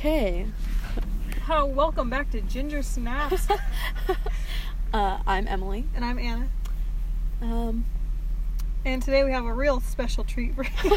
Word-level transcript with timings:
Okay. 0.00 0.46
Oh, 1.50 1.66
welcome 1.66 2.08
back 2.08 2.30
to 2.30 2.40
Ginger 2.40 2.82
Snaps. 2.82 3.46
Uh, 4.92 5.20
I'm 5.24 5.46
Emily. 5.46 5.84
and 5.94 6.04
I'm 6.04 6.18
Anna. 6.18 6.48
Um, 7.42 7.84
And 8.84 9.00
today 9.02 9.22
we 9.24 9.30
have 9.30 9.44
a 9.44 9.52
real 9.52 9.78
special 9.80 10.24
treat 10.24 10.52
for 10.54 10.64
you. 10.64 10.96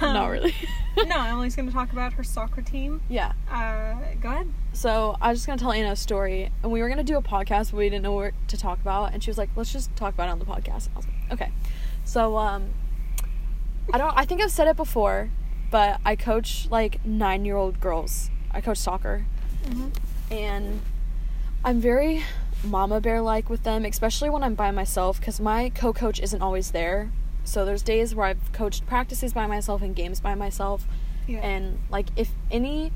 Um, 0.00 0.14
not 0.14 0.28
really. 0.28 0.54
no, 1.06 1.20
Emily's 1.22 1.54
going 1.56 1.66
to 1.66 1.72
talk 1.74 1.92
about 1.92 2.12
her 2.14 2.22
soccer 2.24 2.62
team. 2.62 3.02
yeah. 3.10 3.32
Uh, 3.50 3.96
go 4.22 4.28
ahead. 4.30 4.48
So 4.72 5.16
I 5.20 5.28
was 5.30 5.40
just 5.40 5.46
gonna 5.48 5.58
tell 5.58 5.72
Anna 5.72 5.90
a 5.90 5.96
story, 5.96 6.50
and 6.62 6.70
we 6.72 6.80
were 6.80 6.88
gonna 6.88 7.02
do 7.04 7.16
a 7.18 7.22
podcast, 7.22 7.72
but 7.72 7.76
we 7.78 7.90
didn't 7.90 8.02
know 8.04 8.12
what 8.12 8.32
to 8.48 8.56
talk 8.56 8.80
about, 8.80 9.12
and 9.12 9.22
she 9.22 9.28
was 9.28 9.36
like, 9.36 9.50
"Let's 9.56 9.70
just 9.72 9.94
talk 9.96 10.14
about 10.14 10.28
it 10.28 10.32
on 10.32 10.38
the 10.38 10.46
podcast." 10.46 10.88
I 10.94 10.96
was 10.96 11.06
like, 11.06 11.32
"Okay." 11.32 11.52
So 12.04 12.38
um, 12.38 12.70
I 13.92 13.98
don't. 13.98 14.16
I 14.16 14.24
think 14.24 14.40
I've 14.40 14.50
said 14.50 14.66
it 14.68 14.76
before, 14.76 15.28
but 15.72 15.98
I 16.04 16.14
coach 16.14 16.68
like 16.70 17.04
nine-year-old 17.04 17.80
girls. 17.80 18.30
I 18.52 18.60
coach 18.60 18.76
soccer, 18.78 19.24
mm-hmm. 19.64 19.88
and 20.30 20.80
I'm 21.64 21.80
very 21.80 22.22
mama 22.62 23.00
bear 23.00 23.20
like 23.20 23.50
with 23.50 23.64
them, 23.64 23.84
especially 23.84 24.30
when 24.30 24.44
I'm 24.44 24.54
by 24.54 24.70
myself, 24.70 25.18
because 25.18 25.40
my 25.40 25.70
co-coach 25.70 26.20
isn't 26.20 26.40
always 26.42 26.70
there. 26.70 27.10
So 27.42 27.64
there's 27.64 27.82
days 27.82 28.14
where 28.14 28.26
I've 28.26 28.52
coached 28.52 28.86
practices 28.86 29.32
by 29.32 29.46
myself 29.48 29.82
and 29.82 29.96
games 29.96 30.20
by 30.20 30.34
myself, 30.36 30.86
Yeah. 31.26 31.38
and 31.40 31.80
like 31.90 32.06
if 32.14 32.30
any 32.50 32.92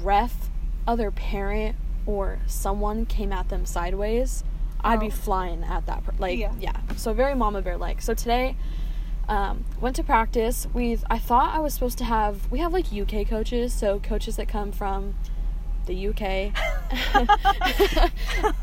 ref, 0.00 0.48
other 0.86 1.10
parent, 1.10 1.76
or 2.06 2.38
someone 2.46 3.04
came 3.04 3.32
at 3.32 3.48
them 3.50 3.66
sideways, 3.66 4.42
I'd 4.82 5.00
be 5.00 5.08
Oh. 5.08 5.10
flying 5.10 5.64
at 5.64 5.84
that. 5.86 6.04
Per- 6.04 6.14
like 6.18 6.38
Yeah. 6.38 6.52
yeah. 6.58 6.76
So 6.96 7.12
very 7.12 7.34
mama 7.34 7.60
bear 7.60 7.76
like. 7.76 8.00
So 8.00 8.14
today, 8.14 8.56
um, 9.30 9.64
went 9.80 9.96
to 9.96 10.02
practice. 10.02 10.66
We 10.74 10.98
I 11.08 11.18
thought 11.18 11.54
I 11.54 11.60
was 11.60 11.72
supposed 11.72 11.96
to 11.98 12.04
have. 12.04 12.50
We 12.50 12.58
have 12.58 12.72
like 12.74 12.92
UK 12.92 13.26
coaches, 13.26 13.72
so 13.72 13.98
coaches 14.00 14.36
that 14.36 14.48
come 14.48 14.72
from 14.72 15.14
the 15.86 16.08
UK, 16.08 16.52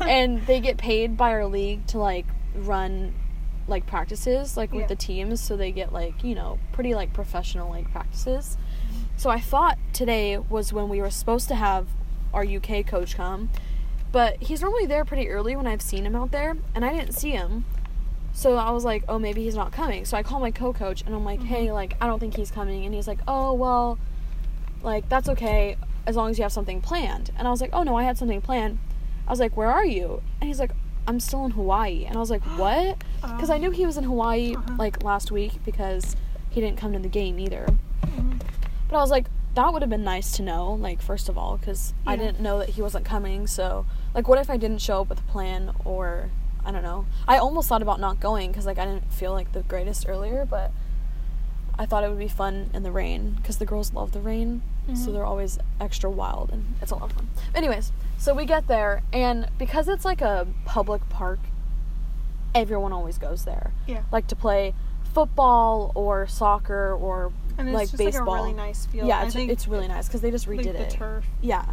and 0.00 0.46
they 0.46 0.60
get 0.60 0.76
paid 0.76 1.16
by 1.16 1.30
our 1.32 1.46
league 1.46 1.86
to 1.88 1.98
like 1.98 2.26
run 2.54 3.14
like 3.66 3.86
practices 3.86 4.56
like 4.56 4.72
with 4.72 4.82
Yeah. 4.82 4.86
the 4.86 4.96
teams 4.96 5.40
so 5.42 5.54
they 5.56 5.70
get 5.72 5.92
like 5.92 6.24
you 6.24 6.34
know 6.34 6.58
pretty 6.72 6.94
like 6.94 7.12
professional 7.12 7.68
like 7.68 7.90
practices 7.92 8.56
so 9.18 9.28
i 9.28 9.38
thought 9.38 9.76
today 9.92 10.38
was 10.38 10.72
when 10.72 10.88
we 10.88 11.02
were 11.02 11.10
supposed 11.10 11.48
to 11.48 11.54
have 11.54 11.86
our 12.32 12.44
uk 12.46 12.86
coach 12.86 13.14
come 13.14 13.50
but 14.10 14.42
he's 14.42 14.62
normally 14.62 14.86
there 14.86 15.04
pretty 15.04 15.28
early 15.28 15.54
when 15.54 15.66
i've 15.66 15.82
seen 15.82 16.06
him 16.06 16.16
out 16.16 16.30
there 16.30 16.56
and 16.74 16.82
i 16.82 16.90
didn't 16.90 17.12
see 17.12 17.32
him 17.32 17.66
so 18.38 18.54
i 18.56 18.70
was 18.70 18.84
like 18.84 19.02
oh 19.08 19.18
maybe 19.18 19.42
he's 19.42 19.56
not 19.62 19.72
coming. 19.72 20.04
So 20.04 20.16
i 20.16 20.22
call 20.22 20.38
my 20.38 20.52
co-coach 20.52 21.02
and 21.04 21.12
i'm 21.14 21.24
like 21.24 21.42
hey 21.42 21.72
like 21.72 21.96
i 22.00 22.06
don't 22.06 22.20
think 22.20 22.36
he's 22.36 22.50
coming. 22.58 22.84
And 22.86 22.94
he's 22.94 23.08
like 23.08 23.18
oh 23.26 23.52
well 23.64 23.98
like 24.82 25.08
that's 25.08 25.28
okay 25.34 25.76
as 26.06 26.14
long 26.16 26.30
as 26.30 26.38
you 26.38 26.42
have 26.44 26.52
something 26.52 26.80
planned. 26.80 27.30
And 27.36 27.48
i 27.48 27.50
was 27.50 27.60
like 27.60 27.70
oh 27.72 27.82
no 27.82 27.96
i 27.96 28.04
had 28.04 28.16
something 28.16 28.40
planned. 28.40 28.78
I 29.26 29.30
was 29.30 29.40
like 29.40 29.56
where 29.56 29.70
are 29.70 29.84
you? 29.84 30.22
And 30.40 30.46
he's 30.48 30.60
like 30.60 30.70
i'm 31.08 31.18
still 31.20 31.44
in 31.46 31.50
hawaii. 31.52 32.04
And 32.04 32.16
i 32.16 32.20
was 32.20 32.30
like 32.30 32.42
what? 32.62 32.98
Because 33.22 33.50
i 33.50 33.58
knew 33.58 33.70
he 33.72 33.84
was 33.86 33.96
in 33.96 34.04
hawaii 34.04 34.54
Uh-huh. 34.54 34.74
like 34.78 35.02
last 35.02 35.30
week 35.32 35.52
because 35.64 36.14
he 36.50 36.60
didn't 36.60 36.78
come 36.78 36.92
to 36.92 36.98
the 37.00 37.08
game 37.20 37.38
either. 37.40 37.66
Mhm. 38.06 38.40
but 38.88 38.96
i 38.96 39.00
was 39.00 39.10
like 39.10 39.26
that 39.54 39.72
would 39.72 39.82
have 39.82 39.90
been 39.90 40.04
nice 40.04 40.30
to 40.36 40.42
know 40.42 40.74
like 40.74 41.02
first 41.02 41.28
of 41.28 41.36
all 41.36 41.56
because 41.56 41.92
i 42.06 42.14
didn't 42.14 42.38
know 42.40 42.58
that 42.60 42.68
he 42.70 42.80
wasn't 42.82 43.04
coming 43.04 43.46
so 43.48 43.84
like 44.14 44.28
what 44.28 44.38
if 44.38 44.48
i 44.48 44.56
didn't 44.56 44.78
show 44.80 45.00
up 45.00 45.08
with 45.08 45.18
a 45.18 45.28
plan 45.34 45.72
or 45.84 46.30
i 46.64 46.70
don't 46.70 46.82
know 46.82 47.06
i 47.26 47.36
almost 47.38 47.68
thought 47.68 47.82
about 47.82 48.00
not 48.00 48.20
going 48.20 48.50
because 48.50 48.66
like 48.66 48.78
i 48.78 48.84
didn't 48.84 49.12
feel 49.12 49.32
like 49.32 49.52
the 49.52 49.62
greatest 49.62 50.06
earlier 50.08 50.44
but 50.44 50.70
i 51.78 51.86
thought 51.86 52.02
it 52.04 52.08
would 52.08 52.18
be 52.18 52.28
fun 52.28 52.68
in 52.74 52.82
the 52.82 52.90
rain 52.92 53.36
because 53.40 53.58
the 53.58 53.66
girls 53.66 53.92
love 53.92 54.12
the 54.12 54.20
rain 54.20 54.62
so 54.88 54.92
Mhm. 54.92 55.12
they're 55.12 55.24
always 55.24 55.58
extra 55.80 56.08
wild 56.10 56.50
and 56.50 56.74
it's 56.80 56.90
a 56.90 56.94
lot 56.94 57.10
of 57.10 57.12
fun 57.12 57.28
anyways 57.54 57.92
so 58.16 58.32
we 58.34 58.44
get 58.46 58.66
there 58.68 59.02
and 59.12 59.48
because 59.58 59.86
it's 59.88 60.04
like 60.04 60.20
a 60.22 60.46
public 60.64 61.06
park 61.10 61.38
everyone 62.54 62.92
always 62.92 63.18
goes 63.18 63.44
there 63.44 63.72
Yeah. 63.86 64.02
like 64.10 64.26
to 64.28 64.36
play 64.36 64.74
football 65.12 65.92
or 65.94 66.26
soccer 66.26 66.92
or 66.94 67.32
And 67.58 67.72
like 67.72 67.88
just 67.88 67.98
baseball 67.98 68.26
like 68.26 68.40
a 68.40 68.42
really 68.44 68.54
nice 68.54 68.86
field. 68.86 69.08
yeah 69.08 69.20
I 69.20 69.26
it's, 69.26 69.36
it's 69.36 69.68
really 69.68 69.88
nice 69.88 70.06
because 70.06 70.20
they 70.20 70.30
just 70.30 70.46
like 70.46 70.60
redid 70.60 70.72
the 70.72 70.82
it 70.84 70.90
turf 70.90 71.24
yeah 71.42 71.64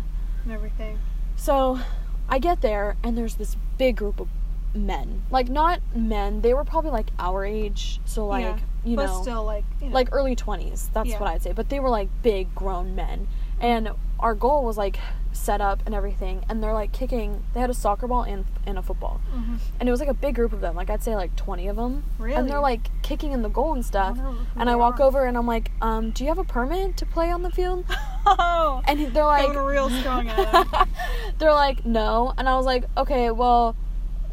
and 0.43 0.51
everything. 0.51 0.99
so 1.35 1.79
I 2.27 2.39
get 2.39 2.61
there 2.61 2.97
and 3.03 3.17
there's 3.17 3.35
this 3.35 3.55
big 3.77 3.95
group 3.97 4.19
of 4.19 4.27
men. 4.75 5.23
Like 5.31 5.49
not 5.49 5.79
men, 5.95 6.41
they 6.41 6.53
were 6.53 6.63
probably 6.65 6.91
like 6.91 7.07
our 7.17 7.45
age, 7.45 7.99
so 8.05 8.27
like 8.27 8.43
yeah. 8.43 8.57
you 8.83 8.95
but 8.97 9.05
know 9.07 9.21
still 9.21 9.43
like 9.43 9.63
you 9.81 9.87
know, 9.89 9.93
like 9.95 10.09
early 10.11 10.35
20s. 10.35 10.91
That's 10.93 11.09
Yeah. 11.09 11.19
what 11.19 11.29
I'd 11.29 11.41
say. 11.41 11.51
But 11.53 11.69
they 11.69 11.79
were 11.79 11.89
like 11.89 12.09
big 12.21 12.53
grown 12.55 12.95
men. 12.95 13.27
And 13.59 13.89
our 14.19 14.35
goal 14.35 14.65
was 14.65 14.77
like 14.77 14.99
set 15.31 15.59
up 15.59 15.81
and 15.85 15.93
everything 15.93 16.45
and 16.47 16.63
they're 16.63 16.71
like 16.73 16.93
kicking 16.93 17.43
they 17.53 17.59
had 17.59 17.69
a 17.69 17.73
soccer 17.73 18.07
ball 18.07 18.23
and 18.23 18.45
and 18.65 18.77
a 18.77 18.81
football. 18.81 19.19
Mhm. 19.33 19.59
And 19.79 19.87
it 19.89 19.91
was 19.91 19.99
like 20.01 20.09
a 20.09 20.13
big 20.13 20.35
group 20.35 20.51
of 20.53 20.59
them. 20.61 20.75
Like 20.75 20.89
I'd 20.89 21.03
say 21.03 21.15
like 21.15 21.35
20 21.35 21.67
of 21.67 21.75
them. 21.77 22.03
And 22.19 22.49
they're 22.49 22.59
like 22.59 22.89
kicking 23.01 23.31
in 23.31 23.41
the 23.43 23.49
goal 23.49 23.73
and 23.73 23.85
stuff. 23.85 24.17
wonder 24.17 24.31
who 24.31 24.59
And 24.59 24.69
I 24.69 24.75
walk 24.75 24.99
are. 24.99 25.03
over 25.03 25.25
and 25.25 25.37
I'm 25.37 25.47
like, 25.47 25.71
"Um, 25.81 26.11
do 26.11 26.23
you 26.23 26.29
have 26.29 26.37
a 26.37 26.43
permit 26.43 26.95
to 26.97 27.05
play 27.05 27.31
on 27.31 27.43
the 27.43 27.49
field?" 27.51 27.85
oh, 28.25 28.81
And 28.87 29.13
they're 29.13 29.25
like 29.25 29.53
real 29.55 29.89
strong 29.89 30.25
they're 31.37 31.53
like 31.53 31.85
no 31.85 32.33
and 32.37 32.47
i 32.49 32.55
was 32.55 32.65
like 32.65 32.85
okay 32.97 33.29
well 33.31 33.75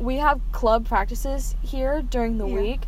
we 0.02 0.16
have 0.16 0.40
club 0.52 0.86
practices 0.86 1.54
here 1.62 2.02
during 2.02 2.38
the 2.38 2.46
Yeah. 2.46 2.54
week 2.60 2.80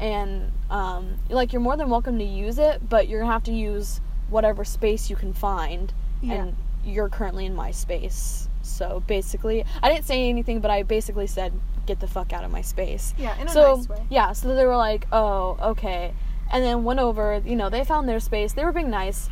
and 0.00 0.52
um, 0.70 1.16
like 1.28 1.52
you're 1.52 1.62
more 1.62 1.76
than 1.76 1.88
welcome 1.90 2.18
to 2.18 2.24
use 2.24 2.58
it 2.58 2.88
but 2.88 3.08
you're 3.08 3.20
gonna 3.20 3.32
have 3.32 3.42
to 3.44 3.52
use 3.52 4.00
whatever 4.30 4.64
space 4.64 5.08
you 5.10 5.16
can 5.16 5.32
find 5.32 5.92
Yeah. 6.20 6.34
and 6.34 6.56
you're 6.84 7.08
currently 7.08 7.46
in 7.46 7.54
my 7.54 7.70
space 7.70 8.48
so 8.62 9.02
basically 9.06 9.64
i 9.82 9.88
didn't 9.90 10.04
say 10.04 10.28
anything 10.28 10.60
but 10.60 10.70
i 10.70 10.82
basically 10.82 11.26
said 11.26 11.52
get 11.86 12.00
the 12.00 12.06
fuck 12.06 12.32
out 12.32 12.44
of 12.44 12.50
my 12.50 12.60
space 12.60 13.14
Yeah, 13.18 13.34
in 13.40 13.46
a 13.48 13.50
so 13.50 13.76
nice 13.76 13.88
way. 13.88 14.02
yeah 14.10 14.32
so 14.32 14.54
they 14.54 14.66
were 14.66 14.76
like 14.76 15.06
oh 15.10 15.56
okay 15.72 16.12
and 16.52 16.62
then 16.62 16.84
went 16.84 17.00
over 17.00 17.42
you 17.44 17.56
know 17.56 17.70
they 17.70 17.82
found 17.82 18.08
their 18.08 18.20
space 18.20 18.52
they 18.52 18.64
were 18.64 18.72
being 18.72 18.90
nice 18.90 19.30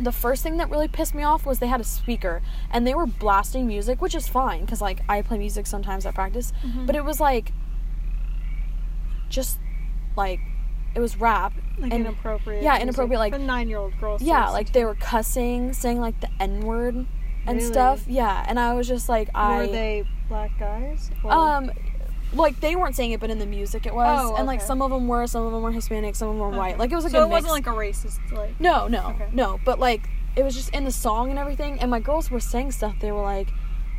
the 0.00 0.12
first 0.12 0.42
thing 0.42 0.56
that 0.56 0.70
really 0.70 0.88
pissed 0.88 1.14
me 1.14 1.22
off 1.22 1.44
was 1.46 1.58
they 1.58 1.66
had 1.66 1.80
a 1.80 1.84
speaker 1.84 2.40
and 2.70 2.86
they 2.86 2.94
were 2.94 3.06
blasting 3.06 3.66
music 3.66 4.00
which 4.00 4.14
is 4.14 4.26
fine 4.26 4.60
because 4.62 4.80
like 4.80 5.00
i 5.08 5.20
play 5.22 5.36
music 5.38 5.66
sometimes 5.66 6.06
at 6.06 6.14
practice 6.14 6.52
Mhm. 6.64 6.86
but 6.86 6.96
it 6.96 7.04
was 7.04 7.20
like 7.20 7.52
just 9.28 9.58
like 10.16 10.40
it 10.94 11.00
was 11.00 11.16
rap 11.16 11.52
Like 11.78 11.92
and 11.92 12.04
inappropriate. 12.06 12.62
yeah, 12.64 12.80
inappropriate, 12.80 13.20
like- 13.20 13.32
for 13.32 13.38
nine-year-old 13.38 13.98
girls. 14.00 14.22
yeah 14.22 14.48
like 14.50 14.68
to. 14.68 14.72
they 14.72 14.84
were 14.84 14.96
cussing 14.96 15.72
saying 15.72 16.00
like 16.00 16.20
the 16.20 16.28
n 16.40 16.60
word 16.60 16.94
and 16.94 17.06
Really? 17.58 17.60
stuff 17.60 18.04
yeah 18.08 18.44
and 18.48 18.58
i 18.58 18.74
was 18.74 18.88
just 18.88 19.08
like 19.08 19.28
i 19.34 19.58
Were 19.58 19.66
they 19.68 20.04
black 20.28 20.50
guys? 20.58 21.10
Or- 21.24 21.32
um 21.32 21.70
like 22.32 22.60
they 22.60 22.76
weren't 22.76 22.94
saying 22.94 23.10
it 23.10 23.18
but 23.20 23.28
in 23.30 23.38
the 23.38 23.46
music 23.46 23.86
it 23.86 23.94
was 23.94 24.20
Oh, 24.22 24.36
and 24.36 24.46
like 24.46 24.60
some 24.60 24.80
of 24.82 24.90
them 24.90 25.08
were 25.08 25.26
some 25.26 25.44
of 25.46 25.52
them 25.52 25.62
were 25.62 25.72
hispanic 25.72 26.14
some 26.14 26.28
of 26.28 26.34
them 26.34 26.40
were 26.40 26.50
white 26.56 26.70
Okay. 26.74 26.78
like 26.78 26.92
it 26.92 26.94
was 26.94 27.04
a 27.06 27.10
so 27.10 27.18
good 27.18 27.24
it 27.24 27.28
mix. 27.34 27.46
wasn't 27.48 27.52
like 27.52 27.66
a 27.66 27.76
racist 27.76 28.32
like. 28.32 28.60
No, 28.60 28.86
no, 28.86 29.08
Okay. 29.16 29.28
no. 29.32 29.58
But 29.64 29.78
like, 29.80 30.08
it 30.36 30.44
was 30.44 30.54
just 30.54 30.70
in 30.72 30.84
the 30.84 30.92
song 30.92 31.30
and 31.30 31.38
everything. 31.40 31.80
And 31.80 31.90
my 31.90 31.98
girls 31.98 32.30
were 32.30 32.38
saying 32.38 32.70
stuff. 32.72 32.94
They 33.00 33.10
were 33.10 33.22
like, 33.22 33.48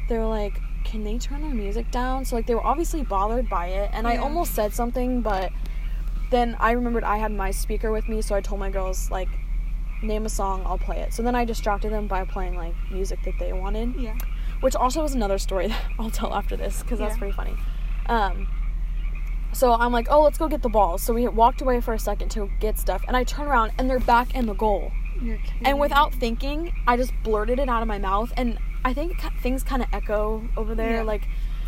they 0.08 0.18
were 0.18 0.26
like, 0.28 0.54
can 0.86 1.04
they 1.04 1.18
turn 1.18 1.42
their 1.42 1.54
music 1.54 1.92
down? 1.92 2.24
So 2.24 2.38
like, 2.38 2.48
they 2.48 2.56
were 2.56 2.66
obviously 2.66 3.04
bothered 3.04 3.50
by 3.50 3.68
it. 3.68 3.90
And 3.94 4.08
I 4.08 4.16
almost 4.18 4.54
said 4.56 4.74
something, 4.74 5.22
but 5.22 5.52
then 6.30 6.56
I 6.60 6.72
remembered 6.72 7.04
I 7.04 7.18
had 7.18 7.34
my 7.34 7.52
speaker 7.52 7.92
with 7.92 8.08
me, 8.08 8.22
so 8.22 8.34
I 8.36 8.40
told 8.42 8.60
my 8.62 8.70
girls 8.70 9.12
like, 9.12 9.28
name 10.02 10.26
a 10.26 10.30
song, 10.30 10.64
I'll 10.66 10.78
play 10.78 11.00
it. 11.02 11.14
So 11.14 11.22
then 11.22 11.36
I 11.36 11.44
distracted 11.44 11.92
them 11.92 12.08
by 12.08 12.24
playing 12.24 12.56
like 12.56 12.74
music 12.90 13.20
that 13.26 13.34
they 13.38 13.52
wanted, 13.54 13.96
Yeah. 13.96 14.16
which 14.62 14.76
also 14.76 15.02
was 15.04 15.14
another 15.14 15.38
story 15.38 15.68
that 15.74 15.82
I'll 16.00 16.10
tell 16.10 16.34
after 16.34 16.56
this 16.56 16.82
because 16.82 16.98
that's 17.00 17.16
Yeah. 17.16 17.20
pretty 17.20 17.34
funny. 17.36 17.54
Um. 18.08 18.48
So 19.54 19.74
I'm 19.74 19.92
like, 19.92 20.08
oh, 20.10 20.22
let's 20.24 20.38
go 20.38 20.48
get 20.48 20.62
the 20.62 20.70
ball. 20.70 20.98
So 20.98 21.14
we 21.14 21.28
walked 21.28 21.62
away 21.62 21.82
for 21.82 21.94
a 21.94 22.00
second 22.00 22.30
to 22.32 22.50
get 22.62 22.80
stuff, 22.80 23.04
and 23.08 23.18
I 23.18 23.24
turn 23.26 23.48
around 23.48 23.74
and 23.78 23.90
they're 23.90 24.00
back 24.00 24.34
in 24.34 24.46
the 24.46 24.54
goal. 24.54 24.92
And 25.66 25.78
without 25.80 26.14
thinking, 26.16 26.74
I 26.88 26.96
just 26.98 27.12
blurted 27.24 27.60
it 27.60 27.68
out 27.70 27.82
of 27.82 27.88
my 27.88 27.98
mouth, 28.00 28.32
and 28.38 28.58
I 28.86 28.94
think 28.94 29.14
things 29.44 29.62
kind 29.64 29.82
of 29.82 29.90
echo 29.94 30.48
over 30.58 30.74
there, 30.74 30.98
Yeah. 30.98 31.04
like. 31.04 31.28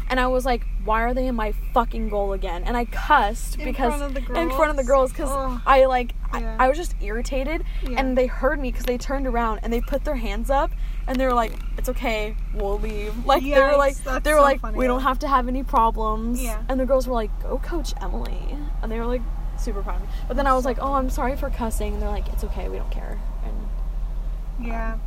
And 0.10 0.20
I 0.20 0.28
was 0.28 0.46
like, 0.46 0.66
"Why 0.84 1.02
are 1.04 1.14
they 1.14 1.28
in 1.28 1.36
my 1.36 1.54
fucking 1.74 2.10
goal 2.10 2.34
again?" 2.34 2.64
And 2.66 2.76
I 2.76 2.84
cussed 2.86 3.58
In 3.58 3.64
because 3.66 3.96
front 3.96 4.18
of 4.18 4.26
the 4.28 4.34
in 4.42 4.50
front 4.50 4.70
of 4.70 4.76
the 4.76 4.84
girls 4.84 5.12
because. 5.12 5.30
I 5.66 5.86
like 5.86 6.14
Yeah. 6.34 6.58
I, 6.60 6.66
I 6.66 6.68
was 6.68 6.78
just 6.78 6.94
irritated, 7.02 7.64
Yeah. 7.82 8.00
and 8.00 8.18
they 8.18 8.28
heard 8.28 8.60
me 8.60 8.70
because 8.72 8.86
they 8.86 8.98
turned 8.98 9.26
around 9.28 9.60
and 9.64 9.72
they 9.72 9.80
put 9.82 10.04
their 10.04 10.16
hands 10.18 10.50
up 10.50 10.72
and 11.08 11.18
they 11.20 11.26
were 11.26 11.34
like, 11.34 11.54
"It's 11.84 11.90
okay, 11.90 12.38
we'll 12.54 12.80
leave." 12.80 13.14
Like 13.26 13.44
they 13.44 13.60
were 13.60 13.76
like 13.76 13.96
they 13.98 14.32
were 14.32 14.40
so 14.40 14.42
like, 14.42 14.62
funny, 14.62 14.78
"We 14.78 14.88
don't 14.88 15.02
have 15.02 15.20
to 15.20 15.28
have 15.28 15.50
any 15.50 15.64
problems." 15.64 16.42
Yeah. 16.42 16.64
And 16.70 16.80
the 16.80 16.86
girls 16.86 17.08
were 17.08 17.14
like, 17.14 17.32
"Go, 17.44 17.58
Coach 17.60 17.94
Emily," 18.02 18.58
and 18.82 18.90
they 18.90 18.98
were 19.00 19.06
like 19.06 19.22
super 19.58 19.82
proud 19.84 19.98
of 19.98 20.04
me. 20.04 20.08
But 20.30 20.38
then 20.38 20.48
I 20.48 20.54
was 20.54 20.64
like, 20.64 20.78
"Oh. 20.80 20.94
I'm 20.94 21.10
sorry 21.10 21.36
for 21.36 21.50
cussing." 21.50 21.94
And 21.94 22.02
they're 22.02 22.10
like, 22.10 22.28
"It's 22.30 22.44
okay, 22.46 22.70
we 22.70 22.78
don't 22.78 22.90
care." 22.92 23.20
And 23.44 24.66
Yeah. 24.66 24.98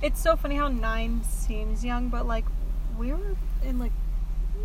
It's 0.00 0.20
so 0.20 0.34
funny 0.36 0.56
how 0.56 0.68
nine 0.68 1.22
seems 1.24 1.84
young, 1.84 2.08
but 2.08 2.26
like 2.26 2.44
we 2.98 3.12
were 3.12 3.36
in 3.62 3.78
like 3.78 3.92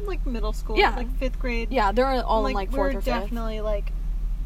like 0.06 0.26
middle 0.26 0.54
school, 0.54 0.78
Yeah. 0.78 0.96
like 0.96 1.12
fifth 1.18 1.40
grade. 1.40 1.72
Yeah, 1.72 1.92
they're 1.92 2.24
all 2.24 2.42
like, 2.44 2.52
in 2.52 2.56
like 2.56 2.70
we 2.72 2.76
fourth 2.76 2.94
were 2.94 3.00
or 3.00 3.02
fifth. 3.02 3.14
definitely 3.22 3.60
like 3.62 3.92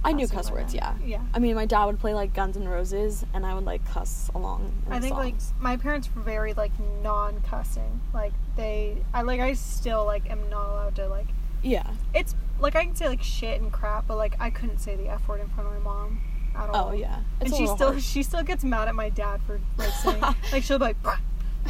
I 0.04 0.14
knew 0.14 0.28
cuss 0.28 0.50
words, 0.52 0.74
yeah. 0.74 0.96
Yeah. 1.06 1.22
I 1.34 1.40
mean, 1.40 1.56
my 1.56 1.66
dad 1.66 1.86
would 1.86 2.00
play 2.00 2.14
like 2.14 2.34
Guns 2.34 2.56
N' 2.56 2.68
Roses, 2.68 3.26
and 3.34 3.46
I 3.46 3.54
would 3.54 3.66
like 3.66 3.86
cuss 3.86 4.30
along. 4.34 4.72
in 4.86 4.94
I 4.94 5.00
the 5.00 5.02
think 5.08 5.16
like 5.18 5.36
my 5.60 5.76
parents 5.76 6.10
were 6.16 6.22
very 6.22 6.54
like 6.54 6.72
non-cussing. 7.04 8.00
Like 8.14 8.34
they, 8.56 8.98
I 9.14 9.22
like 9.24 9.40
I 9.42 9.54
still 9.54 10.06
like 10.06 10.30
am 10.30 10.50
not 10.50 10.70
allowed 10.70 10.96
to 10.96 11.08
like. 11.08 11.28
yeah. 11.62 11.90
It's 12.14 12.36
like 12.60 12.76
I 12.76 12.86
can 12.86 12.96
say 12.96 13.08
like 13.08 13.22
shit 13.24 13.60
and 13.62 13.72
crap, 13.72 14.08
but 14.08 14.18
like 14.18 14.36
I 14.40 14.50
couldn't 14.50 14.80
say 14.80 14.96
the 14.96 15.10
f 15.10 15.28
word 15.28 15.42
in 15.42 15.48
front 15.50 15.68
of 15.68 15.74
my 15.76 15.80
mom 15.80 16.22
at 16.56 16.70
oh, 16.70 16.74
all. 16.74 16.90
Oh 16.90 16.94
yeah. 16.94 17.20
It's 17.42 17.52
and 17.52 17.54
a 17.54 17.58
she 17.58 17.68
still 17.68 17.92
harsh. 17.92 18.04
she 18.06 18.24
still 18.24 18.44
gets 18.44 18.64
mad 18.64 18.88
at 18.88 18.96
my 18.96 19.10
dad 19.10 19.42
for 19.46 19.60
like 19.78 19.90
saying 19.92 20.22
like 20.52 20.64
she'll 20.64 20.80
be 20.80 20.86
like, 20.86 21.04
"Bruh." 21.04 21.20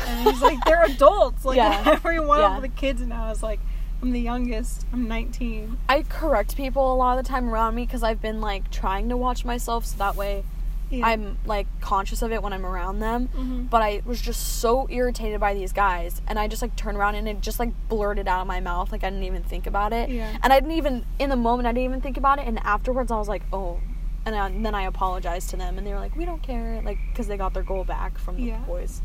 and 0.06 0.30
he's 0.30 0.42
like 0.42 0.64
they're 0.66 0.84
adults. 0.84 1.44
Like 1.44 1.58
Yeah. 1.58 1.84
every 1.88 2.20
one 2.20 2.40
Yeah. 2.40 2.56
of 2.58 2.62
the 2.62 2.70
kids 2.70 3.02
now 3.02 3.32
is 3.32 3.42
like, 3.42 3.60
I'm 4.02 4.12
the 4.12 4.22
youngest. 4.22 4.86
I'm 4.94 5.08
19. 5.08 5.78
I 5.90 6.04
correct 6.04 6.56
people 6.56 6.94
a 6.94 6.96
lot 6.96 7.18
of 7.18 7.26
the 7.26 7.30
time 7.30 7.50
around 7.50 7.76
me 7.76 7.86
because 7.86 8.04
I've 8.04 8.22
been 8.22 8.40
like 8.42 8.70
trying 8.72 9.10
to 9.10 9.18
watch 9.18 9.44
myself, 9.44 9.86
so 9.86 9.98
that 9.98 10.16
way 10.16 10.44
Yeah. 10.90 11.06
I'm 11.08 11.38
like 11.46 11.68
conscious 11.82 12.22
of 12.22 12.32
it 12.32 12.42
when 12.44 12.54
I'm 12.54 12.66
around 12.66 13.00
them. 13.00 13.28
Mhm. 13.36 13.70
But 13.70 13.82
I 13.82 14.02
was 14.06 14.22
just 14.22 14.60
so 14.60 14.88
irritated 14.90 15.40
by 15.40 15.54
these 15.54 15.74
guys, 15.74 16.22
and 16.28 16.38
I 16.40 16.48
just 16.48 16.62
like 16.62 16.76
turned 16.76 16.98
around 16.98 17.16
and 17.16 17.28
it 17.28 17.42
just 17.42 17.60
like 17.60 17.72
blurted 17.90 18.28
out 18.28 18.42
of 18.42 18.48
my 18.48 18.60
mouth, 18.60 18.92
like 18.92 19.04
I 19.04 19.10
didn't 19.10 19.26
even 19.26 19.44
think 19.44 19.66
about 19.68 19.92
it. 19.94 20.10
Yeah. 20.10 20.38
And 20.44 20.54
I 20.54 20.60
didn't 20.60 20.76
even 20.78 21.06
in 21.20 21.30
the 21.30 21.36
moment 21.36 21.68
I 21.68 21.72
didn't 21.72 21.86
even 21.86 22.02
think 22.02 22.18
about 22.18 22.40
it, 22.40 22.48
and 22.48 22.60
afterwards 22.60 23.12
I 23.12 23.18
was 23.18 23.28
like, 23.28 23.44
oh. 23.52 23.80
And, 24.26 24.36
I, 24.36 24.46
and 24.48 24.66
then 24.66 24.76
I 24.76 24.84
apologized 24.84 25.50
to 25.52 25.56
them, 25.58 25.78
and 25.78 25.88
they 25.88 25.94
were 25.94 26.02
like, 26.02 26.14
"We 26.18 26.26
don't 26.26 26.42
care," 26.44 26.82
like 26.84 26.98
because 27.12 27.28
they 27.28 27.38
got 27.38 27.54
their 27.54 27.64
goal 27.64 27.86
back 27.86 28.18
from 28.18 28.36
the 28.36 28.42
Yeah. 28.44 28.58
boys, 28.60 29.02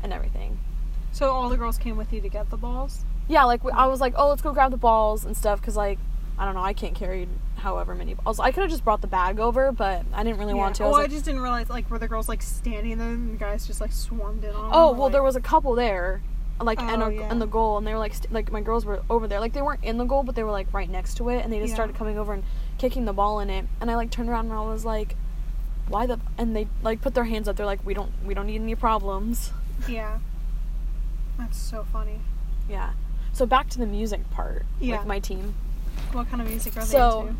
and 0.00 0.12
everything. 0.12 0.60
So 1.10 1.32
all 1.32 1.48
the 1.48 1.56
girls 1.56 1.76
came 1.76 1.96
with 1.96 2.12
you 2.12 2.20
to 2.20 2.28
get 2.28 2.50
the 2.50 2.56
balls. 2.56 3.04
Yeah, 3.30 3.44
like 3.44 3.60
I 3.72 3.86
was 3.86 4.00
like, 4.00 4.14
"Oh, 4.16 4.28
let's 4.28 4.42
go 4.42 4.52
grab 4.52 4.70
the 4.72 4.76
balls 4.76 5.24
and 5.24 5.36
stuff," 5.36 5.60
because 5.60 5.76
like 5.76 5.98
I 6.38 6.44
don't 6.44 6.54
know, 6.54 6.62
I 6.62 6.72
can't 6.72 6.94
carry 6.94 7.28
however 7.58 7.94
many 7.94 8.14
balls. 8.14 8.40
I 8.40 8.50
could 8.50 8.62
have 8.62 8.70
just 8.70 8.82
brought 8.84 9.02
the 9.02 9.06
bag 9.06 9.38
over, 9.38 9.70
but 9.72 10.04
I 10.12 10.24
didn't 10.24 10.38
really 10.38 10.54
want 10.54 10.76
to. 10.76 10.84
I 10.84 10.86
Oh, 10.86 10.90
was 10.90 10.98
I 11.04 11.06
just 11.06 11.24
didn't 11.26 11.40
realize 11.42 11.70
like 11.70 11.88
were 11.90 11.98
the 11.98 12.08
girls 12.08 12.28
like 12.28 12.42
standing 12.42 12.98
there 12.98 13.08
and 13.08 13.34
the 13.34 13.38
guys 13.38 13.66
just 13.66 13.80
like 13.80 13.92
swarmed 13.92 14.42
in 14.44 14.54
on. 14.54 14.70
Oh 14.72 14.88
or, 14.88 14.94
well, 14.94 15.02
like- 15.04 15.12
there 15.12 15.22
was 15.22 15.36
a 15.36 15.40
couple 15.40 15.74
there, 15.76 16.22
like 16.60 16.80
and 16.80 17.02
Oh, 17.02 17.06
a, 17.06 17.12
yeah. 17.12 17.28
and 17.30 17.40
the 17.40 17.46
goal, 17.46 17.78
and 17.78 17.86
they 17.86 17.92
were 17.92 17.98
like 18.00 18.14
st- 18.14 18.32
like 18.32 18.50
my 18.50 18.60
girls 18.62 18.84
were 18.84 19.00
over 19.08 19.28
there, 19.28 19.38
like 19.38 19.52
they 19.52 19.62
weren't 19.62 19.84
in 19.84 19.96
the 19.98 20.04
goal, 20.06 20.22
but 20.24 20.34
they 20.34 20.42
were 20.42 20.50
like 20.50 20.66
right 20.72 20.90
next 20.90 21.14
to 21.18 21.28
it, 21.28 21.44
and 21.44 21.52
they 21.52 21.58
just 21.60 21.70
Yeah. 21.70 21.74
started 21.76 21.94
coming 21.96 22.18
over 22.18 22.32
and 22.32 22.42
kicking 22.78 23.04
the 23.04 23.12
ball 23.12 23.38
in 23.40 23.48
it, 23.50 23.66
and 23.80 23.90
I 23.90 23.94
like 23.94 24.10
turned 24.10 24.28
around 24.28 24.46
and 24.46 24.54
I 24.54 24.62
was 24.62 24.84
like, 24.84 25.14
why 25.88 26.06
the? 26.06 26.18
And 26.38 26.56
they 26.56 26.66
like 26.82 27.00
put 27.02 27.14
their 27.14 27.24
hands 27.24 27.46
up. 27.48 27.54
They're 27.56 27.66
like, 27.66 27.84
we 27.86 27.94
don't 27.94 28.10
we 28.24 28.34
don't 28.34 28.46
need 28.46 28.60
any 28.60 28.74
problems. 28.74 29.52
Yeah. 29.88 30.18
That's 31.38 31.58
so 31.58 31.84
funny. 31.92 32.20
Yeah. 32.68 32.90
So 33.32 33.46
back 33.46 33.68
to 33.70 33.78
the 33.78 33.86
music 33.86 34.28
part 34.30 34.64
Yeah. 34.80 34.98
with 34.98 35.06
my 35.06 35.18
team, 35.18 35.54
What 36.12 36.28
kind 36.28 36.42
of 36.42 36.48
music 36.48 36.76
are 36.76 36.80
they 36.80 36.86
So, 36.86 37.20
into? 37.28 37.36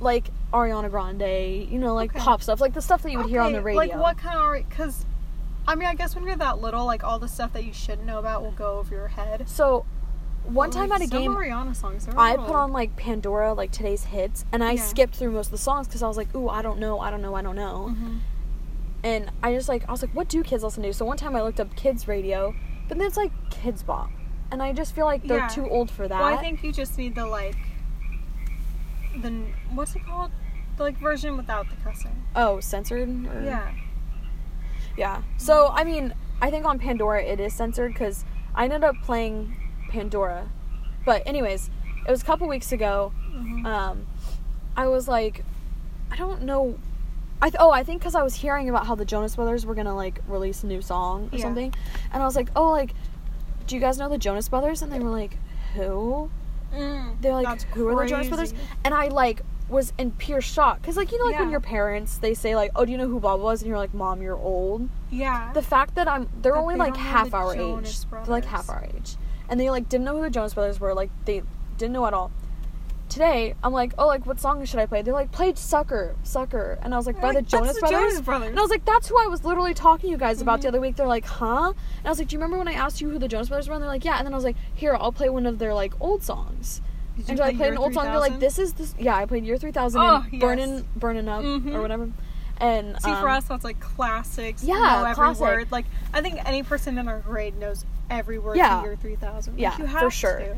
like 0.00 0.30
Ariana 0.52 0.90
Grande, 0.90 1.68
you 1.70 1.78
know, 1.78 1.94
like 1.94 2.10
Okay. 2.14 2.20
pop 2.20 2.42
stuff, 2.42 2.60
like 2.60 2.72
the 2.74 2.82
stuff 2.82 3.02
that 3.02 3.10
you 3.10 3.18
would 3.18 3.28
hear 3.28 3.40
on 3.40 3.52
the 3.52 3.60
radio. 3.62 3.78
Like 3.78 3.94
what 4.00 4.16
kind 4.18 4.38
of 4.38 4.68
because 4.68 5.04
I 5.66 5.74
mean 5.74 5.88
I 5.88 5.94
guess 5.94 6.14
when 6.14 6.24
you're 6.26 6.36
that 6.36 6.60
little, 6.60 6.84
like 6.84 7.02
all 7.04 7.18
the 7.18 7.28
stuff 7.28 7.52
that 7.54 7.64
you 7.64 7.72
shouldn't 7.72 8.06
know 8.06 8.18
about 8.18 8.42
will 8.42 8.52
go 8.52 8.78
over 8.78 8.94
your 8.94 9.08
head. 9.08 9.48
So 9.48 9.84
one 10.44 10.70
time 10.70 10.90
like, 10.90 11.00
at 11.00 11.06
a 11.06 11.10
some 11.10 11.18
game, 11.22 11.30
Ariana 11.34 11.74
songs. 11.74 12.06
I 12.16 12.36
put 12.36 12.54
on 12.54 12.70
like 12.72 12.96
Pandora, 12.96 13.54
like 13.54 13.70
today's 13.72 14.04
hits, 14.04 14.44
and 14.52 14.62
I 14.62 14.72
Yeah. 14.72 14.82
skipped 14.82 15.16
through 15.16 15.32
most 15.32 15.46
of 15.46 15.52
the 15.52 15.58
songs 15.58 15.86
because 15.88 16.02
I 16.02 16.06
was 16.06 16.16
like, 16.18 16.34
ooh, 16.34 16.48
I 16.48 16.60
don't 16.62 16.78
know, 16.78 17.00
I 17.00 17.10
don't 17.10 17.22
know, 17.22 17.34
I 17.34 17.42
don't 17.42 17.56
know. 17.56 17.94
Mhm. 17.96 18.18
And 19.02 19.30
I 19.42 19.54
just 19.54 19.68
like, 19.68 19.88
I 19.88 19.90
was 19.90 20.02
like, 20.02 20.12
what 20.14 20.28
do 20.28 20.42
kids 20.42 20.62
listen 20.62 20.82
to? 20.82 20.92
So 20.94 21.04
one 21.04 21.16
time 21.16 21.34
I 21.34 21.42
looked 21.42 21.60
up 21.60 21.74
kids 21.76 22.06
radio, 22.08 22.54
but 22.88 22.98
then 22.98 23.06
it's 23.06 23.16
like 23.16 23.32
Kidz 23.50 23.84
Bop. 23.84 24.10
And 24.50 24.62
I 24.62 24.72
just 24.72 24.94
feel 24.94 25.04
like 25.06 25.22
they're 25.26 25.38
Yeah. 25.38 25.48
too 25.48 25.68
old 25.68 25.90
for 25.90 26.06
that. 26.06 26.20
Well, 26.20 26.32
I 26.32 26.40
think 26.40 26.62
you 26.62 26.72
just 26.72 26.96
need 26.98 27.14
the 27.14 27.26
like 27.26 27.56
the 29.20 29.30
what's 29.74 29.94
it 29.96 30.04
called? 30.06 30.30
The 30.76 30.82
like 30.82 30.98
version 30.98 31.36
without 31.36 31.66
the 31.70 31.76
cussing. 31.76 32.24
oh, 32.34 32.60
censored? 32.60 33.08
Or... 33.08 33.42
Yeah. 33.42 33.70
Yeah. 34.96 35.22
So, 35.38 35.68
I 35.72 35.84
mean, 35.84 36.14
I 36.40 36.50
think 36.50 36.64
on 36.66 36.78
Pandora 36.78 37.22
it 37.22 37.40
is 37.40 37.52
censored 37.54 37.92
because 37.92 38.24
I 38.54 38.64
ended 38.64 38.84
up 38.84 38.96
playing 39.02 39.56
Pandora. 39.90 40.48
But, 41.04 41.22
anyways, 41.26 41.70
it 42.06 42.10
was 42.10 42.22
a 42.22 42.24
couple 42.24 42.48
weeks 42.48 42.72
ago. 42.72 43.12
Mhm. 43.32 43.66
Um, 43.66 44.06
I 44.76 44.86
was 44.88 45.06
like, 45.08 45.44
I 46.10 46.16
don't 46.16 46.42
know. 46.42 46.78
I 47.42 47.50
th- 47.50 47.56
oh, 47.60 47.70
I 47.70 47.82
think 47.84 48.00
because 48.00 48.14
I 48.14 48.22
was 48.22 48.34
hearing 48.36 48.68
about 48.68 48.86
how 48.86 48.94
the 48.94 49.04
Jonas 49.04 49.36
Brothers 49.36 49.66
were 49.66 49.74
gonna 49.74 49.94
like 49.94 50.20
release 50.28 50.62
a 50.62 50.66
new 50.66 50.80
song 50.80 51.28
or 51.32 51.36
Yeah. 51.38 51.42
something, 51.44 51.74
and 52.12 52.22
I 52.22 52.26
was 52.26 52.36
like, 52.36 52.48
oh, 52.56 52.70
like, 52.70 52.94
do 53.66 53.74
you 53.74 53.80
guys 53.80 53.98
know 53.98 54.08
the 54.08 54.18
Jonas 54.18 54.48
Brothers? 54.48 54.82
And 54.82 54.92
they 54.92 54.98
were 54.98 55.10
like, 55.10 55.36
who? 55.74 56.30
Mm, 56.72 57.20
They're 57.20 57.32
like, 57.32 57.62
who 57.68 57.88
are 57.88 58.02
the 58.04 58.08
Jonas 58.08 58.28
Brothers? 58.28 58.54
And 58.84 58.94
I 58.94 59.08
like 59.08 59.42
was 59.68 59.94
in 59.96 60.10
pure 60.10 60.42
shock 60.42 60.82
because 60.82 60.94
like 60.96 61.10
you 61.10 61.18
know 61.18 61.24
like 61.24 61.38
when 61.38 61.48
your 61.50 61.60
parents 61.60 62.18
they 62.18 62.34
say 62.34 62.54
like, 62.54 62.70
oh, 62.76 62.84
do 62.84 62.92
you 62.92 62.98
know 62.98 63.08
who 63.08 63.18
Bob 63.20 63.40
was? 63.40 63.62
And 63.62 63.68
you're 63.68 63.78
like, 63.78 63.94
mom, 63.94 64.20
you're 64.20 64.36
old. 64.36 64.88
Yeah. 65.10 65.52
The 65.54 65.62
fact 65.62 65.94
that 65.94 66.06
I'm 66.08 66.28
they're 66.42 66.52
That 66.52 66.58
only 66.58 66.74
they 66.74 66.80
like 66.80 66.96
half 66.96 67.32
our 67.32 67.54
Jonas 67.54 68.04
age. 68.04 68.10
They're 68.10 68.24
like 68.26 68.44
half 68.44 68.68
our 68.68 68.84
age. 68.94 69.16
And 69.48 69.58
they 69.58 69.70
like 69.70 69.88
didn't 69.88 70.04
know 70.04 70.16
who 70.16 70.22
the 70.22 70.30
Jonas 70.30 70.54
Brothers 70.54 70.80
were, 70.80 70.94
like 70.94 71.10
they 71.24 71.42
didn't 71.78 71.92
know 71.92 72.06
at 72.06 72.12
all. 72.14 72.30
Today, 73.08 73.54
I'm 73.62 73.72
like, 73.72 73.92
oh, 73.98 74.06
like 74.06 74.26
what 74.26 74.40
song 74.40 74.64
should 74.64 74.80
I 74.80 74.86
play? 74.86 75.02
They're 75.02 75.12
like, 75.14 75.30
play 75.30 75.52
"Sucker," 75.54 76.16
"Sucker," 76.24 76.78
and 76.82 76.92
I 76.92 76.96
was 76.96 77.06
like, 77.06 77.20
by 77.20 77.32
the 77.32 77.42
Jonas 77.42 77.74
the 77.74 77.80
Brothers. 77.80 77.98
Jonas 78.00 78.20
Brothers. 78.22 78.48
And 78.48 78.58
I 78.58 78.62
was 78.62 78.70
like, 78.70 78.84
that's 78.84 79.08
who 79.08 79.16
I 79.22 79.26
was 79.28 79.44
literally 79.44 79.74
talking 79.74 80.08
to 80.08 80.10
you 80.10 80.16
guys 80.16 80.40
about 80.40 80.60
the 80.62 80.66
Mhm. 80.66 80.68
other 80.70 80.80
week. 80.80 80.96
They're 80.96 81.06
like, 81.06 81.24
huh? 81.26 81.72
And 81.98 82.06
I 82.06 82.08
was 82.08 82.18
like, 82.18 82.28
do 82.28 82.34
you 82.34 82.38
remember 82.40 82.58
when 82.58 82.66
I 82.66 82.72
asked 82.72 83.00
you 83.00 83.10
who 83.10 83.18
the 83.18 83.28
Jonas 83.28 83.48
Brothers 83.48 83.68
were? 83.68 83.74
And 83.74 83.82
they're 83.82 83.88
like, 83.90 84.04
yeah. 84.04 84.16
And 84.18 84.26
then 84.26 84.32
I 84.32 84.36
was 84.36 84.44
like, 84.44 84.56
here, 84.74 84.96
I'll 84.96 85.12
play 85.12 85.28
one 85.28 85.46
of 85.46 85.58
their 85.58 85.74
like 85.74 85.92
old 86.00 86.22
songs. 86.24 86.80
Did 87.16 87.28
and 87.28 87.38
you 87.38 87.44
I 87.44 87.50
play 87.50 87.56
played 87.58 87.72
an 87.72 87.78
old 87.78 87.94
song. 87.94 88.06
They're 88.06 88.18
like, 88.18 88.40
this 88.40 88.58
is 88.58 88.72
this. 88.72 88.94
Yeah, 88.98 89.14
I 89.16 89.26
played 89.26 89.44
Year 89.44 89.58
3000 89.58 90.00
Oh, 90.00 90.24
yes. 90.32 90.40
Burning, 90.40 90.84
Burning 90.96 91.28
Up 91.28 91.42
Mhm. 91.44 91.72
or 91.74 91.82
whatever. 91.82 92.10
And 92.58 92.96
See, 93.02 93.10
for 93.10 93.28
um, 93.28 93.36
us, 93.36 93.44
that's 93.44 93.64
like 93.64 93.78
classics. 93.80 94.64
Yeah, 94.64 94.74
know 94.74 95.04
every 95.04 95.14
classic. 95.14 95.40
word. 95.42 95.72
Like, 95.72 95.84
I 96.12 96.20
think 96.20 96.40
any 96.44 96.62
person 96.62 96.98
in 96.98 97.06
our 97.06 97.20
grade 97.20 97.56
knows 97.58 97.84
every 98.10 98.38
word 98.38 98.56
Yeah. 98.56 98.78
to 98.80 98.86
Year 98.86 98.96
3000. 98.96 99.54
Like, 99.54 99.60
Yeah, 99.62 99.76
you 99.78 99.86
for 99.88 100.10
sure. 100.10 100.38
To. 100.38 100.56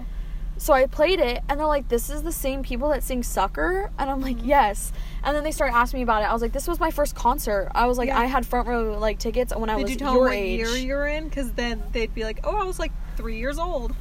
So 0.59 0.73
I 0.73 0.87
played 0.87 1.21
it, 1.21 1.43
and 1.49 1.61
they're 1.61 1.67
like, 1.67 1.89
"This 1.89 2.09
is 2.09 2.23
the 2.23 2.33
same 2.33 2.63
people 2.63 2.89
that 2.89 3.03
sing 3.03 3.23
Sucker," 3.23 3.91
and 3.99 4.11
I'm 4.11 4.21
like, 4.23 4.39
Mhm. 4.39 4.47
"Yes." 4.47 4.91
And 5.23 5.37
then 5.37 5.45
they 5.45 5.51
started 5.51 5.75
asking 5.75 5.99
me 5.99 6.03
about 6.03 6.23
it. 6.23 6.27
I 6.31 6.33
was 6.33 6.41
like, 6.41 6.53
"This 6.53 6.67
was 6.67 6.81
my 6.81 6.91
first 6.91 7.15
concert." 7.15 7.71
I 7.75 7.87
was 7.87 7.99
like, 7.99 8.09
Yeah. 8.09 8.19
"I 8.19 8.25
had 8.25 8.47
front 8.47 8.67
row 8.67 8.97
like 8.99 9.19
tickets 9.19 9.55
when 9.55 9.69
I 9.69 9.77
Did 9.77 9.83
was 9.83 9.91
you 9.93 9.97
tell 9.99 10.15
your 10.15 10.25
them 10.25 10.31
what 10.31 10.37
age." 10.39 10.59
year 10.59 10.77
you're 10.77 11.07
in? 11.07 11.25
Because 11.29 11.53
then 11.53 11.83
they'd 11.93 12.15
be 12.15 12.25
like, 12.25 12.41
oh, 12.45 12.57
I 12.57 12.65
was 12.65 12.79
like 12.79 12.93
three 13.17 13.39
years 13.39 13.59
old. 13.59 13.95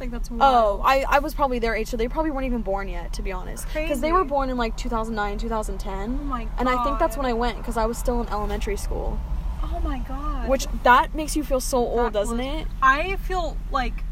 Like, 0.00 0.10
that's 0.10 0.30
Oh. 0.40 0.80
I, 0.84 1.04
I 1.08 1.18
was 1.20 1.32
probably 1.34 1.58
their 1.60 1.76
age, 1.76 1.86
so 1.88 1.96
they 1.96 2.08
probably 2.08 2.30
weren't 2.32 2.46
even 2.46 2.62
born 2.62 2.88
yet, 2.88 3.12
to 3.12 3.22
be 3.22 3.30
honest. 3.30 3.66
Because 3.72 4.00
they 4.00 4.10
were 4.12 4.24
born 4.24 4.48
in 4.50 4.56
like 4.56 4.76
2009, 4.76 5.38
2010. 5.38 6.18
Oh 6.20 6.24
my 6.24 6.44
god. 6.44 6.52
And 6.58 6.68
I 6.68 6.82
think 6.84 6.98
that's 6.98 7.16
when 7.16 7.26
I 7.26 7.34
went 7.34 7.58
because 7.58 7.76
I 7.76 7.84
was 7.86 7.98
still 7.98 8.20
in 8.20 8.28
elementary 8.30 8.76
school. 8.76 9.20
Oh 9.62 9.78
my 9.84 9.98
god. 10.00 10.48
Which 10.48 10.66
that 10.82 11.14
makes 11.14 11.36
you 11.36 11.44
feel 11.44 11.60
so 11.60 11.78
old, 11.78 12.06
That 12.06 12.12
doesn't 12.14 12.38
was- 12.38 12.62
it? 12.62 12.66
I 12.82 13.14
feel 13.16 13.56
like 13.70 14.02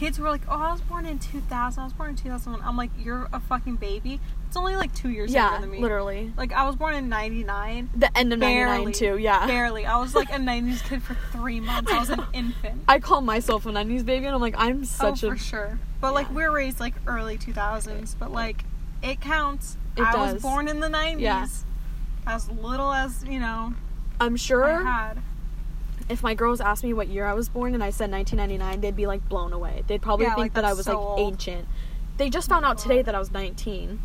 kids 0.00 0.18
were 0.18 0.30
like, 0.30 0.40
oh, 0.48 0.58
I 0.58 0.72
was 0.72 0.80
born 0.80 1.04
in 1.04 1.18
2000. 1.18 1.78
I 1.78 1.84
was 1.84 1.92
born 1.92 2.10
in 2.10 2.16
2001. 2.16 2.66
I'm 2.66 2.76
like, 2.76 2.90
you're 2.98 3.28
a 3.34 3.38
fucking 3.38 3.76
baby. 3.76 4.18
It's 4.48 4.56
only 4.56 4.74
like 4.74 4.94
two 4.94 5.10
years 5.10 5.30
Yeah, 5.30 5.50
younger 5.50 5.60
than 5.60 5.70
me. 5.72 5.78
literally. 5.80 6.32
Like, 6.38 6.52
I 6.52 6.66
was 6.66 6.74
born 6.74 6.94
in 6.94 7.10
99. 7.10 7.90
The 7.94 8.16
end 8.16 8.32
of 8.32 8.40
Barely. 8.40 8.78
99 8.86 8.92
too, 8.94 9.18
yeah. 9.18 9.46
Barely. 9.46 9.84
I 9.84 9.98
was 9.98 10.14
like 10.14 10.30
a 10.30 10.38
90s 10.38 10.82
kid 10.88 11.02
for 11.02 11.14
three 11.32 11.60
months. 11.70 11.92
I 11.92 11.98
was 11.98 12.08
an 12.08 12.24
infant. 12.32 12.80
I 12.88 12.98
call 12.98 13.20
myself 13.20 13.66
a 13.66 13.68
90s 13.68 14.02
baby 14.06 14.24
and 14.24 14.34
I'm 14.34 14.40
like, 14.40 14.54
I'm 14.56 14.80
oh, 14.80 14.84
such 14.84 15.22
oh, 15.22 15.28
a 15.28 15.30
for 15.32 15.36
sure. 15.36 15.78
But 16.00 16.14
like 16.14 16.32
we 16.34 16.42
are 16.44 16.50
raised 16.50 16.80
like 16.80 16.94
early 17.06 17.36
2000s, 17.36 18.16
but 18.18 18.32
like 18.32 18.64
it 19.02 19.20
counts. 19.20 19.76
It 19.98 20.02
I 20.02 20.12
does. 20.12 20.32
was 20.34 20.42
born 20.42 20.66
in 20.66 20.80
the 20.80 20.88
90s. 20.88 21.20
Yeah. 21.20 21.46
As 22.26 22.48
little 22.50 22.90
as, 22.90 23.22
you 23.24 23.38
know, 23.38 23.74
I'm 24.18 24.34
I 24.34 24.36
sure 24.36 24.82
had. 24.82 25.18
If 26.10 26.22
my 26.22 26.34
girls 26.34 26.60
asked 26.60 26.82
me 26.84 26.92
what 26.92 27.08
year 27.08 27.24
I 27.26 27.34
was 27.34 27.48
born 27.48 27.74
and 27.74 27.82
I 27.82 27.90
said 27.90 28.10
1999, 28.10 28.80
they'd 28.80 28.96
be 28.96 29.06
like 29.06 29.26
blown 29.28 29.52
away. 29.52 29.84
They'd 29.86 30.02
probably 30.02 30.26
Yeah, 30.26 30.34
think 30.34 30.38
like, 30.38 30.54
that 30.54 30.64
I 30.64 30.72
was 30.72 30.84
so 30.86 30.92
like 30.92 30.98
old. 31.18 31.32
ancient. 31.34 31.68
They 32.16 32.28
just 32.28 32.48
found 32.48 32.64
out 32.64 32.78
today 32.78 33.00
that 33.02 33.14
I 33.14 33.18
was 33.18 33.30
19. 33.30 34.00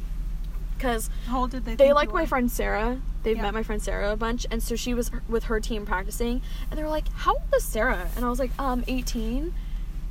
Cuz 0.79 1.09
How 1.27 1.39
old 1.41 1.51
did 1.51 1.65
they 1.65 1.75
they 1.75 1.87
you 1.87 1.93
my 1.93 2.25
friend 2.25 2.51
Sarah. 2.51 3.01
They've 3.23 3.35
Yeah. 3.37 3.41
met 3.43 3.53
my 3.53 3.63
friend 3.63 3.81
Sarah 3.81 4.11
a 4.11 4.15
bunch 4.15 4.45
and 4.51 4.61
so 4.61 4.75
she 4.75 4.93
was 4.93 5.09
with 5.27 5.45
her 5.45 5.59
team 5.59 5.85
practicing 5.85 6.41
and 6.69 6.77
they 6.77 6.83
were 6.83 6.89
like, 6.89 7.07
"How 7.13 7.33
old 7.33 7.53
is 7.55 7.63
Sarah?" 7.63 8.09
And 8.15 8.23
I 8.23 8.29
was 8.29 8.39
like, 8.39 8.51
"Um, 8.59 8.83
18." 8.87 9.53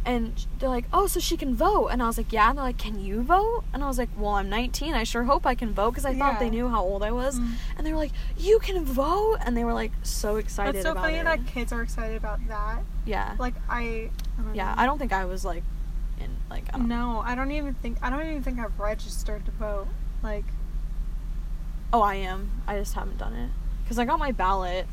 And 0.06 0.44
they're 0.58 0.68
like, 0.68 0.84
"Oh, 0.92 1.06
so 1.06 1.18
she 1.18 1.36
can 1.36 1.54
vote." 1.54 1.88
And 1.88 2.02
I 2.02 2.06
was 2.06 2.18
like, 2.18 2.30
"Yeah." 2.32 2.48
And 2.50 2.58
they're 2.58 2.64
like, 2.64 2.76
"Can 2.76 3.00
you 3.00 3.22
vote?" 3.22 3.64
And 3.72 3.82
I 3.82 3.88
was 3.88 3.96
like, 3.96 4.10
"Well, 4.18 4.32
I'm 4.34 4.50
19. 4.50 4.92
I 4.92 5.02
sure 5.04 5.24
hope 5.24 5.46
I 5.46 5.54
can 5.54 5.72
vote 5.72 5.92
because 5.92 6.04
I 6.04 6.14
thought 6.14 6.38
they 6.40 6.50
knew 6.50 6.68
how 6.68 6.82
old 6.82 7.02
I 7.02 7.10
was." 7.10 7.40
Mm. 7.40 7.52
And 7.78 7.86
they 7.86 7.92
were 7.92 7.98
like, 7.98 8.12
"You 8.36 8.58
can 8.58 8.84
vote!" 8.84 9.38
And 9.44 9.56
they 9.56 9.64
were 9.64 9.72
like 9.72 9.92
so 10.02 10.36
excited 10.36 10.74
That's 10.74 10.84
so 10.84 10.94
funny 10.94 11.16
it. 11.18 11.24
that 11.24 11.46
kids 11.46 11.72
are 11.72 11.80
excited 11.80 12.16
about 12.18 12.46
that. 12.48 12.82
yeah. 13.06 13.34
Like 13.38 13.54
I, 13.68 14.10
I 14.38 14.42
don't 14.42 14.54
Yeah, 14.54 14.74
know. 14.74 14.82
I 14.82 14.84
don't 14.86 14.98
think 14.98 15.12
I 15.14 15.24
was 15.24 15.42
like 15.44 15.62
in 16.20 16.28
like 16.50 16.64
I 16.74 16.78
No, 16.78 17.22
I 17.24 17.34
don't 17.34 17.50
even 17.52 17.72
think 17.74 17.96
I 18.02 18.10
don't 18.10 18.20
even 18.26 18.42
think 18.42 18.58
I've 18.58 18.78
registered 18.78 19.46
to 19.46 19.52
vote. 19.52 19.88
Like 20.22 20.44
Oh, 21.94 22.02
I 22.02 22.16
am. 22.16 22.50
I 22.66 22.76
just 22.78 22.92
haven't 22.94 23.16
done 23.18 23.32
it 23.34 23.50
because 23.84 23.98
I 23.98 24.04
got 24.04 24.18
my 24.18 24.32
ballot 24.32 24.86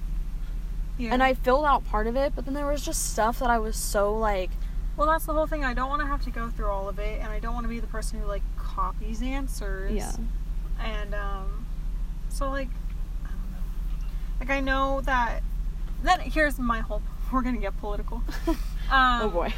yeah. 0.97 1.13
and 1.13 1.23
I 1.23 1.33
filled 1.33 1.65
out 1.65 1.85
part 1.85 2.05
of 2.07 2.15
it, 2.15 2.33
but 2.35 2.45
then 2.45 2.53
there 2.53 2.67
was 2.67 2.81
just 2.85 3.11
stuff 3.11 3.39
that 3.39 3.49
I 3.49 3.57
was 3.57 3.75
so 3.75 4.13
like 4.17 4.51
well, 4.97 5.07
that's 5.07 5.25
the 5.25 5.33
whole 5.33 5.47
thing. 5.47 5.63
I 5.63 5.73
don't 5.73 5.89
want 5.89 6.01
to 6.01 6.07
have 6.07 6.23
to 6.23 6.29
go 6.31 6.49
through 6.49 6.69
all 6.69 6.89
of 6.89 6.99
it, 6.99 7.19
and 7.21 7.29
I 7.31 7.39
don't 7.39 7.53
want 7.53 7.63
to 7.65 7.69
be 7.69 7.79
the 7.79 7.87
person 7.87 8.19
who 8.19 8.25
like 8.27 8.43
copies 8.57 9.21
answers. 9.21 9.93
yeah. 9.93 10.11
and 10.83 11.13
um, 11.15 11.65
so 12.29 12.49
like 12.49 12.69
I 13.23 13.29
don't 13.29 13.51
know. 13.51 13.57
Like 14.39 14.49
I 14.49 14.59
know 14.59 15.01
that. 15.01 15.41
Then 16.03 16.19
here's 16.21 16.57
my 16.59 16.79
whole. 16.79 17.01
We're 17.31 17.41
gonna 17.41 17.57
get 17.57 17.77
political. 17.79 18.21
Um, 18.91 19.21
oh 19.21 19.29
boy. 19.29 19.53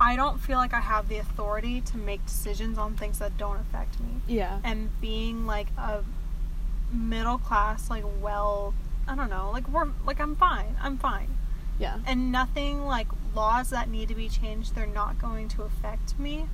I 0.00 0.16
don't 0.16 0.40
feel 0.40 0.58
like 0.58 0.74
I 0.74 0.80
have 0.80 1.08
the 1.08 1.18
authority 1.18 1.80
to 1.82 1.96
make 1.96 2.24
decisions 2.26 2.78
on 2.78 2.96
things 2.96 3.20
that 3.20 3.38
don't 3.38 3.60
affect 3.60 4.00
me. 4.00 4.08
Yeah. 4.26 4.58
And 4.64 4.90
being 5.00 5.46
like 5.46 5.68
a 5.76 6.02
middle 6.92 7.38
class, 7.38 7.88
like 7.88 8.02
well, 8.20 8.74
I 9.06 9.14
don't 9.14 9.30
know, 9.30 9.50
like 9.52 9.68
we're 9.68 9.88
like 10.04 10.18
I'm 10.20 10.34
fine. 10.34 10.76
I'm 10.82 10.98
fine. 10.98 11.28
Yeah. 11.78 11.98
And 12.06 12.32
nothing 12.32 12.84
like 12.86 13.06
laws 13.38 13.70
that 13.70 13.88
need 13.88 14.08
to 14.08 14.14
be 14.16 14.28
changed, 14.28 14.74
they're 14.74 14.86
not 15.02 15.20
going 15.20 15.46
to 15.48 15.62
affect 15.62 16.18
me. 16.18 16.46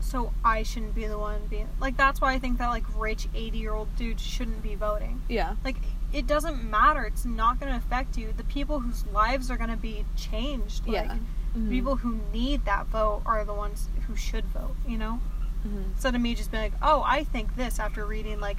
So 0.00 0.32
I 0.44 0.62
shouldn't 0.62 0.94
be 0.94 1.06
the 1.06 1.18
one 1.18 1.40
being 1.48 1.68
like 1.80 1.96
that's 1.96 2.20
why 2.20 2.32
I 2.34 2.38
think 2.38 2.58
that 2.58 2.68
like 2.68 2.84
rich 2.96 3.28
80-year-old 3.34 3.94
dude 3.96 4.20
shouldn't 4.20 4.62
be 4.62 4.74
voting. 4.74 5.22
Yeah. 5.28 5.54
Like 5.64 5.76
it 6.12 6.26
doesn't 6.26 6.62
matter. 6.68 7.04
It's 7.04 7.24
not 7.24 7.58
going 7.60 7.72
to 7.72 7.78
affect 7.78 8.16
you. 8.18 8.32
The 8.36 8.44
people 8.44 8.80
whose 8.80 9.04
lives 9.06 9.50
are 9.50 9.56
going 9.56 9.70
to 9.70 9.76
be 9.76 10.04
changed, 10.16 10.86
like 10.86 11.06
Yeah. 11.06 11.16
Mhm. 11.56 11.70
people 11.70 11.96
who 11.96 12.18
need 12.32 12.64
that 12.64 12.86
vote 12.86 13.22
are 13.26 13.44
the 13.44 13.54
ones 13.54 13.88
who 14.06 14.16
should 14.16 14.44
vote, 14.46 14.74
you 14.86 14.98
know? 14.98 15.20
Mhm. 15.66 15.84
Instead 15.94 16.14
of 16.14 16.20
me 16.20 16.34
just 16.34 16.50
being 16.50 16.62
like, 16.64 16.72
oh, 16.82 17.02
I 17.06 17.24
think 17.24 17.56
this 17.56 17.78
after 17.78 18.04
reading 18.06 18.40
like 18.40 18.58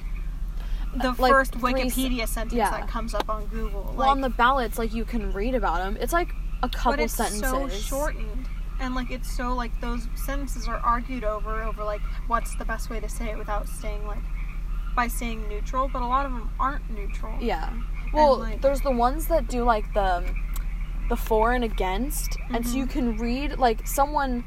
the 0.96 1.10
Uh, 1.10 1.14
like, 1.18 1.32
first 1.32 1.52
three 1.54 1.72
Wikipedia 1.74 2.26
sentence 2.28 2.54
yeah. 2.54 2.70
that 2.70 2.88
comes 2.88 3.14
up 3.14 3.28
on 3.28 3.46
Google. 3.46 3.92
Well, 3.96 4.08
on 4.10 4.20
the 4.20 4.30
ballots, 4.30 4.78
like 4.78 4.94
you 4.94 5.04
can 5.04 5.32
read 5.32 5.54
about 5.54 5.78
them. 5.78 5.96
It's 6.00 6.12
like 6.12 6.34
a 6.64 6.68
couple 6.68 6.92
but 6.92 7.00
it's 7.00 7.14
sentences. 7.14 7.48
so 7.50 7.68
shortened. 7.68 8.48
And 8.80 8.94
like 8.94 9.10
it's 9.10 9.30
so 9.36 9.54
like 9.54 9.70
those 9.80 10.08
sentences 10.16 10.66
are 10.68 10.76
argued 10.78 11.24
over 11.24 11.62
over 11.62 11.84
like 11.84 12.00
what's 12.26 12.54
the 12.56 12.64
best 12.64 12.90
way 12.90 13.00
to 13.00 13.08
say 13.08 13.30
it 13.30 13.38
without 13.38 13.68
saying 13.68 14.06
like 14.06 14.18
by 14.96 15.06
saying 15.08 15.48
neutral, 15.48 15.88
but 15.92 16.02
a 16.02 16.06
lot 16.06 16.26
of 16.26 16.32
them 16.32 16.50
aren't 16.58 16.88
neutral. 16.90 17.36
Yeah. 17.40 17.72
Well, 18.12 18.38
like- 18.38 18.60
there's 18.60 18.80
the 18.80 18.90
ones 18.92 19.26
that 19.28 19.48
do 19.48 19.64
like 19.64 19.92
the 19.94 20.24
the 21.08 21.16
for 21.16 21.52
and 21.52 21.62
against, 21.64 22.36
and 22.50 22.66
so 22.66 22.76
you 22.76 22.86
Mhm. 22.86 22.90
can 22.90 23.16
read 23.18 23.58
like 23.58 23.86
someone 23.86 24.42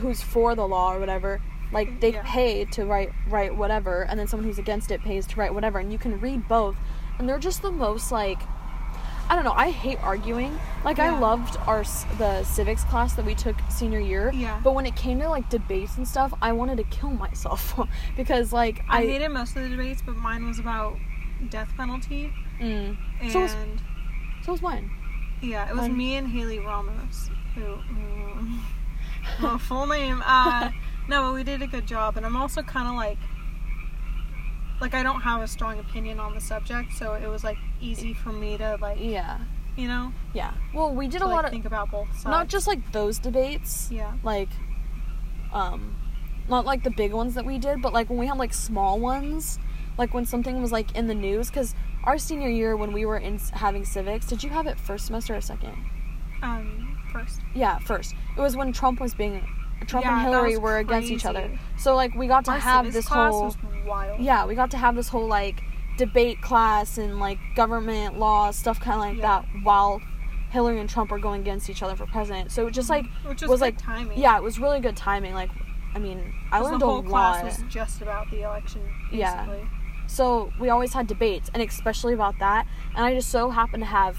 who's 0.00 0.22
for 0.22 0.54
the 0.54 0.66
law 0.66 0.92
or 0.94 0.98
whatever. 0.98 1.40
Like 1.72 2.00
they 2.00 2.12
Yeah. 2.12 2.22
pay 2.24 2.64
to 2.66 2.84
write 2.84 3.10
write 3.28 3.56
whatever, 3.56 4.02
and 4.02 4.18
then 4.18 4.26
someone 4.26 4.46
who's 4.46 4.58
against 4.58 4.90
it 4.90 5.02
pays 5.02 5.26
to 5.28 5.36
write 5.36 5.52
whatever, 5.54 5.78
and 5.78 5.92
you 5.92 5.98
can 5.98 6.18
read 6.20 6.48
both, 6.48 6.76
and 7.18 7.28
they're 7.28 7.38
just 7.38 7.62
the 7.62 7.70
most 7.72 8.10
like. 8.10 8.40
I 9.28 9.34
don't 9.34 9.44
know. 9.44 9.52
I 9.52 9.70
hate 9.70 9.98
arguing. 10.02 10.58
Like 10.84 10.98
I 11.00 11.18
loved 11.18 11.56
our 11.66 11.82
the 12.18 12.44
civics 12.44 12.84
class 12.84 13.14
that 13.14 13.24
we 13.24 13.34
took 13.34 13.56
senior 13.70 13.98
year. 13.98 14.30
Yeah. 14.32 14.60
But 14.62 14.74
when 14.74 14.86
it 14.86 14.94
came 14.94 15.18
to 15.20 15.28
like 15.28 15.48
debates 15.50 15.96
and 15.96 16.06
stuff, 16.06 16.32
I 16.40 16.52
wanted 16.52 16.76
to 16.78 16.84
kill 16.84 17.10
myself 17.10 17.78
because 18.16 18.52
like 18.52 18.82
I, 18.88 19.02
I, 19.02 19.06
hated 19.06 19.30
most 19.30 19.56
of 19.56 19.62
the 19.64 19.68
debates, 19.68 20.00
but 20.04 20.16
mine 20.16 20.46
was 20.46 20.58
about 20.58 20.96
death 21.50 21.70
penalty 21.76 22.32
Mm, 22.60 22.96
and 23.20 23.32
So 23.32 23.40
was- 23.40 23.56
so 24.44 24.52
was 24.52 24.62
mine. 24.62 24.90
yeah, 25.42 25.68
it 25.68 25.76
was 25.76 25.88
me 25.88 26.16
and 26.16 26.28
Haley 26.28 26.58
Ramos 26.58 27.30
who, 27.54 27.60
who 27.60 28.46
well, 29.42 29.58
full 29.58 29.86
name. 29.86 30.22
Uh, 30.24 30.70
no, 31.08 31.22
but 31.22 31.34
we 31.34 31.42
did 31.42 31.60
a 31.62 31.66
good 31.66 31.86
job, 31.86 32.16
and 32.16 32.24
I'm 32.24 32.36
also 32.36 32.62
kind 32.62 32.88
of 32.88 32.94
like, 32.94 33.18
like 34.80 34.94
I 34.94 35.02
don't 35.02 35.20
have 35.22 35.42
a 35.42 35.48
strong 35.48 35.78
opinion 35.78 36.20
on 36.20 36.34
the 36.34 36.40
subject, 36.40 36.92
so 36.92 37.14
it 37.14 37.26
was 37.26 37.42
like 37.44 37.58
easy 37.80 38.14
for 38.14 38.30
me 38.32 38.56
to 38.58 38.76
like, 38.80 38.98
Yeah. 39.00 39.38
you 39.76 39.88
know, 39.88 40.12
Yeah. 40.32 40.52
Well, 40.74 40.94
we 40.94 41.06
did 41.08 41.18
to, 41.18 41.24
a 41.24 41.26
like, 41.26 41.34
lot 41.36 41.44
of 41.44 41.50
think 41.50 41.64
about 41.66 41.90
both 41.90 42.08
sides. 42.12 42.24
not 42.26 42.48
just 42.48 42.66
like 42.66 42.92
those 42.92 43.18
debates, 43.18 43.88
yeah, 43.90 44.12
like 44.22 44.48
um 45.52 45.96
not 46.48 46.64
like 46.64 46.82
the 46.84 46.90
big 46.90 47.12
ones 47.12 47.34
that 47.34 47.44
we 47.44 47.58
did, 47.58 47.82
but 47.82 47.92
like 47.92 48.08
when 48.08 48.18
we 48.18 48.26
had 48.26 48.38
like 48.38 48.54
small 48.54 48.98
ones, 49.00 49.58
like 49.98 50.14
when 50.14 50.24
something 50.24 50.62
was 50.62 50.70
like 50.72 50.94
in 50.96 51.06
the 51.08 51.14
news 51.14 51.50
cuz 51.50 51.74
our 52.04 52.18
senior 52.18 52.48
year 52.48 52.76
when 52.76 52.92
we 52.92 53.04
were 53.04 53.16
in 53.18 53.38
having 53.52 53.84
civics, 53.84 54.26
did 54.26 54.42
you 54.44 54.50
have 54.50 54.66
it 54.66 54.78
first 54.78 55.06
semester 55.06 55.34
or 55.34 55.40
second? 55.40 55.76
um, 56.42 56.98
first. 57.12 57.40
Yeah, 57.54 57.78
first. 57.78 58.14
It 58.36 58.40
was 58.40 58.56
when 58.56 58.72
Trump 58.72 59.00
was 59.00 59.14
being 59.14 59.42
Trump 59.86 60.04
Yeah, 60.06 60.12
and 60.18 60.22
Hillary 60.28 60.56
were 60.56 60.78
against 60.78 61.10
each 61.10 61.24
other. 61.24 61.50
So 61.78 61.96
like 61.96 62.14
we 62.14 62.26
got 62.28 62.44
to 62.46 62.52
Our 62.52 62.58
have 62.58 62.92
this 62.92 63.06
whole 63.08 63.54
yeah, 64.18 64.46
we 64.46 64.54
got 64.54 64.70
to 64.72 64.76
have 64.78 64.94
this 64.94 65.08
whole 65.08 65.26
like 65.26 65.62
debate 65.96 66.40
class 66.42 66.98
and 66.98 67.18
like 67.18 67.38
government 67.54 68.18
law 68.18 68.50
stuff 68.50 68.78
kind 68.80 68.94
of 68.94 69.00
like 69.00 69.16
Yeah. 69.16 69.42
that 69.42 69.64
while 69.64 70.00
Hillary 70.50 70.78
and 70.80 70.88
Trump 70.88 71.10
were 71.10 71.18
going 71.18 71.40
against 71.40 71.68
each 71.70 71.82
other 71.82 71.96
for 71.96 72.06
president. 72.06 72.52
So 72.52 72.66
it 72.66 72.72
just 72.72 72.88
like 72.90 73.06
which 73.26 73.42
was, 73.42 73.50
was, 73.50 73.60
like 73.60 73.78
timing. 73.78 74.18
yeah, 74.18 74.36
it 74.36 74.42
was 74.42 74.58
really 74.58 74.80
good 74.80 74.96
timing. 74.96 75.34
Like 75.34 75.50
I 75.94 75.98
mean, 75.98 76.32
I 76.52 76.60
learned 76.60 76.80
the 76.82 76.86
a 76.86 76.88
whole 76.88 77.02
class 77.02 77.36
lot. 77.36 77.44
was 77.44 77.62
just 77.72 78.02
about 78.02 78.30
the 78.30 78.42
election. 78.42 78.82
Basically. 79.10 79.18
Yeah. 79.18 79.68
So 80.08 80.52
we 80.60 80.68
always 80.68 80.92
had 80.92 81.06
debates, 81.06 81.50
and 81.52 81.62
especially 81.62 82.14
about 82.14 82.38
that. 82.38 82.66
And 82.94 83.04
I 83.04 83.14
just 83.14 83.30
so 83.30 83.50
happened 83.50 83.82
to 83.82 83.88
have 83.88 84.18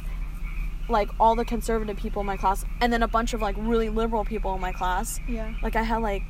like 0.90 1.10
all 1.20 1.36
the 1.36 1.46
conservative 1.46 1.98
people 1.98 2.20
in 2.22 2.26
my 2.26 2.36
class, 2.38 2.66
and 2.82 2.92
then 2.92 3.04
a 3.04 3.08
bunch 3.08 3.34
of 3.34 3.42
like 3.42 3.56
really 3.60 3.90
liberal 3.90 4.26
people 4.26 4.54
in 4.56 4.60
my 4.62 4.72
class. 4.74 5.20
Yeah. 5.30 5.54
Like 5.62 5.76
I 5.76 5.84
had 5.84 6.02
like 6.02 6.24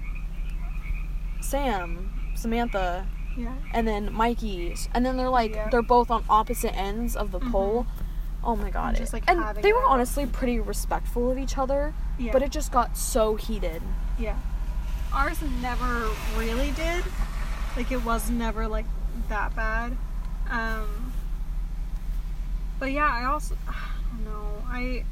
Sam, 1.41 2.11
Samantha, 2.35 3.07
Yeah. 3.37 3.53
and 3.73 3.87
then 3.87 4.11
Mikey, 4.11 4.75
and 4.93 5.05
then 5.05 5.15
they're 5.15 5.29
like 5.29 5.53
Yeah. 5.53 5.69
they're 5.69 5.81
both 5.83 6.09
on 6.11 6.23
opposite 6.29 6.75
ends 6.75 7.15
of 7.15 7.31
the 7.31 7.39
Mhm. 7.39 7.51
pole. 7.51 7.85
Oh 8.43 8.55
my 8.55 8.69
god! 8.69 8.95
just, 8.95 9.13
like, 9.13 9.23
and 9.27 9.43
they 9.61 9.73
were 9.73 9.83
honestly 9.85 10.25
pretty 10.25 10.59
respectful 10.59 11.29
of 11.31 11.37
each 11.37 11.57
other, 11.57 11.93
Yeah. 12.17 12.31
but 12.31 12.41
it 12.41 12.51
just 12.51 12.71
got 12.71 12.95
so 12.97 13.35
heated. 13.35 13.81
Yeah. 14.17 14.35
Ours 15.13 15.39
never 15.61 16.09
really 16.37 16.71
did. 16.71 17.03
Like 17.75 17.91
it 17.91 18.03
was 18.03 18.29
never 18.29 18.67
like 18.67 18.85
that 19.29 19.55
bad. 19.55 19.97
Um 20.49 21.13
But 22.79 22.91
yeah, 22.91 23.09
I 23.11 23.25
also 23.25 23.55
I 23.67 23.73
don't 24.11 24.25
know. 24.25 24.63
I 24.67 25.03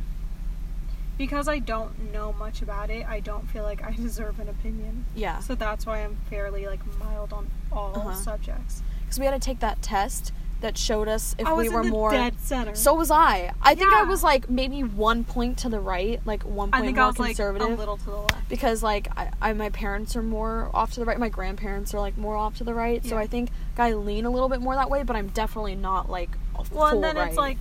because 1.18 1.48
I 1.48 1.60
don't 1.60 2.12
know 2.12 2.34
much 2.34 2.62
about 2.62 2.90
it, 2.90 3.06
I 3.08 3.20
don't 3.20 3.50
feel 3.50 3.64
like 3.64 3.84
I 3.84 3.92
deserve 4.08 4.40
an 4.40 4.50
opinion. 4.50 5.06
Yeah, 5.16 5.40
So 5.40 5.56
that's 5.56 5.86
why 5.86 6.04
I'm 6.04 6.18
fairly 6.30 6.66
like 6.68 6.82
mild 7.00 7.34
on 7.34 7.50
all 7.72 7.94
Uh-huh. 7.96 8.14
subjects. 8.16 8.82
because 9.06 9.20
we 9.20 9.26
had 9.26 9.32
to 9.40 9.40
take 9.46 9.60
that 9.60 9.82
test 9.82 10.32
that 10.62 10.78
showed 10.78 11.08
us 11.10 11.36
if 11.38 11.46
I 11.46 11.52
was 11.54 11.68
we 11.68 11.70
were 11.74 11.82
in 11.82 11.88
the 11.88 11.92
more. 11.92 12.12
dead 12.12 12.40
center. 12.40 12.74
So 12.76 12.94
was 12.96 13.12
I. 13.12 13.52
I 13.62 13.76
think 13.76 13.94
I 13.94 14.04
was 14.04 14.24
like 14.24 14.50
maybe 14.50 14.84
one 14.84 15.24
point 15.26 15.58
to 15.60 15.70
the 15.70 15.80
right, 15.82 16.20
like 16.26 16.44
one 16.44 16.70
I 16.72 16.78
point 16.78 16.86
think 16.88 16.96
more 16.98 17.04
I 17.04 17.08
was 17.08 17.20
like 17.20 17.28
conservative. 17.36 17.70
a 17.70 17.76
little 17.76 17.98
to 17.98 18.06
the 18.06 18.12
left. 18.18 18.50
because 18.50 18.82
like 18.82 19.10
I, 19.18 19.32
I 19.42 19.54
my 19.54 19.70
parents 19.70 20.16
are 20.16 20.24
more 20.24 20.72
off 20.74 20.94
to 20.94 21.02
the 21.02 21.06
right 21.06 21.20
my 21.20 21.30
grandparents 21.30 21.94
are 21.94 22.00
like 22.00 22.18
more 22.18 22.36
off 22.38 22.58
to 22.58 22.64
the 22.64 22.74
right 22.74 23.06
so 23.06 23.18
i 23.18 23.28
think 23.28 23.50
i 23.78 23.92
lean 23.94 24.26
a 24.26 24.30
little 24.30 24.50
bit 24.50 24.62
more 24.62 24.76
that 24.76 24.90
way 24.90 25.04
but 25.04 25.16
i'm 25.16 25.28
definitely 25.28 25.76
not 25.76 26.10
like 26.10 26.30
Well, 26.72 26.88
and 26.88 27.04
then 27.04 27.18
right. 27.18 27.28
it's 27.28 27.38
like, 27.38 27.58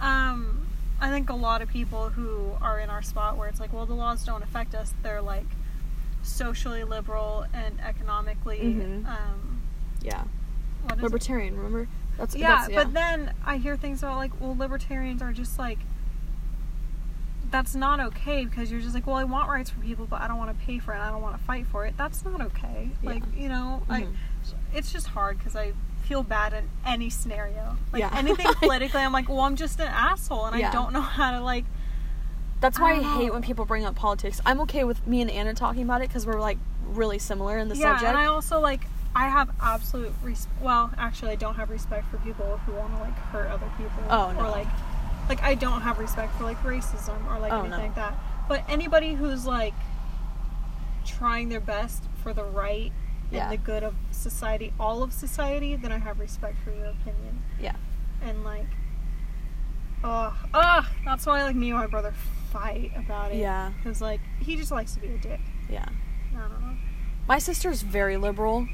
um, 0.00 0.61
I 1.02 1.10
think 1.10 1.28
a 1.30 1.34
lot 1.34 1.60
of 1.62 1.68
people 1.68 2.10
who 2.10 2.52
are 2.62 2.78
in 2.78 2.88
our 2.88 3.02
spot 3.02 3.36
where 3.36 3.48
it's 3.48 3.58
like, 3.58 3.72
well, 3.72 3.86
the 3.86 3.92
laws 3.94 4.24
don't 4.24 4.42
affect 4.44 4.72
us. 4.74 4.94
They're 5.02 5.20
like 5.20 5.46
socially 6.22 6.84
liberal 6.84 7.44
and 7.52 7.80
economically, 7.80 8.60
Mhm. 8.60 9.06
um, 9.08 9.60
yeah 10.00 10.22
is 10.22 10.98
it? 10.98 11.02
libertarian 11.02 11.56
remember 11.56 11.88
that's 12.16 12.34
Yeah, 12.36 12.68
that's, 12.68 12.74
but 12.74 12.94
then 12.94 13.34
I 13.44 13.56
hear 13.56 13.76
things 13.76 14.02
about 14.04 14.16
like, 14.16 14.40
well, 14.40 14.56
libertarians 14.56 15.20
are 15.22 15.32
just 15.32 15.58
like. 15.58 15.78
That's 17.50 17.74
not 17.74 18.00
okay 18.00 18.44
because 18.46 18.70
you're 18.70 18.80
just 18.80 18.94
like, 18.94 19.06
well, 19.06 19.16
I 19.16 19.24
want 19.24 19.48
rights 19.50 19.68
for 19.68 19.80
people, 19.80 20.06
but 20.06 20.22
I 20.22 20.28
don't 20.28 20.38
want 20.38 20.58
to 20.58 20.64
pay 20.64 20.78
for 20.78 20.94
it. 20.94 20.98
I 21.00 21.10
don't 21.10 21.20
want 21.20 21.36
to 21.36 21.42
fight 21.44 21.66
for 21.66 21.84
it. 21.84 21.94
That's 21.98 22.24
not 22.24 22.40
okay. 22.40 22.90
Yeah. 23.02 23.10
Like, 23.10 23.22
you 23.36 23.48
know, 23.50 23.82
I, 23.90 24.02
Mhm. 24.02 24.14
it's 24.72 24.90
just 24.90 25.08
hard 25.08 25.36
because 25.36 25.54
I 25.54 25.72
feel 26.02 26.22
bad 26.22 26.52
in 26.52 26.68
any 26.86 27.10
scenario. 27.10 27.76
Like 27.92 28.00
Yeah. 28.00 28.10
anything 28.14 28.46
politically, 28.60 29.00
I'm 29.00 29.12
like, 29.12 29.28
well, 29.28 29.40
I'm 29.40 29.56
just 29.56 29.80
an 29.80 29.88
asshole, 29.88 30.46
and 30.46 30.58
Yeah. 30.58 30.68
I 30.70 30.72
don't 30.72 30.92
know 30.92 31.00
how 31.00 31.32
to 31.32 31.40
like. 31.40 31.64
that's 32.60 32.78
why 32.78 32.94
I 32.94 32.98
i, 32.98 33.16
hate 33.18 33.32
when 33.32 33.42
people 33.42 33.64
bring 33.64 33.84
up 33.84 33.96
politics 33.96 34.40
i'm 34.46 34.60
okay 34.60 34.84
with 34.84 35.04
me 35.04 35.20
and 35.20 35.28
anna 35.28 35.52
talking 35.52 35.82
about 35.82 36.00
it 36.00 36.06
because 36.08 36.24
we're 36.24 36.38
like 36.40 36.58
really 36.84 37.18
similar 37.18 37.58
in 37.58 37.68
the 37.68 37.74
yeah, 37.74 37.94
subject 37.94 38.08
and 38.10 38.16
I 38.16 38.26
also 38.26 38.60
like 38.60 38.82
I 39.16 39.28
have 39.28 39.50
absolute 39.60 40.12
res- 40.22 40.46
well, 40.62 40.90
actually, 40.96 41.32
I 41.32 41.34
don't 41.34 41.56
have 41.56 41.68
respect 41.68 42.08
for 42.10 42.16
people 42.18 42.56
who 42.64 42.72
want 42.72 42.94
to 42.94 43.00
like 43.00 43.14
hurt 43.30 43.48
other 43.50 43.68
people. 43.76 44.02
Oh, 44.08 44.32
no. 44.32 44.40
Or 44.40 44.48
like, 44.50 44.66
like 45.28 45.42
I 45.42 45.54
don't 45.54 45.82
have 45.82 45.98
respect 45.98 46.34
for 46.38 46.44
like 46.44 46.56
racism 46.62 47.18
or 47.30 47.38
like 47.38 47.52
Oh, 47.52 47.60
anything 47.60 47.70
no. 47.78 47.84
like 47.84 47.94
that. 47.96 48.14
But 48.48 48.64
anybody 48.70 49.12
who's 49.12 49.44
like 49.44 49.74
trying 51.04 51.48
their 51.50 51.60
best 51.60 52.04
for 52.22 52.32
the 52.32 52.44
right 52.44 52.90
Yeah. 53.32 53.44
and 53.44 53.52
the 53.52 53.56
good 53.56 53.82
of 53.82 53.94
society, 54.10 54.72
all 54.78 55.02
of 55.02 55.12
society, 55.12 55.74
then 55.76 55.90
I 55.92 55.98
have 55.98 56.20
respect 56.20 56.56
for 56.64 56.70
your 56.70 56.86
opinion. 56.86 57.42
yeah. 57.60 57.76
And 58.22 58.44
like 58.44 58.66
ugh 60.04 60.34
ugh 60.52 60.84
that's 61.04 61.26
why 61.26 61.42
like 61.44 61.54
me 61.56 61.70
and 61.70 61.78
my 61.78 61.86
brother 61.86 62.12
fight 62.52 62.92
about 62.96 63.32
it. 63.32 63.38
Yeah. 63.38 63.70
because 63.78 64.00
like 64.00 64.20
he 64.40 64.56
just 64.56 64.70
likes 64.70 64.94
to 64.94 65.00
be 65.00 65.08
a 65.08 65.18
dick. 65.18 65.40
Yeah. 65.70 65.86
I 66.36 66.40
don't 66.40 66.60
know. 66.60 66.76
My 67.28 67.38
sister's 67.38 67.82
very 67.82 68.16
liberal. 68.16 68.66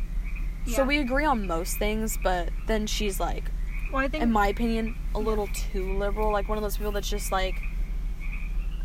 So 0.67 0.85
we 0.85 0.99
agree 0.99 1.25
on 1.25 1.47
most 1.47 1.79
things 1.79 2.19
but 2.23 2.51
then 2.67 2.87
she's 2.87 3.19
like 3.19 3.45
well 3.91 4.03
i 4.05 4.09
think 4.09 4.23
in 4.23 4.31
my 4.31 4.49
opinion 4.49 4.95
a 5.15 5.19
little 5.19 5.47
too 5.55 5.97
liberal 5.97 6.31
like 6.31 6.47
one 6.47 6.59
of 6.59 6.63
those 6.63 6.77
people 6.77 6.93
that's 6.93 7.09
just 7.09 7.33
like 7.33 7.55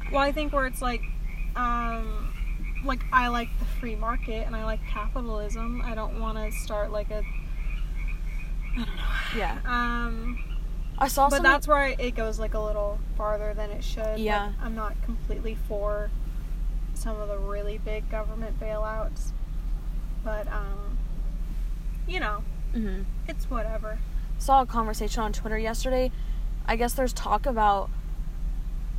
well 0.10 0.22
i 0.22 0.32
think 0.32 0.54
where 0.54 0.66
it's 0.66 0.82
like 0.82 1.02
um 1.58 2.33
like 2.86 3.02
I 3.12 3.28
like 3.28 3.50
the 3.60 3.66
free 3.66 3.96
market 3.96 4.46
and 4.46 4.56
I 4.56 4.64
like 4.66 4.86
capitalism. 4.88 5.82
I 5.84 5.96
don't 5.96 6.20
want 6.20 6.38
to 6.38 6.52
start 6.60 6.92
like 6.92 7.12
a 7.12 7.24
I 8.74 8.78
don't 8.78 8.96
know. 8.96 9.38
Yeah. 9.38 9.60
Um 9.66 10.40
I 10.98 11.08
saw 11.08 11.30
but 11.30 11.42
that's 11.42 11.68
where 11.68 11.96
it 11.98 12.16
goes 12.16 12.40
like 12.40 12.54
a 12.54 12.60
little 12.60 13.00
farther 13.18 13.54
than 13.54 13.72
it 13.72 13.84
should. 13.84 14.04
Like, 14.06 14.20
Yeah. 14.20 14.54
I'm 14.62 14.76
not 14.76 15.02
completely 15.04 15.58
for 15.68 16.12
some 16.94 17.20
of 17.20 17.28
the 17.28 17.38
really 17.38 17.78
big 17.78 18.10
government 18.10 18.60
bailouts. 18.60 19.32
But 20.24 20.48
um 20.48 20.98
you 22.08 22.20
know, 22.20 22.44
mm-hmm. 22.74 23.04
it's 23.28 23.50
whatever. 23.50 24.00
saw 24.38 24.62
a 24.62 24.66
conversation 24.66 25.24
on 25.24 25.32
Twitter 25.32 25.58
yesterday. 25.58 26.12
I 26.66 26.76
guess 26.76 26.94
there's 26.94 27.14
talk 27.14 27.46
about 27.46 27.90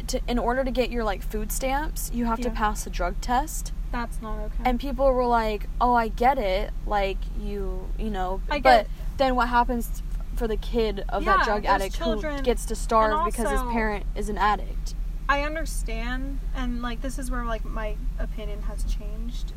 to 0.08 0.20
in 0.28 0.38
order 0.38 0.64
to 0.64 0.70
get 0.70 0.90
your 0.90 1.04
like 1.04 1.23
food 1.23 1.50
stamps, 1.52 2.11
you 2.14 2.25
have 2.26 2.40
to 2.40 2.50
pass 2.50 2.87
a 2.87 2.90
drug 2.90 3.20
test. 3.20 3.73
That's 3.92 4.20
not 4.20 4.38
okay. 4.40 4.62
And 4.64 4.80
people 4.80 5.12
were 5.12 5.26
like, 5.26 5.66
"Oh, 5.80 5.94
I 5.94 6.08
get 6.08 6.38
it. 6.38 6.73
Like 6.87 7.18
you, 7.40 7.88
you 7.99 8.11
know, 8.11 8.40
I 8.50 8.61
but 8.61 8.87
then 9.18 9.37
what 9.37 9.49
happens 9.49 10.02
for 10.37 10.49
the 10.49 10.56
kid 10.56 11.04
of 11.08 11.23
Yeah, 11.23 11.37
that 11.37 11.44
drug 11.44 11.64
addict 11.64 11.94
children- 11.94 12.38
who 12.38 12.42
gets 12.42 12.64
to 12.66 12.75
starve 12.75 13.12
and 13.12 13.25
because 13.26 13.50
his 13.50 13.62
parent 13.62 14.06
is 14.16 14.28
an 14.28 14.38
addict?" 14.38 14.94
I 15.28 15.42
understand, 15.42 16.40
and 16.54 16.82
like 16.82 17.00
this 17.00 17.18
is 17.18 17.30
where 17.30 17.44
like 17.44 17.64
my 17.64 17.96
opinion 18.18 18.62
has 18.62 18.84
changed 18.84 19.52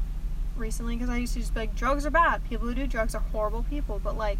recently 0.55 0.95
because 0.95 1.09
I 1.09 1.17
used 1.17 1.33
to 1.33 1.39
just 1.39 1.53
be 1.53 1.61
like, 1.61 1.75
drugs 1.75 2.05
are 2.05 2.09
bad. 2.09 2.43
People 2.45 2.67
who 2.67 2.73
do 2.73 2.87
drugs 2.87 3.13
are 3.13 3.21
horrible 3.31 3.63
people. 3.63 3.99
But 4.03 4.17
like, 4.17 4.39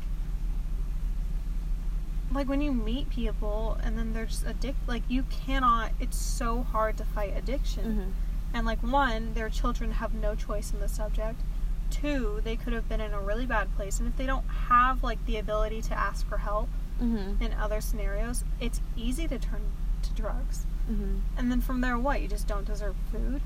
like 2.32 2.48
when 2.50 2.62
you 2.62 2.72
meet 2.74 3.10
people 3.10 3.78
and 3.84 3.98
then 3.98 4.14
they're 4.14 4.26
just 4.26 4.46
addicted, 4.46 4.88
like 4.88 5.04
you 5.08 5.24
cannot. 5.24 5.92
It's 6.00 6.18
so 6.18 6.64
hard 6.64 6.98
to 6.98 7.06
fight 7.06 7.34
addiction. 7.36 7.86
Mhm. 7.86 8.56
And 8.56 8.66
like 8.66 8.82
one, 8.84 9.34
their 9.34 9.50
children 9.50 9.92
have 9.94 10.14
no 10.14 10.36
choice 10.36 10.72
in 10.74 10.80
the 10.80 10.88
subject. 10.90 11.42
Two, 11.90 12.42
they 12.44 12.56
could 12.56 12.74
have 12.74 12.90
been 12.90 13.00
in 13.02 13.14
a 13.14 13.20
really 13.22 13.46
bad 13.46 13.74
place, 13.76 14.00
and 14.00 14.10
if 14.10 14.18
they 14.18 14.26
don't 14.26 14.48
have 14.70 15.04
like 15.04 15.24
the 15.26 15.38
ability 15.38 15.82
to 15.84 15.94
ask 15.98 16.28
for 16.28 16.38
help 16.40 16.68
Mhm. 17.02 17.40
in 17.42 17.54
other 17.54 17.80
scenarios, 17.80 18.44
it's 18.60 18.82
easy 18.96 19.28
to 19.28 19.38
turn 19.40 19.62
to 20.02 20.14
drugs. 20.14 20.66
Mhm. 20.90 21.22
And 21.38 21.52
then 21.52 21.62
from 21.62 21.82
there, 21.82 21.98
what? 21.98 22.22
You 22.22 22.28
just 22.28 22.48
don't 22.48 22.66
deserve 22.66 22.96
food? 23.12 23.42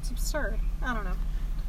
It's 0.00 0.10
absurd. 0.10 0.60
I 0.82 0.94
don't 0.94 1.04
know. 1.04 1.16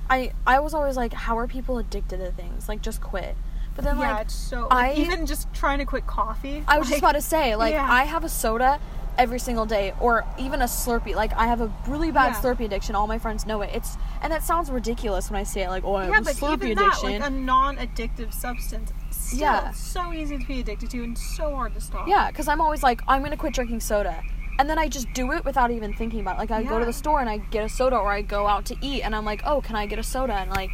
I 0.09 0.31
I 0.47 0.59
was 0.59 0.73
always 0.73 0.95
like, 0.97 1.13
"How 1.13 1.37
are 1.37 1.47
people 1.47 1.77
addicted 1.77 2.17
to 2.17 2.31
things? 2.31 2.67
Like 2.69 2.81
just 2.81 3.01
quit." 3.01 3.35
But 3.79 3.85
then 3.85 3.99
yeah, 3.99 4.11
like 4.15 4.25
it's 4.25 4.33
so. 4.35 4.67
I- 4.69 4.89
Like, 4.89 4.97
even 4.97 5.25
just 5.25 5.53
trying 5.53 5.79
to 5.79 5.85
quit 5.85 6.05
coffee. 6.05 6.63
I 6.67 6.77
was 6.79 6.89
just 6.89 6.99
about 6.99 7.13
to 7.13 7.21
say, 7.21 7.55
like, 7.55 7.73
yeah. 7.73 7.87
I 7.89 8.03
have 8.03 8.25
a 8.25 8.29
soda 8.29 8.77
every 9.17 9.39
single 9.39 9.65
day, 9.65 9.93
or 10.01 10.25
even 10.37 10.61
a 10.61 10.65
Slurpee. 10.65 11.15
Like, 11.15 11.31
I 11.37 11.47
have 11.47 11.61
a 11.61 11.71
really 11.87 12.11
bad 12.11 12.33
Yeah. 12.33 12.41
Slurpee 12.41 12.65
addiction. 12.65 12.93
All 12.95 13.07
my 13.07 13.17
friends 13.19 13.45
know 13.45 13.61
it. 13.61 13.69
It's 13.73 13.97
and 14.21 14.33
that 14.33 14.43
sounds 14.43 14.69
ridiculous 14.69 15.31
when 15.31 15.39
I 15.39 15.43
say 15.43 15.61
it. 15.63 15.69
Like, 15.69 15.85
oh, 15.85 15.95
I 15.95 16.03
have 16.05 16.13
Yeah, 16.13 16.19
a 16.19 16.23
but 16.23 16.35
Slurpee 16.35 16.53
even 16.65 16.75
that, 16.75 16.87
addiction. 16.99 17.21
like 17.21 17.29
a 17.29 17.33
non-addictive 17.33 18.33
substance, 18.33 18.91
still 19.11 19.39
Yeah. 19.39 19.71
so 19.71 20.11
easy 20.11 20.37
to 20.39 20.45
be 20.45 20.59
addicted 20.59 20.89
to 20.89 21.03
and 21.03 21.17
so 21.17 21.55
hard 21.55 21.73
to 21.75 21.79
stop. 21.81 22.05
yeah, 22.05 22.27
because 22.29 22.49
I'm 22.49 22.59
always 22.59 22.83
like, 22.83 23.01
I'm 23.07 23.23
gonna 23.23 23.37
quit 23.37 23.53
drinking 23.53 23.79
soda, 23.79 24.21
and 24.57 24.69
then 24.69 24.77
I 24.77 24.89
just 24.89 25.07
do 25.13 25.31
it 25.31 25.45
without 25.45 25.71
even 25.71 25.93
thinking 25.93 26.19
about. 26.19 26.35
it. 26.35 26.39
Like, 26.39 26.51
I 26.51 26.63
go 26.63 26.79
to 26.79 26.85
the 26.85 26.91
store 26.93 27.21
and 27.21 27.29
I 27.29 27.37
get 27.37 27.63
a 27.63 27.69
soda, 27.69 27.95
or 27.95 28.09
I 28.11 28.21
go 28.23 28.45
out 28.47 28.65
to 28.65 28.75
eat, 28.81 29.03
and 29.03 29.15
I'm 29.15 29.23
like, 29.23 29.41
oh, 29.45 29.61
can 29.61 29.77
I 29.77 29.85
get 29.85 29.99
a 29.99 30.03
soda? 30.03 30.33
And 30.33 30.49
like, 30.51 30.69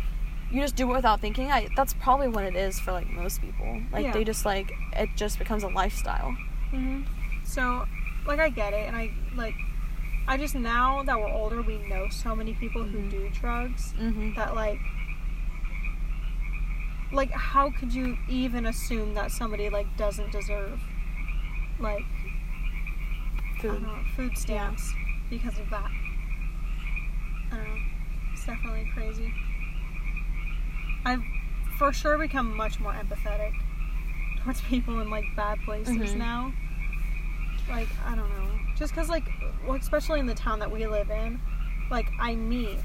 you 0.52 0.62
just 0.62 0.76
do 0.76 0.90
it 0.92 0.94
without 0.96 1.22
thinking. 1.22 1.52
I 1.52 1.68
that's 1.76 1.94
probably 1.94 2.28
what 2.28 2.44
it 2.46 2.56
is 2.56 2.80
for 2.80 2.92
like 2.92 3.10
most 3.10 3.42
people. 3.42 3.82
Like, 3.92 4.06
Yeah. 4.06 4.12
they 4.14 4.24
just 4.24 4.46
like 4.46 4.72
it 4.94 5.10
just 5.16 5.40
becomes 5.40 5.64
a 5.64 5.68
lifestyle. 5.68 6.32
hmm 6.72 7.02
So, 7.44 7.86
like, 8.26 8.40
I 8.40 8.50
get 8.50 8.74
it, 8.74 8.88
and 8.88 8.96
I 8.96 9.12
like. 9.36 9.56
I 10.28 10.38
just 10.38 10.56
now 10.56 11.04
that 11.04 11.20
we're 11.20 11.30
older, 11.32 11.62
we 11.62 11.78
know 11.88 12.08
so 12.10 12.36
many 12.36 12.54
people 12.56 12.84
who 12.84 12.98
Mhm. 12.98 13.12
do 13.12 13.30
drugs 13.30 13.94
Mm-hmm. 14.00 14.34
that 14.36 14.56
like. 14.56 14.80
Like, 17.12 17.32
how 17.32 17.70
could 17.72 17.94
you 17.94 18.18
even 18.28 18.66
assume 18.66 19.14
that 19.14 19.32
somebody 19.32 19.70
like 19.70 19.86
doesn't 19.98 20.32
deserve, 20.32 20.82
like, 21.80 22.04
Food. 23.62 23.84
know, 23.84 24.00
food 24.16 24.36
stamps 24.38 24.92
because 25.30 25.58
of 25.60 25.70
that. 25.70 25.90
I 27.52 27.56
don't 27.58 27.64
know. 27.68 27.82
It's 28.34 28.46
definitely 28.46 28.90
crazy. 28.94 29.32
I've 31.06 31.22
for 31.78 31.92
sure 31.94 32.18
become 32.18 32.56
much 32.56 32.80
more 32.80 32.94
empathetic 32.94 33.54
towards 34.42 34.62
people 34.62 35.00
in 35.02 35.10
like 35.10 35.26
bad 35.36 35.60
places 35.66 35.96
Mhm. 35.98 36.16
now. 36.18 36.54
Like, 37.70 37.88
I 38.06 38.16
don't 38.16 38.30
know. 38.30 38.50
Just 38.76 38.94
because, 38.94 39.10
like, 39.10 39.24
well, 39.66 39.76
especially 39.76 40.20
in 40.20 40.26
the 40.28 40.36
town 40.36 40.60
that 40.60 40.70
we 40.72 40.86
live 40.86 41.10
in, 41.10 41.40
like, 41.90 42.08
I 42.20 42.36
meet 42.36 42.78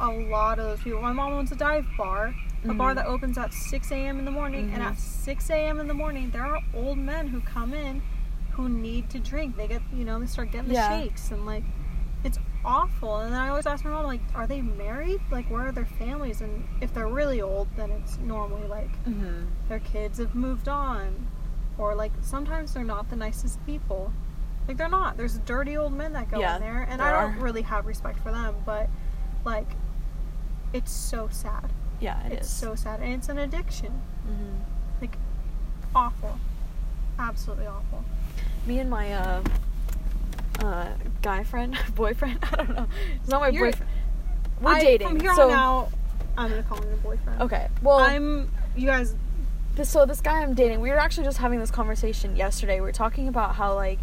a 0.00 0.08
lot 0.08 0.58
of 0.58 0.64
those 0.64 0.82
people. 0.82 1.00
My 1.00 1.12
mom 1.12 1.32
owns 1.32 1.52
a 1.52 1.56
dive 1.56 1.86
bar, 1.96 2.34
a 2.64 2.74
bar 2.74 2.92
Mhm. 2.92 2.94
that 2.96 3.06
opens 3.06 3.38
at 3.38 3.52
6 3.54 3.92
a.m. 3.92 4.18
in 4.18 4.24
the 4.24 4.30
morning, 4.32 4.70
and 4.72 4.82
Mhm. 4.82 4.86
at 4.86 4.98
6 4.98 5.50
a.m. 5.50 5.78
in 5.78 5.86
the 5.86 5.94
morning, 5.94 6.30
there 6.32 6.44
are 6.44 6.60
old 6.74 6.98
men 6.98 7.28
who 7.28 7.40
come 7.42 7.72
in 7.74 8.02
who 8.52 8.68
need 8.68 9.08
to 9.10 9.18
drink. 9.20 9.56
They 9.56 9.68
get, 9.68 9.82
you 9.92 10.04
know, 10.04 10.18
they 10.18 10.26
start 10.26 10.50
getting 10.50 10.68
the 10.68 10.74
shakes, 10.88 11.30
and 11.30 11.46
like, 11.46 11.62
it's 12.24 12.38
awful. 12.64 13.18
And 13.18 13.32
then 13.32 13.40
I 13.40 13.48
always 13.50 13.66
ask 13.66 13.84
my 13.84 13.90
mom, 13.90 14.04
like, 14.06 14.20
are 14.34 14.46
they 14.46 14.62
married? 14.62 15.20
Like, 15.30 15.48
where 15.50 15.68
are 15.68 15.72
their 15.72 15.84
families? 15.84 16.40
And 16.40 16.66
if 16.80 16.92
they're 16.94 17.06
really 17.08 17.40
old, 17.42 17.68
then 17.76 17.90
it's 17.90 18.18
normally 18.18 18.66
like 18.66 18.90
Mm-hmm. 19.04 19.44
their 19.68 19.80
kids 19.80 20.18
have 20.18 20.34
moved 20.34 20.68
on, 20.68 21.26
or 21.78 21.94
like 21.94 22.12
sometimes 22.22 22.72
they're 22.74 22.84
not 22.84 23.10
the 23.10 23.16
nicest 23.16 23.64
people. 23.66 24.12
Like 24.66 24.78
they're 24.78 24.88
not. 24.88 25.16
There's 25.18 25.38
dirty 25.40 25.76
old 25.76 25.92
men 25.92 26.14
that 26.14 26.30
go 26.30 26.40
Yeah, 26.40 26.56
in 26.56 26.62
there, 26.62 26.86
and 26.88 27.00
there 27.00 27.06
I 27.14 27.22
don't 27.22 27.38
are. 27.38 27.42
really 27.42 27.62
have 27.62 27.84
respect 27.86 28.18
for 28.20 28.32
them. 28.32 28.54
But 28.64 28.88
like, 29.44 29.68
it's 30.72 30.90
so 30.90 31.28
sad. 31.30 31.70
Yeah, 32.00 32.24
it 32.26 32.32
it's 32.32 32.46
is. 32.48 32.52
so 32.52 32.74
sad, 32.74 33.00
and 33.00 33.12
it's 33.12 33.28
an 33.28 33.38
addiction. 33.38 33.92
Mhm. 34.26 34.60
Like, 35.02 35.16
awful, 35.94 36.38
absolutely 37.18 37.66
awful. 37.66 38.04
me 38.66 38.78
and 38.78 38.88
my 38.88 39.12
uh 39.12 39.42
uh 40.62 40.88
guy 41.22 41.42
friend 41.42 41.76
boyfriend 41.94 42.38
i 42.52 42.56
don't 42.56 42.70
know 42.74 42.86
it's 43.20 43.28
not 43.28 43.40
my 43.40 43.48
You're- 43.48 43.70
boyfriend 43.72 43.90
we're 44.60 44.70
I- 44.72 44.80
dating 44.80 45.08
From 45.08 45.20
here 45.20 45.34
so 45.34 45.50
on 45.50 45.50
out, 45.52 45.88
I'm 46.38 46.50
gonna 46.50 46.62
call 46.62 46.78
him 46.78 46.92
a 46.92 46.96
boyfriend. 46.96 47.42
okay 47.42 47.68
well 47.82 47.98
I'm. 47.98 48.50
You 48.76 48.86
guys. 48.86 49.14
this, 49.76 49.88
so 49.90 50.04
this 50.06 50.20
guy 50.20 50.42
i'm 50.42 50.54
dating 50.54 50.80
we 50.80 50.90
were 50.90 50.98
actually 50.98 51.24
just 51.24 51.38
having 51.38 51.58
this 51.60 51.70
conversation 51.70 52.34
yesterday 52.36 52.76
we 52.76 52.80
were 52.82 52.92
talking 52.92 53.28
about 53.28 53.54
how 53.56 53.74
like 53.74 53.98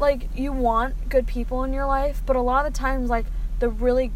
like 0.00 0.28
you 0.36 0.52
want 0.52 1.08
good 1.08 1.26
people 1.26 1.62
in 1.64 1.72
your 1.72 1.86
life 1.86 2.22
but 2.26 2.36
a 2.36 2.40
lot 2.40 2.66
of 2.66 2.72
the 2.72 2.78
times 2.78 3.08
like 3.10 3.26
the 3.60 3.68
really 3.68 4.12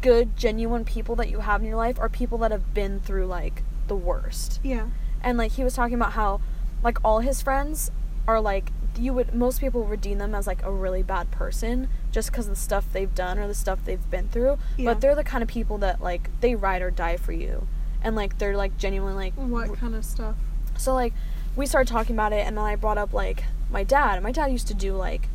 good 0.00 0.36
genuine 0.36 0.84
people 0.84 1.14
that 1.16 1.28
you 1.28 1.40
have 1.40 1.60
in 1.60 1.66
your 1.66 1.76
life 1.76 1.98
are 1.98 2.08
people 2.08 2.38
that 2.38 2.50
have 2.50 2.72
been 2.72 2.98
through 3.00 3.26
like 3.26 3.62
the 3.88 3.96
worst 3.96 4.60
Yeah. 4.62 4.88
and 5.22 5.36
like 5.36 5.52
he 5.52 5.64
was 5.64 5.74
talking 5.74 5.94
about 5.94 6.12
how 6.12 6.40
like 6.82 6.98
all 7.04 7.20
his 7.20 7.42
friends 7.42 7.90
are 8.28 8.40
like 8.40 8.70
you 8.98 9.12
would 9.14 9.32
most 9.34 9.60
people 9.60 9.82
would 9.84 10.00
deem 10.00 10.18
them 10.18 10.34
as 10.34 10.46
like 10.46 10.62
a 10.64 10.70
really 10.70 11.02
bad 11.02 11.30
person 11.30 11.88
just 12.12 12.30
because 12.30 12.46
of 12.46 12.54
the 12.54 12.60
stuff 12.60 12.84
they've 12.92 13.14
done 13.14 13.38
or 13.38 13.46
the 13.48 13.54
stuff 13.54 13.78
they've 13.84 14.10
been 14.10 14.28
through 14.28 14.58
Yeah. 14.76 14.92
but 14.92 15.00
they're 15.00 15.14
the 15.14 15.24
kind 15.24 15.42
of 15.42 15.48
people 15.48 15.78
that 15.78 16.00
like 16.02 16.28
they 16.40 16.54
ride 16.54 16.82
or 16.82 16.90
die 16.90 17.16
for 17.16 17.32
you 17.32 17.66
and 18.02 18.14
like 18.14 18.38
they're 18.38 18.56
like 18.56 18.76
genuinely 18.76 19.32
like 19.32 19.34
What 19.34 19.76
kind 19.78 19.94
of 19.94 20.04
stuff? 20.04 20.36
so 20.76 20.92
like 20.94 21.12
we 21.56 21.64
started 21.66 21.90
talking 21.90 22.14
about 22.14 22.32
it 22.32 22.46
and 22.46 22.56
then 22.56 22.64
i 22.64 22.76
brought 22.76 22.98
up 22.98 23.12
like 23.12 23.44
my 23.70 23.82
dad 23.84 24.22
my 24.22 24.32
dad 24.32 24.46
used 24.52 24.68
to 24.68 24.74
do 24.74 24.94
like 24.94 25.28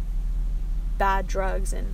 bad 0.97 1.25
drugs 1.27 1.73
and 1.73 1.93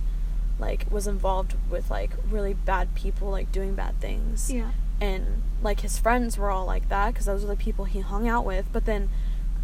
like 0.58 0.86
was 0.90 1.06
involved 1.06 1.54
with 1.70 1.90
like 1.90 2.10
really 2.30 2.52
bad 2.54 2.94
people 2.94 3.30
like 3.30 3.50
doing 3.50 3.74
bad 3.74 3.98
things 4.00 4.52
Yeah. 4.52 4.72
and 5.00 5.42
like 5.62 5.80
his 5.80 5.98
friends 5.98 6.36
were 6.36 6.50
all 6.50 6.66
like 6.66 6.88
that 6.88 7.12
because 7.14 7.26
those 7.26 7.42
are 7.44 7.46
the 7.48 7.56
people 7.56 7.84
he 7.86 8.00
hung 8.00 8.28
out 8.28 8.44
with 8.44 8.66
but 8.72 8.84
then 8.86 9.08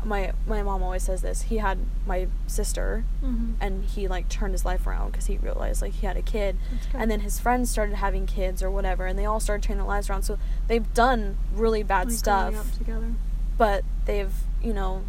my 0.07 0.33
my 0.47 0.63
mom 0.63 0.83
always 0.85 1.03
says 1.03 1.21
this 1.21 1.43
he 1.43 1.57
had 1.59 1.79
my 2.07 2.29
sister 2.47 3.05
Mm-hmm. 3.25 3.53
and 3.61 3.85
he 3.85 4.07
like 4.07 4.29
turned 4.29 4.53
his 4.55 4.65
life 4.65 4.87
around 4.87 5.11
because 5.11 5.27
he 5.27 5.37
realized 5.39 5.83
like 5.83 5.95
he 5.95 6.07
had 6.07 6.17
a 6.17 6.23
kid. 6.23 6.57
And 6.95 7.11
then 7.11 7.21
his 7.21 7.41
friends 7.41 7.71
started 7.71 7.97
having 7.97 8.25
kids 8.27 8.63
or 8.63 8.71
whatever 8.71 9.07
and 9.07 9.19
they 9.19 9.27
all 9.27 9.41
started 9.41 9.65
turning 9.65 9.79
their 9.79 9.87
lives 9.89 10.09
around. 10.09 10.23
So 10.23 10.39
they've 10.69 10.95
done 10.95 11.37
really 11.53 11.83
bad 11.83 12.07
Like, 12.09 12.17
stuff. 12.17 12.55
but 13.59 13.85
they've 14.05 14.33
you 14.63 14.73
know 14.73 15.03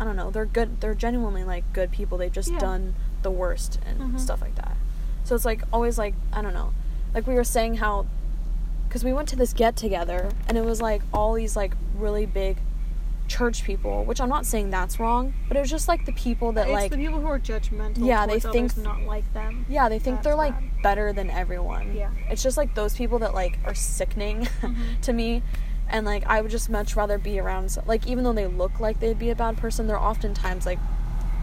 i 0.00 0.04
don't 0.04 0.16
know 0.16 0.30
they're 0.30 0.46
good 0.46 0.80
they're 0.80 0.94
genuinely 0.94 1.44
like 1.44 1.64
good 1.72 1.90
people. 1.90 2.16
They've 2.18 2.32
just 2.32 2.52
Yeah. 2.52 2.58
done 2.60 2.94
the 3.22 3.30
worst 3.30 3.78
and 3.86 3.98
Mhm. 4.00 4.20
stuff 4.20 4.40
like 4.40 4.54
that. 4.56 4.76
So 5.24 5.34
it's 5.34 5.44
like 5.44 5.62
always 5.72 5.98
like 5.98 6.14
i 6.32 6.40
don't 6.42 6.54
know. 6.54 6.72
Like 7.14 7.26
we 7.26 7.34
were 7.34 7.44
saying 7.44 7.74
how 7.76 8.06
because 8.88 9.02
we 9.04 9.12
went 9.12 9.28
to 9.30 9.36
this 9.36 9.52
get 9.52 9.74
together 9.74 10.30
and 10.46 10.56
it 10.58 10.64
was 10.64 10.80
like 10.80 11.02
all 11.12 11.32
these 11.34 11.56
like 11.56 11.74
really 11.96 12.26
big 12.26 12.58
church 13.32 13.64
people 13.64 14.04
which 14.04 14.20
i'm 14.20 14.28
not 14.28 14.44
saying 14.44 14.68
that's 14.70 15.00
wrong 15.00 15.32
but 15.48 15.56
it 15.56 15.60
was 15.60 15.70
just 15.70 15.88
like 15.88 16.04
the 16.04 16.12
people 16.12 16.52
that 16.52 16.66
it's 16.66 16.72
like 16.72 16.90
the 16.90 16.96
people 16.98 17.20
who 17.20 17.26
are 17.26 17.38
judgmental. 17.38 18.04
Yeah, 18.06 18.26
they 18.26 18.38
think- 18.40 18.76
not 18.76 19.00
like 19.02 19.26
them. 19.32 19.64
yeah 19.68 19.88
they 19.88 19.98
think 19.98 20.22
they're 20.22 20.34
like 20.46 20.52
bad. 20.58 20.82
better 20.82 21.12
than 21.12 21.30
everyone 21.30 21.94
Yeah. 21.96 22.10
it's 22.28 22.42
just 22.42 22.56
like 22.56 22.74
those 22.74 22.94
people 22.94 23.18
that 23.20 23.32
like 23.34 23.58
are 23.64 23.74
sickening 23.74 24.42
Mhm. 24.60 25.00
to 25.02 25.12
me 25.12 25.42
and 25.88 26.04
like 26.04 26.24
i 26.26 26.40
would 26.42 26.50
just 26.50 26.68
much 26.68 26.94
rather 26.96 27.16
be 27.18 27.38
around 27.40 27.76
like 27.86 28.06
even 28.06 28.22
though 28.24 28.32
they 28.34 28.46
look 28.46 28.80
like 28.80 29.00
they'd 29.00 29.18
be 29.18 29.30
a 29.30 29.34
bad 29.34 29.56
person 29.56 29.86
they're 29.86 29.98
oftentimes 29.98 30.66
like 30.66 30.78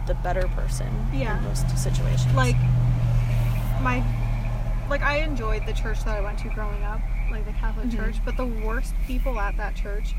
the 0.08 0.14
better 0.16 0.48
person 0.50 0.88
Yeah. 1.14 1.38
in 1.38 1.44
most 1.46 1.68
situations 1.78 2.34
Like 2.36 2.56
my 3.82 4.04
like 4.90 5.02
I 5.04 5.18
enjoyed 5.20 5.66
the 5.68 5.74
church 5.74 6.04
that 6.06 6.18
I 6.18 6.22
went 6.22 6.40
to 6.40 6.50
growing 6.50 6.82
up, 6.84 7.00
like 7.30 7.46
the 7.46 7.52
Catholic 7.54 7.88
Mhm. 7.90 7.96
church, 7.96 8.16
but 8.26 8.36
the 8.38 8.46
worst 8.48 8.96
people 9.06 9.40
at 9.40 9.56
that 9.58 9.76
church 9.76 10.16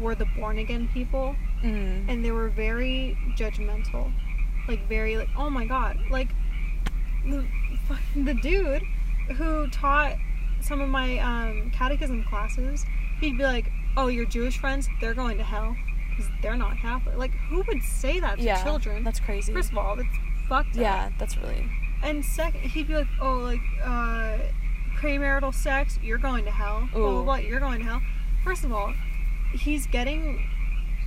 were 0.00 0.14
the 0.14 0.26
born 0.36 0.58
again 0.58 0.88
people 0.92 1.34
Mm. 1.64 2.04
and 2.08 2.22
they 2.24 2.30
were 2.32 2.48
very 2.50 3.16
judgmental. 3.36 4.12
Like 4.68 4.86
very 4.88 5.16
like 5.16 5.28
oh 5.36 5.48
my 5.48 5.64
god, 5.66 5.98
like 6.10 6.28
the 7.24 7.46
the 8.24 8.34
dude 8.34 8.82
who 9.36 9.66
taught 9.68 10.16
some 10.60 10.80
of 10.80 10.88
my 10.88 11.18
um, 11.18 11.70
catechism 11.74 12.24
classes, 12.24 12.84
he'd 13.20 13.38
be 13.38 13.44
like, 13.44 13.70
"Oh, 13.96 14.08
your 14.08 14.26
Jewish 14.26 14.58
friends, 14.58 14.88
they're 15.00 15.14
going 15.14 15.38
to 15.38 15.44
hell 15.44 15.76
because 16.10 16.30
they're 16.42 16.56
not 16.56 16.76
Catholic." 16.78 17.16
Like 17.16 17.32
who 17.48 17.62
would 17.68 17.82
say 17.82 18.20
that 18.20 18.36
to 18.38 18.42
yeah, 18.44 18.62
children? 18.62 19.02
That's 19.04 19.20
crazy. 19.20 19.52
First 19.52 19.72
of 19.72 19.78
all, 19.78 19.96
that's 19.96 20.08
fucked 20.48 20.70
up. 20.76 20.82
yeah, 20.82 21.10
that's 21.18 21.36
really. 21.38 21.64
And 22.02 22.24
second, 22.24 22.60
he'd 22.60 22.88
be 22.88 22.94
like, 22.96 23.08
"Oh, 23.20 23.38
like 23.38 23.60
uh, 23.82 24.36
premarital 24.98 25.54
sex, 25.54 25.98
you're 26.02 26.18
going 26.18 26.44
to 26.44 26.50
hell. 26.50 26.88
Blah, 26.92 27.00
blah, 27.00 27.20
Ooh. 27.20 27.24
blah, 27.24 27.36
you're 27.36 27.60
going 27.60 27.78
to 27.80 27.84
hell." 27.86 28.02
First 28.44 28.64
of 28.64 28.72
all, 28.72 28.92
he's 29.56 29.86
getting. 29.86 30.48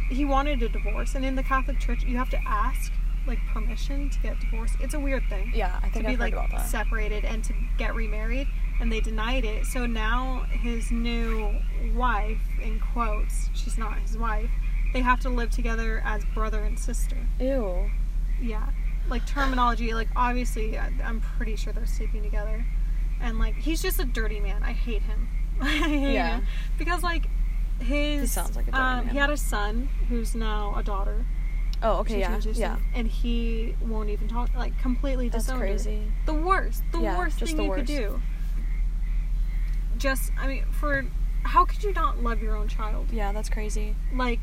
He 0.10 0.26
wanted 0.26 0.62
a 0.64 0.70
divorce, 0.70 1.14
and 1.16 1.24
in 1.24 1.36
the 1.36 1.44
Catholic 1.44 1.80
Church, 1.80 2.04
you 2.04 2.18
have 2.18 2.30
to 2.32 2.40
ask 2.48 2.92
like 3.28 3.38
permission 3.54 4.10
to 4.10 4.20
get 4.22 4.40
divorced. 4.40 4.76
It's 4.80 4.96
a 4.96 5.00
weird 5.00 5.24
thing 5.30 5.52
Yeah, 5.54 5.80
I 5.84 5.88
to 5.88 5.94
think 5.94 6.06
be 6.08 6.14
I've 6.14 6.20
heard 6.20 6.20
like 6.20 6.34
about 6.34 6.50
that. 6.52 6.68
separated 6.70 7.26
and 7.26 7.44
to 7.44 7.54
get 7.78 7.94
remarried, 7.94 8.48
and 8.80 8.92
they 8.92 9.02
denied 9.02 9.46
it. 9.46 9.66
So 9.68 9.86
now 9.86 10.46
his 10.50 10.90
new 10.90 11.56
wife, 11.96 12.42
in 12.62 12.80
quotes, 12.80 13.50
she's 13.54 13.78
not 13.78 14.00
his 14.00 14.18
wife. 14.18 14.50
They 14.94 15.02
have 15.02 15.20
to 15.20 15.30
live 15.30 15.52
together 15.52 16.02
as 16.04 16.24
brother 16.34 16.62
and 16.64 16.80
sister. 16.80 17.18
Ew. 17.40 17.92
Yeah, 18.42 18.70
like 19.10 19.28
terminology. 19.28 19.94
Like 19.94 20.08
obviously, 20.16 20.80
I, 20.80 20.90
I'm 21.04 21.22
pretty 21.22 21.56
sure 21.56 21.72
they're 21.72 21.86
sleeping 21.86 22.24
together, 22.24 22.66
and 23.22 23.38
like 23.38 23.54
he's 23.56 23.82
just 23.84 24.00
a 24.00 24.06
dirty 24.06 24.40
man. 24.40 24.64
I 24.64 24.72
hate 24.72 25.04
him. 25.04 25.30
I 25.62 25.68
hate 25.70 26.14
Yeah. 26.14 26.38
him 26.38 26.48
because 26.80 27.04
like 27.04 27.28
his 27.80 28.22
He 28.22 28.28
sounds 28.28 28.56
like 28.56 28.68
a 28.68 28.76
um. 28.76 29.08
He 29.08 29.18
had 29.18 29.30
a 29.30 29.38
son 29.38 29.90
who's 30.10 30.36
now 30.36 30.74
a 30.76 30.84
daughter. 30.84 31.26
Oh, 31.82 32.00
okay, 32.00 32.16
She 32.16 32.20
yeah, 32.20 32.40
yeah. 32.56 32.78
and 32.94 33.08
he 33.08 33.74
won't 33.82 34.10
even 34.10 34.28
talk. 34.28 34.50
Like 34.56 34.78
completely 34.82 35.30
That's 35.30 35.46
disowned 35.46 35.62
her. 35.62 35.68
crazy. 35.68 36.12
The 36.26 36.34
worst. 36.34 36.84
The 36.92 37.00
Yeah, 37.00 37.18
worst 37.18 37.40
thing 37.40 37.56
the 37.56 37.64
you 37.64 37.74
could 37.74 37.86
do. 37.86 38.22
Just, 39.98 40.32
I 40.40 40.48
mean, 40.48 40.66
for 40.72 41.06
how 41.44 41.66
could 41.66 41.84
you 41.84 41.94
not 41.94 42.22
love 42.22 42.42
your 42.42 42.56
own 42.56 42.68
child? 42.68 43.08
Yeah, 43.12 43.32
that's 43.32 43.50
crazy. 43.50 43.96
Like, 44.14 44.40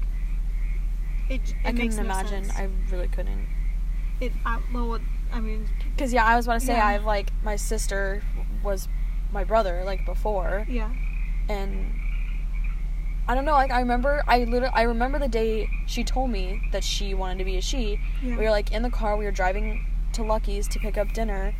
it. 1.28 1.40
it 1.42 1.54
I 1.64 1.72
couldn't 1.72 1.96
no 1.96 2.02
imagine. 2.02 2.44
sense. 2.44 2.58
I 2.58 2.68
really 2.90 3.08
couldn't. 3.08 3.46
It. 4.20 4.32
I, 4.44 4.60
well, 4.72 4.98
I 5.32 5.40
mean, 5.40 5.68
Cause 5.98 6.12
yeah, 6.12 6.24
I 6.24 6.36
was 6.36 6.46
about 6.46 6.60
to 6.60 6.66
say 6.66 6.74
Yeah. 6.74 6.86
I 6.86 6.92
have 6.92 7.04
like 7.04 7.32
my 7.42 7.56
sister 7.56 8.22
was 8.62 8.88
my 9.32 9.44
brother 9.44 9.82
like 9.84 10.06
before, 10.06 10.66
yeah. 10.68 10.90
and 11.48 11.92
I 13.28 13.34
don't 13.34 13.44
know. 13.44 13.52
Like 13.52 13.70
I 13.70 13.80
remember, 13.80 14.22
I 14.28 14.40
literally 14.44 14.72
I 14.74 14.82
remember 14.82 15.18
the 15.18 15.28
day 15.28 15.68
she 15.86 16.04
told 16.04 16.30
me 16.30 16.62
that 16.72 16.84
she 16.84 17.14
wanted 17.14 17.38
to 17.38 17.44
be 17.44 17.56
a 17.56 17.60
she. 17.60 17.98
Yeah. 18.22 18.36
We 18.36 18.44
were 18.44 18.50
like 18.50 18.72
in 18.72 18.82
the 18.82 18.90
car. 18.90 19.16
We 19.16 19.24
were 19.24 19.30
driving 19.32 19.84
to 20.12 20.22
Lucky's 20.22 20.68
to 20.68 20.78
pick 20.78 20.96
up 20.96 21.12
dinner, 21.12 21.54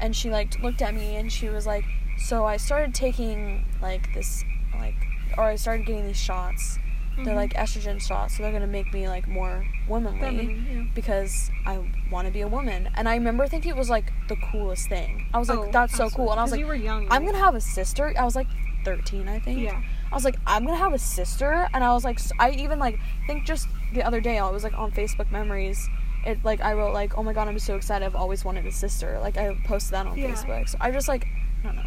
and 0.00 0.14
she 0.14 0.30
like 0.30 0.58
looked 0.60 0.80
at 0.82 0.94
me 0.94 1.16
and 1.16 1.32
she 1.32 1.48
was 1.48 1.66
like, 1.66 1.84
"So 2.18 2.44
I 2.44 2.56
started 2.56 2.94
taking 2.94 3.64
like 3.82 4.12
this 4.14 4.44
like, 4.78 4.94
or 5.36 5.44
I 5.44 5.56
started 5.56 5.86
getting 5.86 6.06
these 6.06 6.16
shots. 6.20 6.78
They're 7.16 7.34
Mhm. 7.34 7.36
like 7.36 7.54
estrogen 7.54 8.00
shots, 8.00 8.36
so 8.36 8.44
they're 8.44 8.52
gonna 8.52 8.68
make 8.68 8.94
me 8.94 9.08
like 9.08 9.26
more 9.26 9.66
womanly." 9.88 10.20
Feminine, 10.20 10.90
because 10.94 11.50
I 11.66 11.80
want 12.12 12.28
to 12.28 12.32
be 12.32 12.42
a 12.42 12.48
woman. 12.48 12.90
And 12.94 13.08
I 13.08 13.14
remember 13.16 13.48
thinking 13.48 13.70
it 13.70 13.76
was 13.76 13.90
like 13.90 14.12
the 14.28 14.36
coolest 14.36 14.88
thing. 14.88 15.26
I 15.34 15.38
was 15.40 15.48
like, 15.48 15.58
Oh, 15.58 15.70
that's 15.72 15.96
so 15.96 16.10
cool. 16.10 16.30
And 16.30 16.38
I 16.38 16.44
was 16.44 16.52
like, 16.52 16.60
you 16.60 16.66
were 16.68 16.76
young. 16.76 17.08
I'm 17.10 17.26
gonna 17.26 17.38
have 17.38 17.56
a 17.56 17.60
sister. 17.60 18.14
I 18.16 18.24
was 18.24 18.36
like 18.36 18.46
13, 18.84 19.28
I 19.28 19.40
think. 19.40 19.58
Yeah. 19.58 19.82
I 20.10 20.14
was 20.14 20.24
like, 20.24 20.36
I'm 20.46 20.64
gonna 20.64 20.76
have 20.78 20.92
a 20.94 20.98
sister. 20.98 21.68
And 21.74 21.84
I 21.84 21.92
was 21.92 22.04
like, 22.04 22.18
I 22.38 22.50
even 22.50 22.78
like 22.78 22.98
think 23.26 23.44
just 23.44 23.68
the 23.92 24.02
other 24.02 24.20
day 24.20 24.38
I 24.38 24.48
was 24.50 24.64
like 24.64 24.76
on 24.78 24.90
Facebook 24.92 25.30
Memories. 25.30 25.88
It 26.26 26.44
like 26.44 26.60
I 26.60 26.72
wrote 26.74 26.92
like, 26.94 27.16
oh 27.18 27.22
my 27.22 27.32
god, 27.32 27.48
I'm 27.48 27.58
so 27.58 27.76
excited. 27.76 28.04
I've 28.04 28.16
always 28.16 28.44
wanted 28.44 28.66
a 28.66 28.72
sister. 28.72 29.18
Like 29.20 29.36
I 29.36 29.54
posted 29.64 29.92
that 29.92 30.06
on 30.06 30.16
Yeah. 30.18 30.32
Facebook. 30.32 30.68
So 30.68 30.78
I 30.80 30.90
just 30.90 31.08
like, 31.08 31.26
I 31.62 31.66
don't 31.66 31.76
know. 31.76 31.82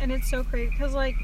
And 0.00 0.10
it's 0.10 0.28
so 0.28 0.42
crazy 0.42 0.70
because, 0.70 0.94
like, 0.94 1.14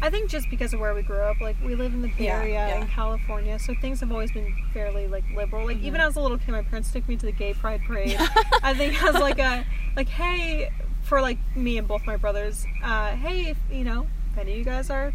I 0.00 0.10
think 0.10 0.30
just 0.30 0.48
because 0.50 0.72
of 0.72 0.78
where 0.78 0.94
we 0.94 1.02
grew 1.02 1.18
up, 1.18 1.40
like, 1.40 1.56
we 1.64 1.74
live 1.74 1.92
in 1.92 2.02
the 2.02 2.12
Bay 2.16 2.28
Area 2.28 2.68
yeah. 2.68 2.80
in 2.80 2.86
California, 2.86 3.58
so 3.58 3.74
things 3.80 3.98
have 3.98 4.12
always 4.12 4.30
been 4.30 4.54
fairly, 4.72 5.08
like, 5.08 5.24
liberal. 5.34 5.66
Like, 5.66 5.78
even 5.78 6.00
Mhm. 6.00 6.06
as 6.06 6.14
a 6.16 6.20
little 6.20 6.38
kid, 6.38 6.52
my 6.52 6.62
parents 6.62 6.92
took 6.92 7.08
me 7.08 7.16
to 7.16 7.26
the 7.26 7.32
gay 7.32 7.54
pride 7.54 7.80
parade. 7.84 8.16
I 8.62 8.74
think 8.74 9.02
as, 9.02 9.14
like, 9.16 9.38
a, 9.40 9.66
like, 9.96 10.08
hey, 10.08 10.70
for, 11.02 11.20
like, 11.20 11.38
me 11.56 11.76
and 11.78 11.88
both 11.88 12.06
my 12.06 12.16
brothers, 12.16 12.64
uh, 12.84 13.16
hey, 13.16 13.46
if, 13.50 13.56
you 13.72 13.82
know, 13.82 14.06
if 14.38 14.42
any 14.42 14.52
of 14.52 14.58
you 14.58 14.64
guys 14.64 14.90
are 14.90 15.06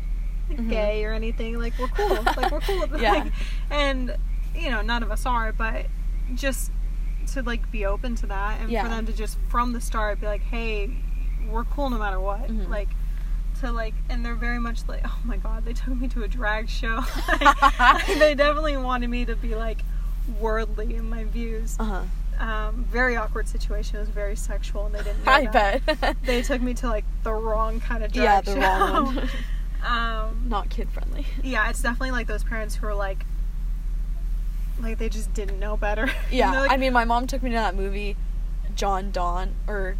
like, 0.49 0.57
Mhm. 0.59 0.69
gay 0.69 1.05
or 1.05 1.13
anything, 1.13 1.57
like, 1.59 1.73
we're 1.79 1.88
cool. 1.88 2.09
like, 2.38 2.51
we're 2.51 2.59
cool. 2.62 2.86
Yeah. 2.99 3.13
Like, 3.13 3.31
and, 3.71 4.15
you 4.55 4.69
know, 4.69 4.81
none 4.81 5.01
of 5.03 5.09
us 5.12 5.25
are, 5.25 5.53
but 5.53 5.86
just 6.36 6.71
to, 7.33 7.41
like, 7.41 7.71
be 7.71 7.86
open 7.86 8.15
to 8.15 8.25
that 8.27 8.59
and 8.59 8.69
Yeah. 8.69 8.83
for 8.83 8.89
them 8.89 9.05
to 9.05 9.13
just, 9.13 9.38
from 9.47 9.71
the 9.73 9.79
start, 9.81 10.19
be 10.19 10.27
like, 10.27 10.41
hey, 10.43 10.91
we're 11.49 11.63
cool 11.63 11.89
no 11.89 11.97
matter 11.97 12.19
what. 12.19 12.47
Mhm. 12.49 12.67
Like, 12.69 12.89
to 13.62 13.71
like, 13.71 13.93
and 14.09 14.25
they're 14.25 14.36
very 14.36 14.59
much 14.59 14.79
like, 14.88 15.01
oh 15.05 15.19
my 15.23 15.38
god, 15.38 15.63
they 15.63 15.73
took 15.73 15.95
me 15.95 16.07
to 16.09 16.23
a 16.23 16.27
drag 16.27 16.67
show. 16.69 17.01
they 18.19 18.33
definitely 18.36 18.75
wanted 18.77 19.09
me 19.09 19.23
to 19.25 19.36
be 19.36 19.55
like 19.55 19.79
worldly 20.41 20.95
in 20.95 21.09
my 21.09 21.23
views. 21.23 21.77
Uh 21.79 21.83
huh. 21.86 22.01
Um, 22.39 22.85
very 22.89 23.15
awkward 23.15 23.47
situation. 23.47 23.97
It 23.97 23.99
was 23.99 24.09
very 24.09 24.35
sexual, 24.35 24.85
and 24.85 24.95
they 24.95 25.03
didn't. 25.03 25.27
I 25.27 25.45
that. 25.47 25.85
bet. 25.85 26.17
They 26.25 26.41
took 26.41 26.61
me 26.61 26.73
to 26.75 26.87
like 26.87 27.05
the 27.23 27.33
wrong 27.33 27.79
kind 27.79 28.03
of 28.03 28.11
drag 28.11 28.47
yeah, 28.47 28.53
the 28.53 28.59
wrong 28.59 29.15
one. 29.15 29.29
um, 29.85 30.45
Not 30.47 30.69
kid 30.69 30.89
friendly. 30.89 31.25
yeah, 31.43 31.69
it's 31.69 31.81
definitely 31.81 32.11
like 32.11 32.27
those 32.27 32.43
parents 32.43 32.75
who 32.75 32.87
are 32.87 32.95
like, 32.95 33.25
like 34.81 34.97
they 34.97 35.09
just 35.09 35.33
didn't 35.33 35.59
know 35.59 35.77
better. 35.77 36.09
Yeah, 36.31 36.61
like, 36.61 36.71
I 36.71 36.77
mean, 36.77 36.93
my 36.93 37.05
mom 37.05 37.27
took 37.27 37.43
me 37.43 37.51
to 37.51 37.55
that 37.55 37.75
movie, 37.75 38.15
John 38.75 39.11
Don, 39.11 39.53
or 39.67 39.95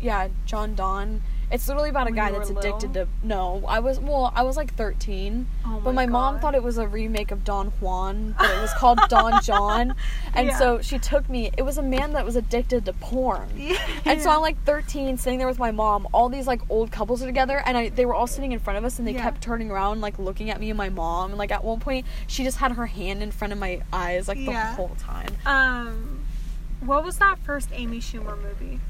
yeah, 0.00 0.28
John 0.46 0.74
Donne. 0.74 1.22
It's 1.50 1.66
literally 1.66 1.88
about 1.88 2.06
a 2.08 2.12
guy 2.12 2.30
that's 2.30 2.50
addicted 2.50 2.88
little? 2.92 3.06
to. 3.06 3.26
No, 3.26 3.64
I 3.66 3.78
was 3.80 3.98
well, 3.98 4.32
I 4.36 4.42
was 4.42 4.56
like 4.58 4.74
thirteen, 4.74 5.46
oh 5.64 5.80
but 5.82 5.94
my 5.94 6.04
mom 6.04 6.38
thought 6.40 6.54
it 6.54 6.62
was 6.62 6.76
a 6.76 6.86
remake 6.86 7.30
of 7.30 7.42
Don 7.44 7.68
Juan, 7.80 8.34
but 8.38 8.50
it 8.50 8.60
was 8.60 8.70
called 8.74 9.00
Don 9.08 9.40
John, 9.42 9.94
and 10.34 10.48
Yeah. 10.48 10.58
so 10.58 10.82
she 10.82 10.98
took 10.98 11.28
me. 11.30 11.50
It 11.56 11.62
was 11.62 11.78
a 11.78 11.82
man 11.82 12.12
that 12.12 12.24
was 12.26 12.36
addicted 12.36 12.84
to 12.84 12.92
porn. 12.92 13.48
Yeah. 13.56 13.78
And 14.04 14.20
so 14.20 14.30
I'm 14.30 14.40
like 14.40 14.62
13, 14.64 15.16
sitting 15.18 15.38
there 15.38 15.48
with 15.48 15.58
my 15.58 15.70
mom. 15.70 16.06
All 16.12 16.28
these 16.28 16.46
like 16.46 16.60
old 16.70 16.90
couples 16.90 17.22
are 17.22 17.26
together, 17.26 17.62
and 17.64 17.76
I, 17.78 17.88
they 17.88 18.04
were 18.06 18.14
all 18.14 18.26
sitting 18.26 18.52
in 18.52 18.58
front 18.58 18.76
of 18.78 18.84
us, 18.84 18.98
and 18.98 19.08
they 19.08 19.12
Yeah. 19.12 19.22
kept 19.22 19.40
turning 19.42 19.70
around, 19.70 20.00
like 20.02 20.18
looking 20.18 20.50
at 20.50 20.60
me 20.60 20.70
and 20.70 20.76
my 20.76 20.88
mom. 20.90 21.30
And 21.30 21.38
like 21.38 21.50
at 21.50 21.64
one 21.64 21.80
point, 21.80 22.04
she 22.26 22.44
just 22.44 22.58
had 22.58 22.72
her 22.72 22.86
hand 22.86 23.22
in 23.22 23.30
front 23.30 23.52
of 23.52 23.58
my 23.58 23.80
eyes, 23.92 24.28
like 24.28 24.38
the 24.44 24.52
whole 24.54 24.96
time. 24.98 25.34
Um, 25.46 26.20
what 26.80 27.04
was 27.04 27.18
that 27.18 27.38
first 27.38 27.70
Amy 27.72 28.00
Schumer 28.00 28.40
movie? 28.42 28.80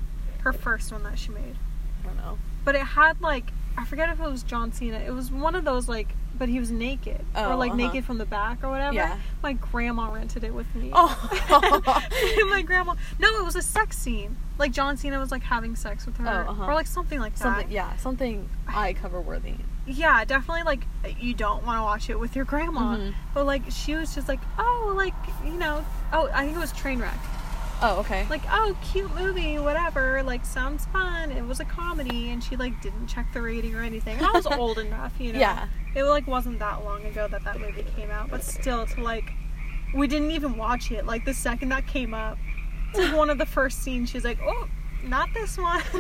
Her 0.41 0.53
first 0.53 0.91
one 0.93 1.03
that 1.05 1.19
she 1.19 1.31
made. 1.31 1.57
I 2.03 2.07
don't 2.07 2.17
know. 2.17 2.39
But 2.69 2.75
it 2.75 2.83
had 2.83 3.19
like 3.23 3.45
I 3.79 3.87
forget 3.87 4.11
if 4.11 4.21
it 4.21 4.31
was 4.31 4.43
John 4.43 4.73
Cena. 4.73 4.99
It 4.99 5.11
was 5.13 5.33
one 5.33 5.55
of 5.55 5.65
those 5.65 5.89
like, 5.89 6.09
but 6.39 6.51
he 6.51 6.59
was 6.59 6.71
naked 6.71 7.25
or 7.35 7.53
Oh, 7.55 7.57
like 7.57 7.71
uh-huh. 7.71 7.77
naked 7.79 8.05
from 8.05 8.19
the 8.19 8.27
back 8.27 8.63
or 8.63 8.69
whatever. 8.69 8.93
Yeah. 8.95 9.17
My 9.43 9.55
grandma 9.55 10.13
rented 10.13 10.45
it 10.45 10.53
with 10.53 10.67
me. 10.75 10.91
Oh. 10.93 11.17
my 12.51 12.61
grandma. 12.61 12.95
No, 13.19 13.39
it 13.39 13.43
was 13.47 13.57
a 13.57 13.63
sex 13.63 13.97
scene. 13.97 14.37
Like 14.59 14.73
John 14.73 14.99
Cena 14.99 15.19
was 15.19 15.31
like 15.31 15.45
having 15.45 15.77
sex 15.77 16.05
with 16.05 16.19
her, 16.19 16.45
Oh, 16.47 16.51
uh-huh. 16.51 16.67
or 16.67 16.75
like 16.75 16.87
something 16.87 17.19
like 17.21 17.37
that. 17.37 17.43
Something, 17.43 17.71
yeah, 17.71 17.97
something 17.97 18.51
eye 18.69 18.93
cover 18.93 19.19
worthy. 19.19 19.55
Yeah, 19.87 20.27
definitely. 20.27 20.65
Like 20.65 20.85
you 21.19 21.33
don't 21.33 21.65
want 21.65 21.79
to 21.79 21.83
watch 21.85 22.11
it 22.11 22.21
with 22.21 22.37
your 22.37 22.45
grandma, 22.45 22.97
Mhm. 22.99 23.15
but 23.33 23.47
like 23.47 23.63
she 23.71 23.95
was 23.95 24.15
just 24.15 24.29
like, 24.29 24.41
oh, 24.59 24.93
like 24.95 25.15
you 25.43 25.53
know, 25.53 25.87
oh, 26.13 26.29
I 26.35 26.45
think 26.45 26.55
it 26.55 26.61
was 26.61 26.75
Trainwreck. 26.75 27.17
Oh, 27.81 28.01
okay. 28.01 28.27
like 28.29 28.43
oh 28.51 28.77
cute 28.93 29.15
movie 29.15 29.59
whatever 29.59 30.23
like 30.25 30.45
sounds 30.45 30.87
fun 30.87 31.31
it 31.31 31.45
was 31.45 31.61
a 31.61 31.65
comedy 31.65 32.31
and 32.31 32.43
she 32.43 32.57
like 32.57 32.81
didn't 32.83 33.07
check 33.07 33.33
the 33.33 33.41
rating 33.41 33.75
or 33.75 33.83
anything 33.83 34.17
and 34.17 34.27
i 34.27 34.33
was 34.33 34.47
old 34.59 34.79
enough 34.79 35.13
you 35.21 35.33
know 35.33 35.39
Yeah. 35.39 35.69
it 35.95 36.03
like 36.03 36.27
wasn't 36.27 36.59
that 36.59 36.85
long 36.85 37.05
ago 37.05 37.29
that 37.29 37.45
that 37.45 37.61
movie 37.61 37.85
came 37.97 38.11
out 38.11 38.31
but 38.31 38.43
still 38.43 38.85
to 38.87 39.01
like 39.03 39.31
we 39.95 40.09
didn't 40.09 40.33
even 40.33 40.57
watch 40.57 40.91
it 40.91 41.07
like 41.07 41.25
the 41.25 41.33
second 41.35 41.69
that 41.69 41.87
came 41.87 42.15
up 42.15 42.37
it's 42.91 42.99
like 43.09 43.17
one 43.17 43.31
of 43.31 43.39
the 43.39 43.47
first 43.47 43.81
scenes 43.83 44.11
she's 44.11 44.25
like 44.25 44.39
oh 44.43 44.69
not 45.05 45.29
this 45.33 45.57
one 45.57 45.81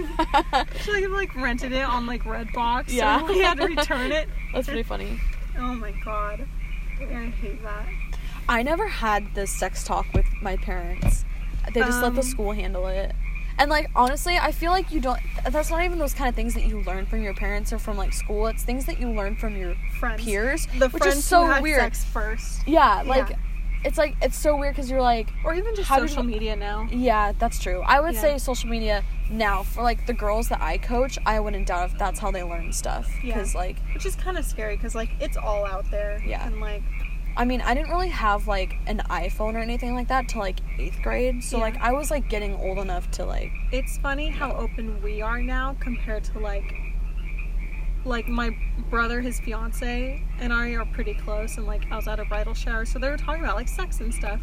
she 0.82 0.92
like, 0.92 1.08
like 1.10 1.34
rented 1.36 1.70
it 1.70 1.84
on 1.84 2.06
like 2.06 2.24
redbox 2.24 2.86
Yeah. 2.88 3.20
so 3.20 3.26
we 3.32 3.38
had 3.38 3.56
to 3.58 3.66
return 3.66 4.10
it 4.10 4.28
That's 4.52 4.66
pretty 4.66 4.82
funny. 4.82 5.20
oh 5.56 5.74
my 5.74 5.92
god 6.04 6.44
i 7.00 7.04
hate 7.40 7.62
that 7.62 7.86
I 8.50 8.62
never 8.62 8.88
had 8.88 9.34
this 9.34 9.50
sex 9.50 9.84
talk 9.84 10.06
with 10.14 10.24
my 10.40 10.56
parents. 10.56 11.26
They 11.74 11.80
just 11.80 12.02
let 12.02 12.14
the 12.14 12.20
Um, 12.20 12.26
school 12.26 12.52
handle 12.52 12.86
it. 12.86 13.14
And 13.60 13.70
like 13.70 13.90
honestly, 13.96 14.36
I 14.38 14.52
feel 14.52 14.70
like 14.70 14.92
you 14.92 15.00
don't 15.00 15.18
that's 15.50 15.70
not 15.70 15.84
even 15.84 15.98
those 15.98 16.14
kind 16.14 16.28
of 16.28 16.34
things 16.36 16.54
that 16.54 16.64
you 16.64 16.80
learn 16.82 17.06
from 17.06 17.22
your 17.22 17.34
parents 17.34 17.72
or 17.72 17.78
from 17.78 17.96
like 17.96 18.12
school. 18.12 18.46
It's 18.46 18.62
things 18.62 18.84
that 18.86 19.00
you 19.00 19.10
learn 19.10 19.34
from 19.36 19.56
your 19.56 19.74
friends 19.98 20.22
peers, 20.24 20.66
the 20.78 20.88
which 20.88 21.02
friends 21.02 21.18
is 21.18 21.24
so 21.24 21.60
weird. 21.60 21.80
sex 21.80 22.04
first 22.04 22.66
Yeah, 22.68 23.02
like 23.04 23.30
Yeah. 23.30 23.36
it's 23.84 23.98
like 23.98 24.14
it's 24.22 24.36
so 24.36 24.56
weird 24.56 24.74
because 24.76 24.88
you're 24.88 25.02
like, 25.02 25.28
or 25.44 25.54
even 25.54 25.74
just 25.74 25.88
social 25.88 26.22
you- 26.22 26.30
media 26.30 26.54
now. 26.54 26.86
yeah, 26.92 27.32
that's 27.36 27.58
true. 27.58 27.80
I 27.84 27.98
would 27.98 28.14
Yeah. 28.14 28.20
say 28.20 28.38
social 28.38 28.68
media 28.68 29.02
now 29.28 29.64
for 29.64 29.82
like 29.82 30.06
the 30.06 30.14
girls 30.14 30.48
that 30.50 30.60
I 30.62 30.78
coach, 30.78 31.18
I 31.26 31.40
wouldn't 31.40 31.66
doubt 31.66 31.90
if 31.90 31.98
that's 31.98 32.20
how 32.20 32.30
they 32.30 32.44
learn 32.44 32.72
stuff. 32.72 33.08
Yeah. 33.24 33.34
Because 33.34 33.56
like, 33.56 33.76
Which 33.92 34.06
is 34.06 34.14
kind 34.14 34.38
of 34.38 34.44
scary 34.44 34.76
because 34.76 34.94
like 34.94 35.10
it's 35.20 35.36
all 35.36 35.66
out 35.66 35.90
there. 35.90 36.22
Yeah. 36.24 36.46
And 36.46 36.60
like 36.60 36.82
I 37.38 37.44
mean, 37.44 37.60
I 37.60 37.72
didn't 37.72 37.90
really 37.90 38.08
have 38.08 38.48
like 38.48 38.74
an 38.88 38.98
iPhone 39.08 39.54
or 39.54 39.58
anything 39.60 39.94
like 39.94 40.08
that 40.08 40.28
till 40.28 40.40
like 40.40 40.58
eighth 40.78 41.00
grade. 41.02 41.42
So 41.44 41.56
Yeah. 41.56 41.62
like, 41.62 41.76
I 41.80 41.92
was 41.92 42.10
like 42.10 42.28
getting 42.28 42.54
old 42.56 42.78
enough 42.78 43.10
to 43.12 43.24
like, 43.24 43.52
it's 43.72 43.96
funny 43.98 44.28
how 44.28 44.52
open 44.54 45.00
we 45.02 45.22
are 45.22 45.40
now 45.40 45.76
compared 45.80 46.24
to 46.24 46.38
like 46.40 46.74
like 48.04 48.26
my 48.28 48.50
brother 48.90 49.20
his 49.20 49.40
fiance 49.40 50.22
and 50.38 50.52
i 50.52 50.70
are 50.70 50.86
pretty 50.86 51.12
close 51.14 51.58
and 51.58 51.66
like 51.66 51.82
i 51.90 51.96
was 51.96 52.06
at 52.08 52.18
a 52.20 52.24
bridal 52.26 52.54
shower 52.54 52.86
so 52.86 52.98
they 52.98 53.10
were 53.10 53.16
talking 53.18 53.42
about 53.42 53.56
like 53.56 53.68
sex 53.68 54.00
and 54.00 54.14
stuff 54.14 54.40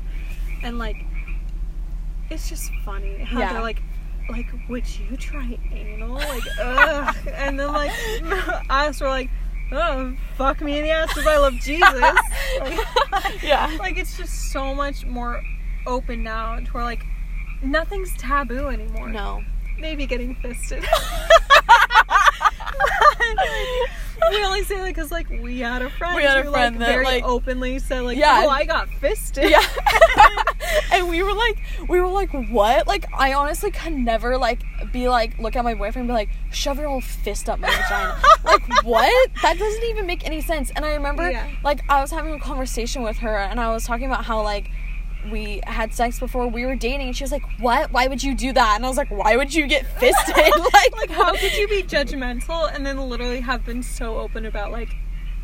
and 0.61 0.77
like 0.77 0.97
it's 2.29 2.49
just 2.49 2.69
funny 2.83 3.17
how 3.19 3.39
Yeah. 3.39 3.53
they're 3.53 3.61
like 3.61 3.81
like 4.29 4.47
would 4.69 4.85
you 4.99 5.15
try 5.17 5.57
anal 5.71 6.15
like 6.15 6.43
ugh 6.61 7.15
and 7.33 7.57
then 7.59 7.71
like 7.71 7.91
us 8.69 8.99
were 9.01 9.07
like 9.07 9.29
oh 9.71 10.15
fuck 10.37 10.61
me 10.61 10.77
in 10.77 10.83
the 10.83 10.91
ass 10.91 11.07
because 11.09 11.27
i 11.27 11.37
love 11.37 11.53
jesus. 11.53 12.19
Yeah, 13.41 13.75
like 13.79 13.97
it's 13.97 14.17
just 14.17 14.51
so 14.51 14.73
much 14.75 15.05
more 15.05 15.41
open 15.87 16.23
now 16.23 16.59
to 16.59 16.71
where 16.71 16.83
like 16.83 17.05
nothing's 17.61 18.15
taboo 18.17 18.67
anymore. 18.67 19.09
No, 19.09 19.43
maybe 19.79 20.05
getting 20.05 20.35
fisted. 20.35 20.83
we 24.29 24.43
only 24.43 24.63
say 24.63 24.77
that 24.77 24.85
because 24.87 25.11
like 25.11 25.29
we 25.29 25.59
had 25.59 25.81
a 25.81 25.89
friend 25.89 26.15
We 26.15 26.23
had 26.23 26.37
a 26.39 26.43
who 26.43 26.51
friend 26.51 26.75
like 26.75 26.79
that, 26.87 26.93
very 26.93 27.05
like- 27.05 27.23
openly 27.23 27.79
said 27.79 28.01
like, 28.03 28.17
Yeah. 28.17 28.43
"Oh, 28.45 28.49
I 28.49 28.65
got 28.65 28.89
fisted." 28.89 29.49
yeah. 29.49 29.61
and 30.91 31.09
we 31.09 31.21
were 31.23 31.33
like, 31.33 31.57
we 31.87 31.99
were 31.99 32.07
like, 32.07 32.29
what? 32.49 32.87
Like, 32.87 33.05
I 33.13 33.33
honestly 33.33 33.71
could 33.71 33.93
never 33.93 34.37
like 34.37 34.63
be 34.91 35.09
like, 35.09 35.37
look 35.39 35.55
at 35.55 35.63
my 35.63 35.73
boyfriend 35.73 35.97
and 35.97 36.07
be 36.07 36.13
like, 36.13 36.29
shove 36.51 36.77
your 36.79 36.89
whole 36.89 37.01
fist 37.01 37.49
up 37.49 37.59
my 37.59 37.69
vagina. 37.69 38.21
like, 38.45 38.83
what? 38.83 39.31
That 39.41 39.57
doesn't 39.57 39.83
even 39.83 40.05
make 40.07 40.25
any 40.25 40.41
sense. 40.41 40.71
And 40.75 40.85
I 40.85 40.93
remember, 40.93 41.29
Yeah. 41.29 41.47
like, 41.63 41.81
I 41.89 42.01
was 42.01 42.11
having 42.11 42.33
a 42.33 42.39
conversation 42.39 43.03
with 43.03 43.17
her, 43.17 43.37
and 43.37 43.59
I 43.59 43.71
was 43.71 43.85
talking 43.85 44.05
about 44.07 44.25
how 44.25 44.41
like. 44.41 44.69
We 45.31 45.61
had 45.65 45.93
sex 45.93 46.19
before 46.19 46.47
we 46.47 46.65
were 46.65 46.75
dating, 46.75 47.07
and 47.07 47.15
she 47.17 47.23
was 47.23 47.31
like, 47.31 47.43
"What? 47.59 47.91
Why 47.91 48.07
would 48.07 48.21
you 48.23 48.35
do 48.35 48.53
that?" 48.53 48.75
And 48.75 48.85
I 48.85 48.87
was 48.87 48.97
like, 48.97 49.09
"Why 49.11 49.35
would 49.35 49.53
you 49.53 49.67
get 49.67 49.85
fisted?" 49.99 50.35
like, 50.73 50.95
like 50.95 51.09
how 51.09 51.33
could 51.35 51.53
you 51.57 51.67
be 51.67 51.83
judgmental 51.83 52.73
and 52.73 52.85
then 52.85 52.97
literally 53.09 53.41
have 53.41 53.65
been 53.65 53.83
so 53.83 54.17
open 54.17 54.45
about 54.45 54.71
like 54.71 54.89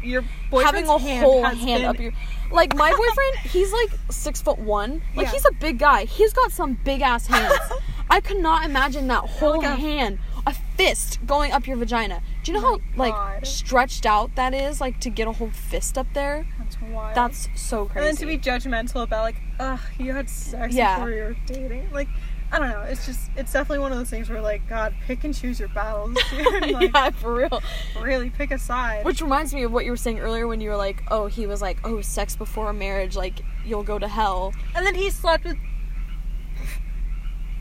your 0.03 0.23
having 0.51 0.87
a 0.87 0.97
hand 0.97 1.23
whole 1.23 1.43
hand 1.43 1.81
been- 1.81 1.85
up 1.85 1.99
your 1.99 2.11
like 2.51 2.75
my 2.75 2.89
boyfriend 2.89 3.37
he's 3.51 3.71
like 3.71 3.91
six 4.09 4.41
foot 4.41 4.57
one 4.57 5.01
like 5.15 5.27
Yeah. 5.27 5.31
he's 5.33 5.45
a 5.45 5.51
big 5.53 5.77
guy 5.77 6.05
he's 6.05 6.33
got 6.33 6.51
some 6.51 6.73
big 6.83 7.01
ass 7.01 7.27
hands 7.27 7.53
i 8.09 8.19
could 8.19 8.37
not 8.37 8.65
imagine 8.65 9.07
that 9.09 9.19
whole 9.25 9.63
a- 9.63 9.67
hand 9.75 10.17
a 10.47 10.55
fist 10.75 11.19
going 11.27 11.51
up 11.51 11.67
your 11.67 11.77
vagina 11.77 12.23
do 12.43 12.51
you 12.51 12.59
know 12.59 12.65
Oh 12.67 12.71
how 12.79 12.81
my 12.95 13.05
like 13.07 13.13
God. 13.13 13.47
stretched 13.47 14.05
out 14.05 14.35
that 14.35 14.53
is 14.53 14.81
like 14.81 14.99
to 15.01 15.09
get 15.09 15.27
a 15.27 15.31
whole 15.31 15.51
fist 15.51 15.97
up 15.97 16.07
there 16.13 16.45
That's 16.59 16.77
wild. 16.81 17.15
that's 17.15 17.47
so 17.55 17.85
crazy. 17.85 17.99
and 17.99 18.07
then 18.07 18.15
to 18.17 18.25
be 18.25 18.37
judgmental 18.37 19.03
about 19.03 19.23
like, 19.23 19.35
ugh, 19.59 19.79
you 19.99 20.13
had 20.13 20.29
sex 20.29 20.73
Yeah. 20.73 20.95
before 20.95 21.11
you 21.11 21.21
were 21.23 21.35
dating. 21.45 21.89
Like, 21.91 22.07
I 22.53 22.59
don't 22.59 22.67
know. 22.69 22.81
It's 22.81 23.05
just, 23.05 23.31
it's 23.37 23.53
definitely 23.53 23.79
one 23.79 23.93
of 23.93 23.97
those 23.97 24.09
things 24.09 24.29
where 24.29 24.41
like, 24.41 24.67
God, 24.67 24.93
pick 25.07 25.23
and 25.23 25.33
choose 25.33 25.57
your 25.57 25.69
battles. 25.69 26.17
like, 26.61 26.93
yeah 26.93 27.09
for 27.11 27.33
real 27.35 27.61
really 28.01 28.29
pick 28.29 28.51
a 28.51 28.57
side. 28.59 29.05
which 29.05 29.21
reminds 29.21 29.53
me 29.53 29.63
of 29.63 29.71
what 29.71 29.85
you 29.85 29.91
were 29.91 29.97
saying 29.97 30.19
earlier 30.19 30.47
when 30.47 30.59
you 30.59 30.69
were 30.69 30.75
like 30.75 31.01
oh 31.11 31.27
he 31.27 31.45
was 31.47 31.61
like 31.61 31.77
oh 31.85 32.01
sex 32.01 32.35
before 32.35 32.73
marriage 32.73 33.15
like 33.15 33.39
you'll 33.65 33.83
go 33.83 33.97
to 33.99 34.07
hell 34.07 34.53
And 34.75 34.85
then 34.85 34.95
he 34.95 35.09
slept 35.09 35.45
with. 35.45 35.57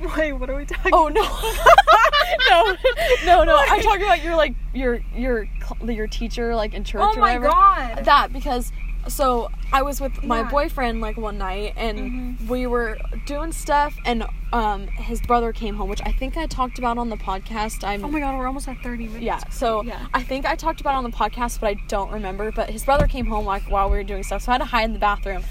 Wait, 0.17 0.33
what 0.33 0.49
are 0.49 0.57
we 0.57 0.65
talking? 0.65 0.93
Oh 0.95 1.09
no, 1.09 1.23
no, 2.49 2.77
no, 3.25 3.45
no! 3.45 3.57
I'm 3.69 3.83
talking 3.83 4.03
about 4.03 4.23
your 4.23 4.35
like 4.37 4.55
your 4.73 5.01
your 5.15 5.49
your 5.87 6.07
teacher 6.07 6.55
like 6.55 6.73
in 6.75 6.85
church 6.85 7.03
Oh 7.05 7.13
or 7.17 7.21
my 7.21 7.37
whatever. 7.39 7.49
god! 7.49 8.05
That 8.05 8.33
because 8.33 8.73
so 9.09 9.51
I 9.73 9.83
was 9.83 10.01
with 10.01 10.23
my 10.25 10.41
Yeah. 10.41 10.49
boyfriend 10.51 11.01
like 11.01 11.17
one 11.17 11.39
night 11.39 11.75
and 11.77 11.99
Mhm. 12.39 12.49
we 12.49 12.67
were 12.67 12.99
doing 13.27 13.53
stuff 13.53 13.95
and 14.05 14.25
um 14.53 14.89
his 14.89 15.21
brother 15.21 15.53
came 15.53 15.77
home, 15.77 15.89
which 15.89 16.03
I 16.05 16.13
think 16.13 16.37
I 16.37 16.47
talked 16.47 16.79
about 16.79 16.99
on 16.99 17.09
the 17.09 17.17
podcast. 17.17 17.85
I'm 17.87 18.05
oh 18.05 18.09
my 18.09 18.21
god, 18.21 18.37
we're 18.37 18.47
almost 18.47 18.69
at 18.69 18.79
thirty 18.83 19.07
minutes. 19.07 19.23
yeah, 19.23 19.39
so 19.51 19.83
Yeah. 19.85 20.07
I 20.13 20.23
think 20.23 20.45
I 20.47 20.57
talked 20.57 20.81
about 20.81 20.95
on 20.95 21.05
the 21.05 21.11
podcast, 21.11 21.61
but 21.61 21.69
I 21.69 21.75
don't 21.89 22.11
remember. 22.11 22.51
But 22.53 22.71
his 22.71 22.85
brother 22.85 23.07
came 23.07 23.27
home 23.27 23.45
like 23.47 23.63
while 23.71 23.89
we 23.91 23.97
were 23.97 24.05
doing 24.05 24.23
stuff, 24.23 24.43
so 24.43 24.51
I 24.53 24.55
had 24.55 24.59
to 24.59 24.65
hide 24.67 24.85
in 24.85 24.93
the 24.93 24.99
bathroom. 24.99 25.43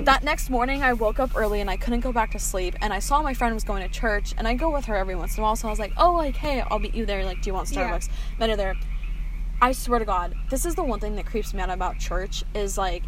That 0.00 0.24
next 0.24 0.50
morning, 0.50 0.82
I 0.82 0.92
woke 0.92 1.20
up 1.20 1.30
early 1.36 1.60
and 1.60 1.70
I 1.70 1.76
couldn't 1.76 2.00
go 2.00 2.10
back 2.12 2.32
to 2.32 2.38
sleep. 2.38 2.74
And 2.80 2.92
I 2.92 2.98
saw 2.98 3.22
my 3.22 3.32
friend 3.34 3.54
was 3.54 3.62
going 3.64 3.82
to 3.82 3.88
church, 3.88 4.34
and 4.36 4.48
I 4.48 4.54
go 4.54 4.68
with 4.70 4.86
her 4.86 4.96
every 4.96 5.14
once 5.14 5.36
in 5.36 5.40
a 5.40 5.44
while. 5.44 5.54
So 5.56 5.68
I 5.68 5.70
was 5.70 5.78
like, 5.78 5.92
"Oh, 5.96 6.12
like 6.14 6.36
hey, 6.36 6.62
I'll 6.70 6.78
meet 6.80 6.94
you 6.94 7.06
there. 7.06 7.24
Like, 7.24 7.42
do 7.42 7.50
you 7.50 7.54
want 7.54 7.70
Yeah. 7.70 7.90
Starbucks?" 7.90 8.08
Met 8.38 8.50
her 8.50 8.56
there. 8.56 8.74
I 9.64 9.72
swear 9.72 9.98
to 9.98 10.04
God, 10.04 10.34
this 10.50 10.66
is 10.66 10.74
the 10.74 10.84
one 10.84 11.00
thing 11.00 11.16
that 11.16 11.24
creeps 11.24 11.54
me 11.54 11.62
out 11.62 11.70
about 11.70 11.98
church 11.98 12.44
is 12.54 12.76
like. 12.76 13.02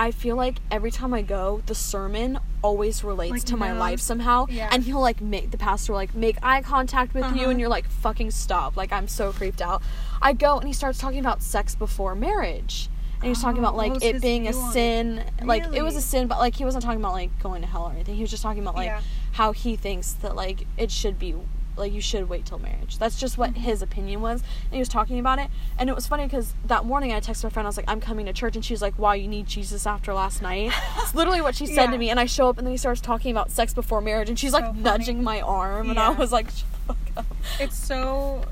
I 0.00 0.12
feel 0.12 0.36
like 0.36 0.58
every 0.70 0.92
time 0.92 1.12
I 1.12 1.22
go, 1.22 1.60
the 1.66 1.74
sermon 1.74 2.38
always 2.62 3.02
relates 3.02 3.32
Like 3.32 3.44
to 3.46 3.56
my 3.56 3.68
knows. 3.70 3.78
life 3.80 4.00
somehow. 4.00 4.46
Yeah. 4.48 4.68
And 4.70 4.84
he'll 4.84 5.00
like 5.00 5.20
make 5.20 5.50
the 5.50 5.58
pastor 5.58 5.92
like 5.92 6.14
make 6.14 6.36
eye 6.40 6.62
contact 6.62 7.14
with 7.14 7.24
you 7.24 7.30
Uh-huh. 7.42 7.50
and 7.50 7.58
you're 7.58 7.68
like 7.68 7.88
fucking 7.88 8.30
stop. 8.30 8.76
Like 8.76 8.92
I'm 8.92 9.08
so 9.08 9.32
creeped 9.32 9.60
out. 9.60 9.82
I 10.22 10.34
go 10.34 10.56
and 10.58 10.68
he 10.68 10.72
starts 10.72 10.98
talking 11.00 11.18
about 11.18 11.42
sex 11.42 11.74
before 11.74 12.14
marriage. 12.14 12.88
And 13.20 13.24
he's 13.28 13.42
talking 13.42 13.58
Oh, 13.64 13.66
about 13.68 13.76
like 13.76 13.94
was 13.94 14.04
it 14.04 14.22
being 14.22 14.46
a 14.46 14.52
on 14.56 14.70
it? 14.70 14.72
sin. 14.72 15.24
Like 15.42 15.64
it 15.74 15.82
was 15.82 15.96
a 15.96 16.00
sin, 16.00 16.28
but 16.28 16.38
like 16.38 16.54
he 16.54 16.64
wasn't 16.64 16.84
talking 16.84 17.00
about 17.00 17.12
like 17.14 17.36
going 17.42 17.60
to 17.62 17.66
hell 17.66 17.86
or 17.88 17.92
anything. 17.92 18.14
He 18.14 18.22
was 18.22 18.30
just 18.30 18.44
talking 18.44 18.62
about 18.62 18.76
like 18.76 18.86
Yeah. 18.86 19.00
how 19.32 19.50
he 19.50 19.74
thinks 19.74 20.12
that 20.22 20.36
like 20.36 20.64
it 20.76 20.92
should 20.92 21.18
be 21.18 21.34
like 21.78 21.92
you 21.92 22.00
should 22.00 22.28
wait 22.28 22.44
till 22.46 22.58
marriage. 22.58 22.98
That's 22.98 23.18
just 23.18 23.38
what 23.38 23.50
Mm-hmm. 23.50 23.60
his 23.62 23.82
opinion 23.82 24.20
was. 24.20 24.40
And 24.64 24.72
he 24.74 24.78
was 24.78 24.88
talking 24.88 25.18
about 25.18 25.38
it. 25.38 25.48
And 25.78 25.88
it 25.88 25.94
was 25.94 26.06
funny 26.06 26.24
because 26.24 26.54
that 26.66 26.84
morning 26.84 27.12
I 27.12 27.20
texted 27.20 27.44
my 27.44 27.50
friend, 27.50 27.66
I 27.66 27.68
was 27.68 27.76
like, 27.76 27.88
I'm 27.88 28.00
coming 28.00 28.26
to 28.26 28.32
church 28.32 28.56
and 28.56 28.64
she's 28.64 28.82
like, 28.82 28.98
Wow, 28.98 29.12
you 29.12 29.28
need 29.28 29.46
Jesus 29.46 29.86
after 29.86 30.12
last 30.12 30.42
night. 30.42 30.72
it's 30.98 31.14
literally 31.14 31.40
what 31.40 31.54
she 31.54 31.66
said 31.66 31.84
Yeah. 31.86 31.90
to 31.92 31.98
me. 31.98 32.10
And 32.10 32.18
I 32.20 32.26
show 32.26 32.48
up 32.48 32.58
and 32.58 32.66
then 32.66 32.72
he 32.72 32.78
starts 32.78 33.00
talking 33.00 33.30
about 33.30 33.50
sex 33.50 33.72
before 33.74 34.00
marriage 34.00 34.28
and 34.28 34.38
she's 34.38 34.52
like 34.52 34.64
funny. 34.64 34.80
nudging 34.82 35.22
my 35.22 35.40
arm 35.40 35.90
and 35.90 35.98
I 35.98 36.10
was 36.10 36.32
like, 36.32 36.50
Shut 36.50 36.64
the 36.86 36.94
fuck 36.94 37.16
up. 37.18 37.26
It's 37.60 37.76
so. 37.76 38.44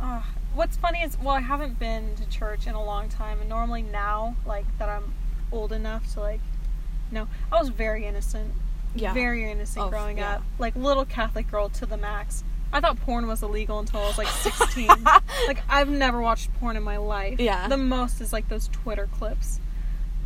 Uh, 0.00 0.22
what's 0.54 0.76
funny 0.76 1.02
is, 1.02 1.18
well, 1.18 1.34
I 1.34 1.40
haven't 1.40 1.78
been 1.78 2.14
to 2.16 2.28
church 2.28 2.66
in 2.66 2.74
a 2.74 2.84
long 2.84 3.08
time, 3.08 3.40
and 3.40 3.48
normally 3.48 3.82
now, 3.82 4.36
like 4.46 4.64
that, 4.78 4.88
I'm 4.88 5.12
old 5.50 5.72
enough 5.72 6.12
to 6.14 6.20
like. 6.20 6.40
No, 7.10 7.26
I 7.50 7.58
was 7.58 7.70
very 7.70 8.04
innocent. 8.06 8.52
Yeah. 8.94 9.12
Very 9.14 9.50
innocent 9.50 9.86
Oh, 9.86 9.90
growing 9.90 10.18
yeah. 10.18 10.36
up, 10.36 10.42
like 10.58 10.74
little 10.76 11.04
Catholic 11.04 11.50
girl 11.50 11.68
to 11.70 11.86
the 11.86 11.96
max. 11.96 12.42
I 12.72 12.80
thought 12.80 12.98
porn 13.00 13.26
was 13.26 13.42
illegal 13.42 13.78
until 13.78 14.00
I 14.00 14.06
was 14.08 14.18
like 14.18 14.28
16. 14.28 14.88
like 15.46 15.62
I've 15.68 15.88
never 15.88 16.20
watched 16.20 16.52
porn 16.60 16.76
in 16.76 16.82
my 16.82 16.96
life. 16.98 17.38
Yeah. 17.40 17.68
The 17.68 17.76
most 17.78 18.20
is 18.20 18.32
like 18.32 18.48
those 18.48 18.68
Twitter 18.68 19.08
clips. 19.18 19.60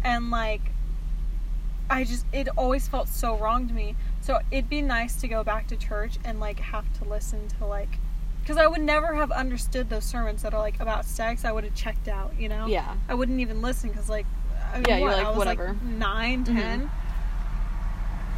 And 0.03 0.31
like 0.31 0.61
I 1.91 2.05
just 2.05 2.25
it 2.33 2.49
always 2.57 2.89
felt 2.89 3.09
so 3.09 3.37
wrong 3.37 3.69
to 3.69 3.75
me. 3.75 3.95
So 4.23 4.41
it'd 4.51 4.69
be 4.71 4.83
nice 4.83 5.17
to 5.21 5.29
go 5.29 5.45
back 5.45 5.67
to 5.69 5.77
church 5.77 6.19
and 6.25 6.41
like 6.41 6.59
have 6.61 6.87
to 7.01 7.05
listen 7.05 7.49
to 7.59 7.67
like 7.67 7.99
cuz 8.47 8.57
I 8.57 8.67
would 8.67 8.81
never 8.81 9.15
have 9.15 9.31
understood 9.31 9.89
those 9.91 10.05
sermons 10.05 10.43
that 10.43 10.53
are 10.55 10.61
like 10.61 10.81
about 10.81 11.05
sex. 11.05 11.45
I 11.45 11.53
would 11.53 11.65
have 11.65 11.75
checked 11.75 12.09
out, 12.09 12.33
you 12.39 12.49
know? 12.49 12.67
Yeah. 12.67 12.95
I 13.09 13.15
wouldn't 13.15 13.39
even 13.41 13.61
listen 13.63 13.91
cuz 13.91 14.09
like 14.09 14.27
I 14.73 14.77
mean, 14.79 14.85
Yeah, 14.89 14.99
you're 14.99 15.11
like, 15.13 15.27
I 15.27 15.29
was 15.29 15.39
whatever. 15.39 15.67
like 15.69 15.83
9, 15.83 16.45
10. 16.45 16.57
Mhm. 16.57 16.91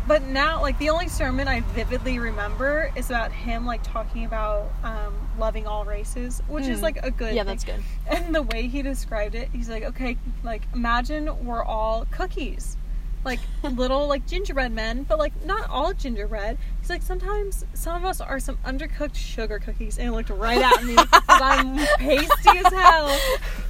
But 0.06 0.22
now, 0.22 0.60
like 0.60 0.78
the 0.78 0.90
only 0.90 1.08
sermon 1.08 1.48
I 1.48 1.60
vividly 1.60 2.18
remember 2.18 2.92
is 2.94 3.08
about 3.08 3.32
him 3.32 3.64
like 3.64 3.82
talking 3.82 4.24
about 4.26 4.70
um, 4.82 5.14
loving 5.38 5.66
all 5.66 5.84
races, 5.86 6.42
which 6.46 6.66
is 6.66 6.80
Mm. 6.80 6.82
like 6.82 6.98
a 7.02 7.10
good. 7.10 7.34
Yeah, 7.34 7.42
thing. 7.44 7.46
that's 7.46 7.64
good. 7.64 7.82
And 8.06 8.34
the 8.34 8.42
way 8.42 8.66
he 8.68 8.82
described 8.82 9.34
it, 9.34 9.48
he's 9.52 9.68
like, 9.70 9.82
okay, 9.82 10.18
like 10.42 10.62
imagine 10.74 11.44
we're 11.46 11.64
all 11.64 12.06
cookies, 12.10 12.76
like 13.24 13.40
little 13.62 14.06
like 14.06 14.26
gingerbread 14.26 14.72
men, 14.72 15.04
but 15.04 15.18
like 15.18 15.32
not 15.46 15.70
all 15.70 15.94
gingerbread. 15.94 16.58
He's 16.80 16.90
like 16.90 17.00
sometimes 17.02 17.64
some 17.72 17.96
of 17.96 18.04
us 18.04 18.20
are 18.20 18.38
some 18.38 18.58
undercooked 18.58 19.14
sugar 19.16 19.58
cookies, 19.58 19.96
and 19.96 20.08
he 20.08 20.10
looked 20.14 20.28
right 20.28 20.60
at 20.60 20.84
me 20.84 20.96
I'm 21.28 21.76
pasty 21.98 22.58
as 22.58 22.70
hell. 22.72 23.18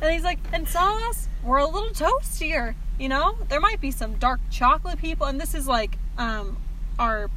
And 0.02 0.12
he's 0.12 0.24
like, 0.24 0.40
and 0.52 0.66
some 0.68 0.96
of 0.96 1.02
us 1.04 1.28
we're 1.44 1.58
a 1.58 1.66
little 1.66 1.90
toastier. 1.90 2.74
You 2.98 3.08
know, 3.08 3.34
there 3.48 3.60
might 3.60 3.80
be 3.80 3.90
some 3.90 4.14
dark 4.16 4.40
chocolate 4.50 4.98
people, 4.98 5.26
and 5.26 5.40
this 5.40 5.54
is 5.54 5.66
like 5.66 5.98
um 6.18 6.56
our 6.98 7.28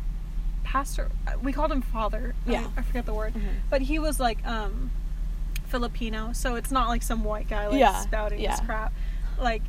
pastor. 0.63 1.09
We 1.41 1.51
called 1.53 1.71
him 1.71 1.81
father. 1.81 2.35
I- 2.45 2.51
Yeah. 2.51 2.67
I, 2.77 2.81
forget 2.83 3.05
the 3.05 3.13
word, 3.13 3.33
Mhm. 3.33 3.41
but 3.69 3.81
he 3.81 3.97
was 3.99 4.19
like 4.19 4.45
um 4.45 4.91
Filipino, 5.65 6.31
so 6.33 6.55
it's 6.55 6.71
not 6.71 6.87
like 6.89 7.01
some 7.01 7.23
white 7.23 7.49
guy 7.49 7.67
like 7.67 7.79
Yeah, 7.79 7.99
spouting 8.01 8.39
yeah. 8.39 8.51
this 8.51 8.65
crap. 8.65 8.93
Like, 9.39 9.63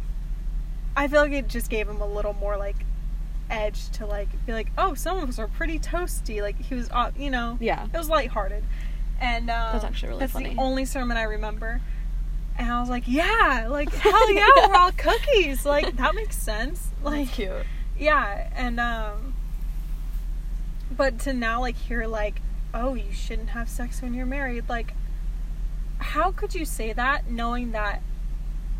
I 0.97 1.09
feel 1.09 1.21
like 1.23 1.33
it 1.33 1.49
just 1.49 1.71
gave 1.71 1.89
him 1.89 2.01
a 2.01 2.07
little 2.07 2.35
more 2.35 2.57
like 2.57 2.77
edge 3.51 3.89
to 3.91 4.05
like 4.07 4.29
be 4.47 4.53
like, 4.53 4.69
oh, 4.77 4.95
some 4.95 5.17
of 5.19 5.29
us 5.29 5.39
are 5.39 5.49
pretty 5.49 5.79
toasty. 5.79 6.43
Like 6.43 6.61
he 6.61 6.75
was, 6.75 6.91
uh, 6.91 7.11
you 7.17 7.31
know, 7.31 7.57
Yeah. 7.61 7.85
it 7.87 7.97
was 7.97 8.09
lighthearted, 8.11 8.63
and 9.21 9.49
um, 9.51 9.73
That's 9.73 9.85
actually 9.85 10.09
really 10.11 10.21
that's 10.21 10.33
funny. 10.33 10.55
the 10.55 10.61
only 10.61 10.85
sermon 10.85 11.17
I 11.17 11.23
remember. 11.23 11.81
And 12.59 12.71
I 12.73 12.81
was 12.81 12.91
like, 12.91 13.05
yeah, 13.07 13.67
like 13.71 13.93
hell 13.95 14.33
yeah, 14.35 14.49
we're 14.67 14.75
all 14.75 14.91
cookies. 14.93 15.65
Like 15.65 15.97
that 15.97 16.15
makes 16.15 16.37
sense. 16.37 16.89
Like 17.03 17.29
cute. 17.31 17.53
yeah, 17.99 18.51
and 18.57 18.81
um 18.81 19.35
but 20.97 21.21
to 21.21 21.33
now 21.33 21.61
like 21.61 21.77
hear 21.77 22.07
like, 22.07 22.41
oh, 22.75 22.95
you 22.95 23.13
shouldn't 23.13 23.51
have 23.51 23.69
sex 23.69 24.03
when 24.03 24.15
you're 24.15 24.27
married, 24.27 24.69
like 24.69 24.95
how 25.99 26.31
could 26.33 26.55
you 26.55 26.65
say 26.65 26.93
that 26.93 27.29
knowing 27.31 27.73
that 27.73 28.03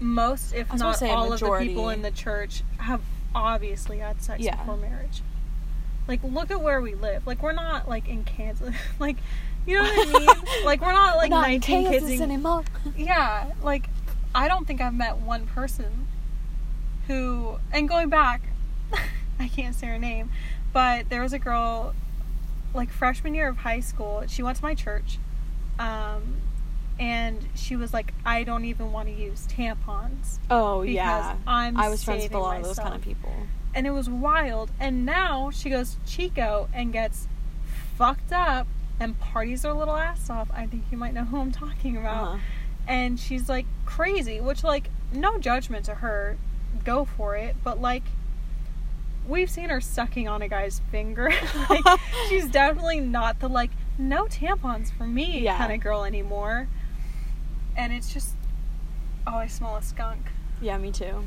most 0.01 0.53
if 0.55 0.71
I 0.71 0.75
was 0.75 0.83
gonna 0.83 0.91
not 0.93 0.99
say 0.99 1.11
all 1.11 1.33
of 1.33 1.41
the 1.41 1.59
people 1.59 1.89
in 1.91 2.03
the 2.03 2.11
church 2.13 2.63
have 2.79 3.01
obviously 3.35 3.99
had 3.99 4.21
sex 4.23 4.41
Yeah. 4.43 4.57
before 4.57 4.77
marriage. 4.77 5.23
Like 6.09 6.21
look 6.25 6.51
at 6.51 6.61
where 6.61 6.81
we 6.81 6.95
live. 6.95 7.27
Like 7.27 7.43
we're 7.43 7.53
not 7.53 7.89
like 7.89 8.09
in 8.09 8.25
Kansas. 8.25 8.75
like 8.99 9.17
you 9.69 9.75
know 9.77 9.83
what 9.83 10.09
I 10.09 10.19
mean? 10.19 10.65
like 10.65 10.81
we're 10.81 10.93
not 10.93 11.17
like 11.19 11.31
Not 11.31 11.47
19 11.47 11.89
kids 11.89 12.21
anymore. 12.21 12.65
yeah, 12.97 13.53
like 13.63 13.89
I 14.35 14.49
don't 14.49 14.67
think 14.67 14.81
I've 14.81 14.95
met 14.95 15.19
one 15.19 15.47
person 15.47 16.07
who 17.07 17.59
and 17.73 17.89
going 17.89 18.09
back, 18.09 18.43
I 19.39 19.49
can't 19.49 19.75
say 19.75 19.87
her 19.89 19.99
name, 19.99 20.31
but 20.73 21.09
there 21.11 21.23
was 21.23 21.33
a 21.33 21.39
girl 21.39 21.95
like 22.75 22.91
freshman 22.91 23.35
year 23.35 23.49
of 23.49 23.59
high 23.59 23.81
school. 23.81 24.25
She 24.27 24.43
went 24.43 24.57
to 24.57 24.63
my 24.63 24.75
church. 24.75 25.19
Um 25.79 26.37
and 27.01 27.47
she 27.55 27.77
was 27.77 27.93
like, 27.95 28.13
I 28.27 28.43
don't 28.43 28.65
even 28.65 28.91
want 28.91 29.09
to 29.09 29.15
use 29.15 29.47
tampons. 29.47 30.39
Oh 30.51 30.81
Because 30.81 30.95
yeah. 30.95 31.37
I'm 31.47 31.77
I 31.77 31.89
was 31.89 32.03
friends 32.03 32.25
with 32.25 32.35
a 32.35 32.39
lot 32.39 32.57
of 32.59 32.65
those 32.65 32.79
kind 32.79 32.95
of 32.95 33.03
people. 33.03 33.33
And 33.75 33.87
it 33.87 33.91
was 33.91 34.09
wild. 34.09 34.71
And 34.81 35.05
now 35.05 35.51
she 35.51 35.69
goes 35.71 35.97
Chico 36.07 36.69
and 36.73 36.93
gets 36.93 37.29
fucked 37.97 38.33
up 38.33 38.67
and 39.01 39.19
parties 39.19 39.63
her 39.63 39.73
little 39.73 39.97
ass 39.97 40.29
off. 40.31 40.51
I 40.53 40.67
think 40.67 40.85
you 40.91 40.99
might 40.99 41.15
know 41.15 41.25
who 41.25 41.39
I'm 41.41 41.53
talking 41.53 41.97
about 41.97 42.25
Uh-huh. 42.29 42.39
and 42.87 43.19
she's 43.21 43.49
like 43.49 43.67
crazy 43.87 44.41
which 44.41 44.63
like 44.65 44.89
no 45.13 45.39
judgment 45.39 45.85
to 45.87 45.97
her 45.97 46.37
go 46.85 47.05
for 47.05 47.37
it 47.37 47.57
but 47.65 47.81
like 47.81 48.03
we've 49.27 49.51
seen 49.51 49.69
her 49.69 49.81
sucking 49.81 50.27
on 50.29 50.41
a 50.43 50.49
guy's 50.49 50.81
finger 50.91 51.31
like 51.71 52.01
she's 52.29 52.49
definitely 52.49 53.01
not 53.01 53.41
the 53.41 53.49
like 53.49 53.71
no 53.99 54.25
tampons 54.25 54.91
for 54.97 55.05
me 55.07 55.41
Yeah. 55.41 55.59
kind 55.59 55.73
of 55.73 55.81
girl 55.81 56.05
anymore 56.05 56.69
and 57.77 57.93
it's 57.93 58.13
just 58.13 58.35
oh 59.27 59.37
i 59.37 59.47
smell 59.47 59.77
a 59.77 59.83
skunk 59.83 60.21
Yeah, 60.61 60.77
me 60.79 60.91
too. 60.93 61.25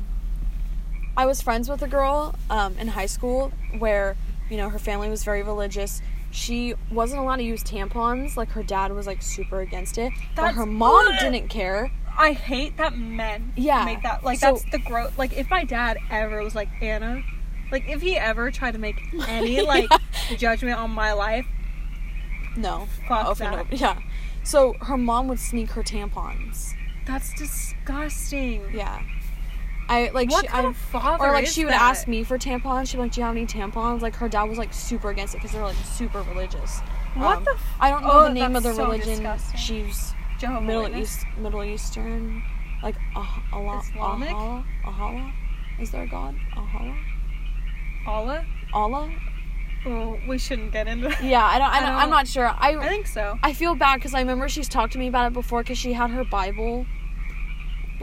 I 1.16 1.26
was 1.26 1.40
friends 1.42 1.68
with 1.68 1.82
a 1.82 1.86
girl 1.88 2.34
um, 2.50 2.76
in 2.78 2.88
high 2.88 3.06
school 3.06 3.52
where, 3.78 4.16
you 4.50 4.56
know, 4.56 4.70
her 4.70 4.78
family 4.78 5.10
was 5.10 5.24
very 5.24 5.42
religious. 5.42 6.00
She 6.32 6.74
wasn't 6.90 7.20
allowed 7.20 7.36
to 7.36 7.42
use 7.44 7.62
tampons. 7.62 8.36
Like, 8.36 8.48
her 8.50 8.62
dad 8.64 8.90
was, 8.92 9.06
like, 9.06 9.22
super 9.22 9.60
against 9.60 9.98
it. 9.98 10.12
but 10.34 10.54
her 10.54 10.66
mom 10.66 11.06
Ugh. 11.06 11.14
didn't 11.20 11.48
care. 11.48 11.92
i 12.18 12.32
hate 12.32 12.76
that 12.78 12.96
men 12.98 13.52
Yeah. 13.56 13.84
make 13.86 14.02
that 14.02 14.22
like 14.24 14.38
So- 14.38 14.52
that's 14.52 14.64
the 14.70 14.78
growth 14.78 15.16
like 15.16 15.32
if 15.34 15.48
my 15.48 15.64
dad 15.64 15.96
ever 16.10 16.42
was 16.42 16.54
like 16.54 16.68
anna 16.82 17.22
like 17.70 17.88
if 17.88 18.02
he 18.02 18.18
ever 18.18 18.50
tried 18.50 18.72
to 18.72 18.78
make 18.78 18.96
any 19.28 19.62
like 19.74 19.88
judgment 20.36 20.78
on 20.78 20.90
my 20.90 21.14
life 21.14 21.46
No. 22.56 22.86
Fuck 23.08 23.38
that. 23.38 23.70
no- 23.70 23.76
Yeah. 23.76 23.98
So, 24.44 24.74
her 24.82 24.96
mom 24.98 25.28
would 25.28 25.38
sneak 25.40 25.70
her 25.70 25.82
tampons. 25.82 26.74
that's 27.06 27.32
disgusting 27.34 28.62
Yeah. 28.74 29.00
I, 29.88 30.10
like, 30.14 30.30
what 30.30 30.42
she, 30.42 30.48
kind 30.48 30.66
I, 30.66 30.70
of 30.70 30.76
father 30.76 31.24
or 31.24 31.32
like 31.32 31.46
she 31.46 31.64
would 31.64 31.72
that? 31.74 31.80
ask 31.82 32.08
me 32.08 32.22
for 32.24 32.38
tampons. 32.38 32.88
She'd 32.88 32.96
be 32.96 33.02
like, 33.02 33.12
"Do 33.12 33.20
you 33.20 33.26
have 33.26 33.36
any 33.36 33.46
tampons?" 33.46 34.00
Like 34.00 34.14
her 34.16 34.28
dad 34.28 34.44
was 34.44 34.56
like 34.58 34.72
super 34.72 35.10
against 35.10 35.34
it 35.34 35.38
because 35.38 35.52
they're 35.52 35.62
like 35.62 35.76
super 35.84 36.22
religious. 36.22 36.80
What 37.14 37.38
Um, 37.38 37.44
the 37.44 37.50
f- 37.52 37.60
I 37.80 37.90
don't 37.90 38.02
know 38.02 38.10
Oh, 38.12 38.22
the 38.24 38.30
name 38.34 38.56
of 38.56 38.62
the 38.62 38.72
so 38.74 38.84
religion. 38.84 39.08
disgusting. 39.08 39.58
She's 39.58 40.14
Jehovah's 40.38 40.66
Middle 40.66 40.82
Witness? 40.84 41.16
East, 41.18 41.26
Middle 41.36 41.64
Eastern, 41.64 42.42
like 42.82 42.96
ah, 43.14 43.42
Allah, 43.52 43.80
Islamic? 43.80 44.30
Allah, 44.32 44.64
Allah. 44.86 45.32
Is 45.78 45.90
there 45.90 46.02
a 46.04 46.06
god? 46.08 46.36
Allah, 46.56 46.96
Allah? 48.06 48.44
Allah. 48.72 49.10
Oh, 49.84 50.16
we 50.28 50.38
shouldn't 50.38 50.72
get 50.72 50.86
into 50.86 51.08
that. 51.08 51.22
Yeah, 51.24 51.44
I 51.44 51.58
don't. 51.58 51.68
I 51.68 51.76
I 51.76 51.80
don't, 51.80 51.88
don't- 51.90 51.98
I'm 52.02 52.10
not 52.10 52.28
sure. 52.28 52.46
I 52.46 52.76
I 52.76 52.88
think 52.88 53.06
so. 53.08 53.38
I 53.42 53.52
feel 53.52 53.74
bad 53.74 53.96
because 53.96 54.14
I 54.14 54.20
remember 54.20 54.48
she's 54.48 54.68
talked 54.68 54.92
to 54.92 54.98
me 54.98 55.08
about 55.08 55.26
it 55.26 55.32
before 55.34 55.62
because 55.62 55.76
she 55.78 55.92
had 55.92 56.10
her 56.10 56.24
Bible 56.24 56.86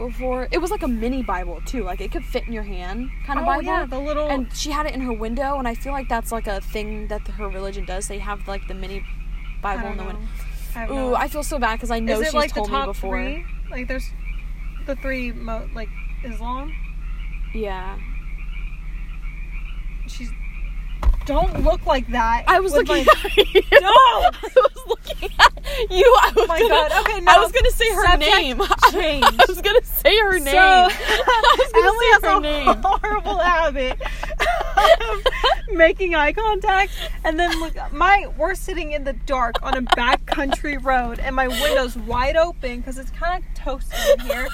before. 0.08 0.48
It 0.50 0.58
was 0.58 0.70
like 0.70 0.82
a 0.82 0.88
mini 0.88 1.22
Bible 1.22 1.60
too, 1.66 1.82
like 1.84 2.00
it 2.00 2.10
could 2.12 2.24
fit 2.24 2.46
in 2.46 2.52
your 2.52 2.62
hand 2.64 3.10
kind 3.26 3.38
of 3.38 3.44
oh 3.44 3.46
Bible. 3.46 3.62
yeah, 3.64 3.86
the 3.86 3.98
little. 3.98 4.28
and 4.28 4.52
she 4.54 4.70
had 4.70 4.86
it 4.86 4.94
in 4.94 5.00
her 5.02 5.12
window, 5.12 5.58
and 5.58 5.66
I 5.68 5.74
feel 5.74 5.92
like 5.92 6.08
that's 6.08 6.32
like 6.32 6.46
a 6.46 6.60
thing 6.60 7.06
that 7.08 7.26
her 7.28 7.48
religion 7.48 7.84
does. 7.84 8.08
They 8.08 8.18
have 8.18 8.46
like 8.48 8.66
the 8.68 8.74
mini 8.74 9.04
Bible 9.62 9.86
in 9.88 9.96
the 9.96 10.02
know. 10.04 10.10
window. 10.10 10.28
I 10.74 10.84
Ooh, 10.86 10.88
no- 10.94 11.14
I 11.14 11.28
feel 11.28 11.42
so 11.42 11.58
bad 11.58 11.74
because 11.76 11.90
I 11.90 11.98
know 12.00 12.14
Is 12.14 12.20
it 12.20 12.24
she's 12.26 12.34
like 12.34 12.50
the 12.54 12.60
told 12.60 12.68
top 12.70 12.86
me 12.86 12.92
before. 12.92 13.16
three? 13.16 13.44
Like 13.70 13.88
there's 13.88 14.08
the 14.86 14.96
three 14.96 15.32
mo 15.32 15.68
like 15.74 15.88
Islam. 16.24 16.72
Yeah, 17.54 17.98
She's. 20.06 20.30
Don't 21.26 21.62
look 21.62 21.86
like 21.86 22.08
that. 22.08 22.44
I 22.48 22.58
was 22.60 22.72
looking 22.72 23.06
at 23.06 23.36
you. 23.36 23.44
No! 23.80 23.88
I 23.88 24.32
was 24.56 24.84
looking 24.86 25.30
at 25.38 25.90
you. 25.90 26.16
I 26.20 26.32
was 26.34 26.44
Oh 26.44 26.46
my 26.46 26.58
gonna, 26.58 26.68
God, 26.70 26.92
okay, 27.06 27.20
no. 27.20 27.32
I 27.32 27.38
was 27.38 27.52
gonna 27.52 27.70
say 27.70 27.88
her 27.94 28.04
Subject 28.06 28.30
name. 28.36 28.60
change. 28.90 29.24
I 29.38 29.44
was 29.48 29.60
gonna 29.60 29.84
say 29.84 30.18
her 30.18 30.38
name. 30.38 30.46
So, 30.46 30.58
I 30.58 31.56
was 31.58 31.72
gonna 31.72 31.86
Emily 31.88 32.06
say 32.06 32.10
has 32.12 32.22
her 32.22 32.36
a 32.36 32.40
name. 32.40 32.82
horrible 32.82 33.38
habit 33.38 34.00
of 34.76 35.24
making 35.76 36.14
eye 36.14 36.32
contact, 36.32 36.92
and 37.24 37.38
then 37.38 37.58
look. 37.60 37.74
My 37.92 38.26
we're 38.36 38.54
sitting 38.54 38.92
in 38.92 39.04
the 39.04 39.12
dark 39.12 39.56
on 39.62 39.76
a 39.76 39.82
backcountry 39.82 40.82
road, 40.82 41.18
and 41.20 41.36
my 41.36 41.48
window's 41.48 41.96
wide 41.96 42.36
open 42.36 42.78
because 42.80 42.98
it's 42.98 43.10
kind 43.10 43.42
of 43.44 43.62
toasty 43.62 44.14
in 44.14 44.20
here. 44.26 44.48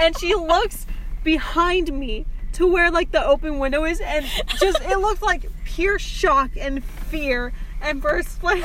And 0.00 0.18
she 0.18 0.34
looks 0.34 0.86
behind 1.24 1.92
me 1.92 2.26
to 2.54 2.66
where 2.66 2.90
like 2.90 3.12
the 3.12 3.24
open 3.24 3.58
window 3.58 3.84
is, 3.84 4.00
and 4.00 4.24
just 4.58 4.80
it 4.82 4.98
looked 4.98 5.22
like 5.22 5.46
pure 5.74 5.98
shock 5.98 6.50
and 6.58 6.84
fear. 6.84 7.52
And 7.82 8.02
for 8.02 8.16
a 8.16 8.22
split 8.22 8.64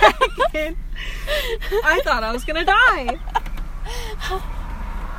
second, 0.00 0.76
I 1.84 2.00
thought 2.02 2.24
I 2.24 2.32
was 2.32 2.44
gonna 2.44 2.64
die. 2.64 3.18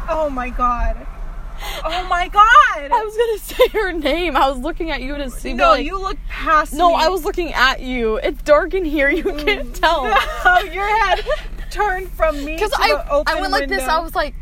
Oh 0.10 0.30
my 0.30 0.50
god. 0.50 1.08
Oh 1.84 2.08
my 2.10 2.28
god. 2.28 2.44
I 2.92 3.04
was 3.04 3.18
gonna 3.18 3.40
say 3.72 3.80
her 3.80 3.94
name. 3.94 4.36
I 4.36 4.50
was 4.50 4.60
looking 4.60 4.92
at 4.92 5.02
you 5.02 5.16
to 5.16 5.30
see. 5.30 5.54
no, 5.54 5.72
like, 5.72 5.86
you 5.86 6.00
look 6.00 6.18
past 6.28 6.74
me. 6.74 6.80
No, 6.80 6.90
me. 6.90 7.04
I 7.04 7.08
was 7.10 7.26
looking 7.26 7.54
at 7.54 7.82
you. 7.82 8.18
It's 8.18 8.42
dark 8.44 8.74
in 8.74 8.86
here. 8.86 9.10
You 9.10 9.24
mm. 9.24 9.46
can't 9.46 9.76
tell. 9.76 10.04
No, 10.46 10.60
your 10.60 10.88
head 10.88 11.26
turned 11.70 12.10
from 12.12 12.44
me 12.44 12.54
Because 12.56 12.72
I 12.76 13.24
I 13.28 13.40
went 13.42 13.52
like 13.52 13.68
this. 13.68 13.84
I 13.84 14.00
was 14.00 14.16
like, 14.16 14.34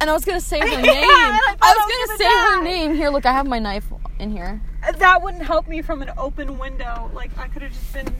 and 0.00 0.10
I 0.10 0.12
was 0.12 0.24
gonna 0.24 0.40
say 0.40 0.60
her 0.60 0.66
name. 0.66 0.86
and 0.86 0.86
I 0.86 1.54
thought 1.58 1.58
I 1.62 1.68
I 1.68 1.74
was 1.74 1.84
was 1.86 1.94
gonna 1.94 2.06
gonna 2.06 2.18
say 2.18 2.54
her 2.54 2.62
name. 2.62 2.94
Here, 2.94 3.10
look, 3.10 3.26
I 3.26 3.32
have 3.32 3.46
my 3.46 3.58
knife 3.58 3.86
in 4.18 4.30
here. 4.30 4.60
That 4.98 5.22
wouldn't 5.22 5.42
help 5.44 5.68
me 5.68 5.82
from 5.82 6.02
an 6.02 6.10
open 6.18 6.58
window. 6.58 7.10
Like 7.14 7.36
I 7.38 7.48
could 7.48 7.62
have 7.62 7.72
just 7.72 7.92
been 7.92 8.14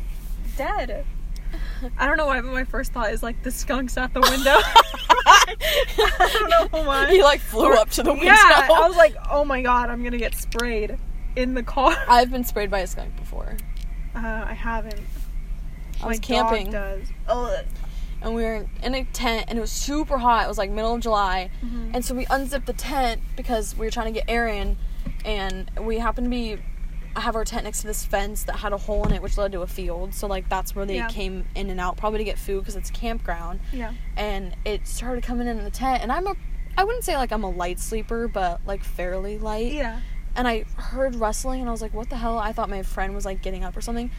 dead. 0.57 1.05
I 1.99 2.07
don't 2.07 2.17
know 2.17 2.27
why, 2.27 2.41
but 2.41 2.53
my 2.53 2.65
first 2.65 2.93
thought 2.93 3.11
is 3.13 3.23
like 3.23 3.43
the 3.43 3.51
skunks 3.51 3.97
at 3.97 4.13
the 4.15 4.21
window. 4.21 4.57
I 5.27 6.31
don't 6.39 6.73
know 6.73 6.83
why. 6.85 7.11
He 7.11 7.23
like 7.23 7.41
flew 7.41 7.73
up 7.75 7.91
to 7.91 8.03
the 8.03 8.11
window. 8.13 8.27
Yeah, 8.27 8.35
I 8.73 8.87
was 8.89 8.97
like, 8.97 9.15
oh 9.31 9.45
my 9.45 9.63
god, 9.63 9.91
I'm 9.91 10.03
gonna 10.05 10.19
get 10.19 10.35
sprayed 10.35 10.97
in 11.37 11.55
the 11.55 11.63
car. 11.63 11.97
I've 12.09 12.31
been 12.31 12.45
sprayed 12.45 12.71
by 12.71 12.81
a 12.81 12.87
skunk 12.87 13.17
before, 13.17 13.57
Uh, 14.15 14.19
I 14.49 14.55
haven't. 14.55 15.01
I 16.03 16.07
was 16.07 16.19
My 16.19 16.21
camping. 16.23 16.65
Dog 16.71 16.73
does. 16.73 17.09
Ugh. 17.29 17.65
and 18.23 18.35
we 18.35 18.43
were 18.43 18.67
in 18.83 18.95
a 18.95 19.05
tent, 19.05 19.47
and 19.49 19.59
it 19.59 19.61
was 19.61 19.73
super 19.73 20.19
hot. 20.19 20.45
It 20.45 20.49
was 20.49 20.59
like 20.59 20.71
middle 20.71 20.95
of 20.95 21.01
July, 21.01 21.51
Mhm. 21.65 21.91
and 21.95 22.05
so 22.05 22.15
we 22.15 22.27
unzipped 22.31 22.67
the 22.67 22.73
tent 22.75 23.21
because 23.37 23.77
we 23.77 23.87
were 23.87 23.91
trying 23.91 24.13
to 24.13 24.19
get 24.19 24.25
air 24.29 24.47
in, 24.47 24.77
and 25.25 25.71
we 25.81 25.99
happened 25.99 26.27
to 26.27 26.31
be 26.31 26.59
have 27.17 27.35
our 27.35 27.45
tent 27.45 27.65
next 27.65 27.81
to 27.81 27.89
this 27.89 28.05
fence 28.05 28.45
that 28.45 28.57
had 28.57 28.73
a 28.73 28.77
hole 28.77 29.05
in 29.05 29.13
it, 29.13 29.21
which 29.21 29.37
led 29.37 29.51
to 29.53 29.63
a 29.63 29.67
field. 29.67 30.15
So 30.15 30.27
like 30.29 30.49
that's 30.49 30.75
where 30.77 30.87
they 30.87 30.97
Yeah. 30.97 31.09
came 31.09 31.45
in 31.57 31.69
and 31.69 31.81
out, 31.81 31.97
probably 31.97 32.19
to 32.19 32.25
get 32.25 32.39
food 32.39 32.61
because 32.61 32.77
it's 32.77 32.89
a 32.91 32.93
campground. 32.93 33.59
Yeah. 33.73 33.93
and 34.17 34.55
it 34.65 34.87
started 34.87 35.25
coming 35.25 35.49
in 35.49 35.63
the 35.65 35.71
tent 35.71 36.03
and 36.03 36.13
i'm 36.13 36.27
a 36.27 36.35
i 36.79 36.85
wouldn't 36.85 37.05
say 37.05 37.17
like 37.17 37.33
i'm 37.33 37.43
a 37.43 37.51
light 37.51 37.81
sleeper 37.81 38.29
but 38.29 38.61
like 38.65 38.85
fairly 38.85 39.39
light 39.39 39.73
Yeah. 39.73 40.01
and 40.37 40.47
i 40.47 40.65
heard 40.77 41.17
rustling 41.17 41.61
and 41.61 41.69
i 41.69 41.73
was 41.73 41.83
like 41.83 41.93
what 41.93 42.09
the 42.11 42.17
hell 42.17 42.39
i 42.39 42.53
thought 42.53 42.69
my 42.71 42.83
friend 42.83 43.15
was 43.15 43.25
like 43.25 43.43
getting 43.43 43.65
up 43.65 43.77
or 43.77 43.81
something 43.81 44.11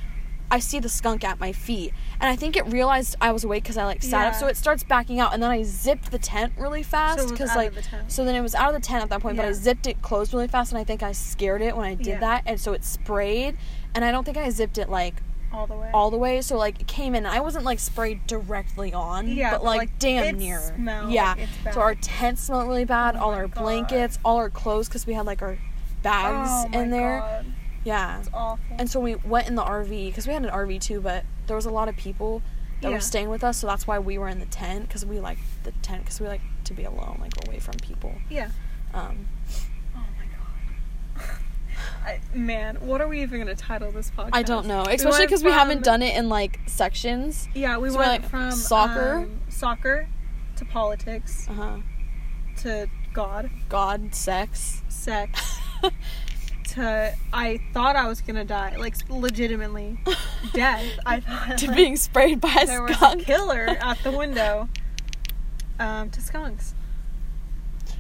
i 0.52 0.60
see 0.60 0.80
the 0.80 0.90
skunk 0.90 1.24
at 1.24 1.40
my 1.40 1.52
feet. 1.52 1.94
And 2.20 2.30
i 2.30 2.36
think 2.36 2.56
it 2.56 2.66
realized 2.68 3.16
i 3.22 3.32
was 3.32 3.44
awake 3.44 3.64
because 3.64 3.78
i 3.78 3.86
like 3.86 4.04
sat 4.04 4.28
up. 4.28 4.36
So 4.36 4.46
it 4.48 4.56
starts 4.58 4.84
backing 4.84 5.20
out. 5.20 5.34
And 5.34 5.42
then 5.42 5.50
i 5.50 5.64
zipped 5.64 6.12
the 6.12 6.20
tent 6.20 6.54
really 6.58 6.84
fast 6.84 7.18
So 7.18 7.22
it 7.22 7.24
was 7.24 7.32
because 7.32 7.50
out 7.52 7.58
like 7.58 7.70
of 7.70 7.76
the 7.76 7.82
tent. 7.82 8.12
so 8.12 8.24
then 8.26 8.36
it 8.36 8.42
was 8.42 8.54
out 8.54 8.76
of 8.76 8.80
the 8.80 8.86
tent 8.86 9.02
at 9.04 9.10
that 9.10 9.22
point 9.22 9.38
but 9.38 9.46
i 9.46 9.52
zipped 9.54 9.88
it 9.88 10.02
closed 10.04 10.34
really 10.34 10.48
fast 10.48 10.72
and 10.72 10.80
i 10.80 10.84
think 10.84 11.02
i 11.02 11.12
scared 11.14 11.62
it 11.64 11.76
when 11.76 11.86
i 11.88 11.96
did 11.96 12.06
Yeah. 12.08 12.20
that. 12.20 12.44
And 12.46 12.60
so 12.60 12.74
it 12.74 12.84
sprayed. 12.84 13.58
And 13.96 14.06
i 14.06 14.12
don't 14.12 14.24
think 14.26 14.38
i 14.38 14.50
zipped 14.50 14.78
it 14.78 14.90
like 14.90 15.16
All 15.54 15.68
the 15.68 15.76
way. 15.76 15.90
all 15.94 16.12
the 16.12 16.18
way. 16.18 16.42
So 16.42 16.58
like 16.58 16.80
it 16.82 16.88
came 16.88 17.16
in. 17.16 17.26
I 17.26 17.40
wasn't 17.40 17.66
like 17.66 17.80
sprayed 17.80 18.28
directly 18.28 18.94
on 18.94 19.28
Yeah, 19.30 19.52
but 19.52 19.58
but, 19.60 19.66
like, 19.66 19.78
like, 19.80 20.00
damn 20.00 20.24
it 20.36 20.38
near. 20.38 20.60
smelled 20.76 21.12
yeah. 21.12 21.36
like 21.66 21.74
so 21.74 21.82
our 21.82 21.96
tent 21.96 22.40
smelled 22.40 22.68
really 22.68 22.86
bad. 22.86 23.16
Oh 23.16 23.20
all 23.22 23.32
our 23.34 23.48
God. 23.48 23.62
blankets 23.64 24.20
all 24.26 24.38
our 24.38 24.50
clothes 24.50 24.88
because 24.90 25.08
we 25.08 25.14
had 25.14 25.26
like 25.26 25.42
our 25.42 25.58
bags 26.04 26.50
oh 26.52 26.68
my 26.70 26.80
in 26.84 26.90
there. 26.92 27.20
God. 27.20 27.46
Yeah 27.84 28.20
It's 28.20 28.30
awful. 28.34 28.76
and 28.78 28.90
so 28.90 29.00
we 29.00 29.16
went 29.16 29.48
in 29.48 29.56
the 29.56 29.64
rv 29.64 29.90
because 30.08 30.28
we 30.28 30.34
had 30.34 30.44
an 30.44 30.50
rv 30.52 30.80
too 30.82 31.02
but 31.02 31.24
there 31.48 31.56
was 31.56 31.66
a 31.66 31.72
lot 31.72 31.90
of 31.90 31.96
people 31.98 32.42
that 32.82 32.90
Yeah. 32.90 32.96
were 32.96 33.02
staying 33.02 33.30
with 33.30 33.44
us 33.44 33.58
so 33.60 33.68
that's 33.68 33.86
why 33.88 34.00
we 34.00 34.18
were 34.18 34.28
in 34.28 34.40
the 34.40 34.46
tent 34.48 34.88
because 34.88 35.06
we 35.06 35.20
like 35.20 35.38
the 35.64 35.72
tent 35.84 36.04
because 36.04 36.20
we 36.20 36.28
like 36.28 36.42
to 36.66 36.74
be 36.74 36.84
alone, 36.84 37.18
like 37.20 37.34
away 37.48 37.60
from 37.60 37.74
people. 37.76 38.14
Yeah. 38.30 38.50
Um, 38.94 39.28
Oh 39.96 40.00
my 40.18 40.26
god. 41.26 41.30
I, 42.06 42.20
man, 42.36 42.76
what 42.82 43.02
are 43.02 43.08
we 43.08 43.22
even 43.24 43.40
gonna 43.40 43.56
title 43.56 43.92
this 43.92 44.12
podcast? 44.12 44.30
I 44.34 44.44
don't 44.44 44.68
know, 44.68 44.84
especially 44.84 45.26
because 45.26 45.44
we 45.44 45.52
haven't 45.52 45.84
done 45.84 46.02
it 46.02 46.16
in 46.16 46.30
like 46.30 46.60
sections. 46.68 47.48
Yeah, 47.54 47.78
we 47.78 47.90
So 47.90 47.98
went 47.98 48.22
like, 48.24 48.30
from 48.30 48.52
soccer? 48.52 49.16
um, 49.26 49.42
soccer 49.50 50.08
to 50.58 50.66
politics 50.66 51.48
Uh 51.50 51.54
huh. 51.54 51.78
to 52.62 52.90
God, 53.14 53.50
God, 53.70 54.14
sex. 54.16 54.82
sex 54.90 55.60
to 56.72 57.14
I 57.34 57.60
thought 57.74 57.96
I 57.96 58.08
was 58.08 58.22
gonna 58.22 58.46
die, 58.46 58.76
like 58.78 58.96
legitimately 59.10 60.00
death. 60.54 60.86
I 61.06 61.20
thought 61.20 61.58
to 61.60 61.68
like, 61.68 61.76
being 61.76 61.96
sprayed 61.96 62.40
by 62.42 62.54
a 62.62 62.66
there 62.66 62.82
was 62.84 62.92
a 62.92 62.96
skunk. 62.96 63.24
killer 63.26 63.66
at 63.82 63.98
the 64.04 64.12
window. 64.12 64.68
Um, 65.80 66.10
to 66.12 66.22
skunks. 66.22 66.74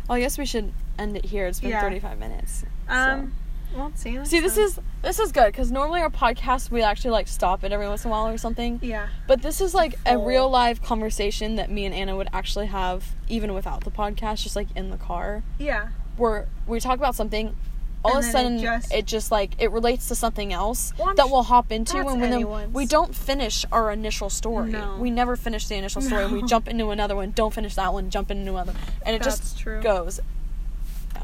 Well, 0.07 0.17
I 0.17 0.21
guess 0.21 0.37
we 0.37 0.45
should 0.45 0.71
end 0.99 1.15
it 1.17 1.25
here. 1.25 1.47
It's 1.47 1.59
been 1.59 1.69
Yeah. 1.71 1.81
35 1.81 2.19
minutes. 2.19 2.63
Um, 2.87 3.33
well, 3.75 3.91
see. 3.95 4.11
you 4.11 4.25
See, 4.25 4.39
this 4.41 4.57
is 4.57 4.79
this 5.01 5.17
is 5.17 5.31
good 5.31 5.47
because 5.47 5.71
normally 5.71 6.01
our 6.01 6.09
podcast 6.09 6.69
we 6.71 6.81
actually 6.81 7.11
like 7.11 7.27
stop 7.27 7.63
it 7.63 7.71
every 7.71 7.87
once 7.87 8.03
in 8.03 8.09
a 8.09 8.11
while 8.11 8.27
or 8.27 8.37
something. 8.37 8.79
yeah, 8.83 9.07
But 9.27 9.41
this 9.41 9.61
is 9.61 9.73
like 9.73 9.95
a 10.05 10.17
real 10.17 10.49
live 10.49 10.81
conversation 10.83 11.55
that 11.55 11.71
me 11.71 11.85
and 11.85 11.95
Anna 11.95 12.15
would 12.15 12.27
actually 12.33 12.67
have 12.67 13.15
even 13.29 13.53
without 13.53 13.83
the 13.85 13.91
podcast, 13.91 14.43
just 14.43 14.55
like 14.55 14.67
in 14.75 14.89
the 14.89 14.97
car, 14.97 15.43
yeah, 15.57 15.89
where 16.17 16.47
we 16.67 16.79
talk 16.79 16.97
about 16.99 17.15
something. 17.15 17.55
All 18.03 18.15
And 18.17 18.23
of 18.23 18.29
a 18.29 18.31
sudden, 18.31 18.57
it 18.57 18.61
just- 18.61 18.93
it 18.93 19.05
just 19.05 19.31
like 19.31 19.51
it 19.59 19.71
relates 19.71 20.07
to 20.07 20.15
something 20.15 20.51
else 20.51 20.91
Well, 20.97 21.13
that 21.15 21.29
we'll 21.29 21.43
hop 21.43 21.71
into, 21.71 21.97
and 21.97 22.19
when 22.21 22.73
we 22.73 22.85
don't 22.85 23.13
finish 23.15 23.65
our 23.71 23.91
initial 23.91 24.29
story. 24.29 24.71
No. 24.71 24.97
We 24.97 25.11
never 25.11 25.35
finish 25.35 25.67
the 25.67 25.75
initial 25.75 26.01
story. 26.01 26.25
We 26.27 26.41
jump 26.43 26.67
into 26.67 26.89
another 26.89 27.15
one, 27.15 27.31
don't 27.31 27.53
finish 27.53 27.75
that 27.75 27.93
one, 27.93 28.09
jump 28.09 28.31
into 28.31 28.51
another, 28.51 28.73
and 29.05 29.15
it 29.15 29.21
That's 29.21 29.39
just 29.39 29.59
true. 29.59 29.81
goes. 29.81 30.19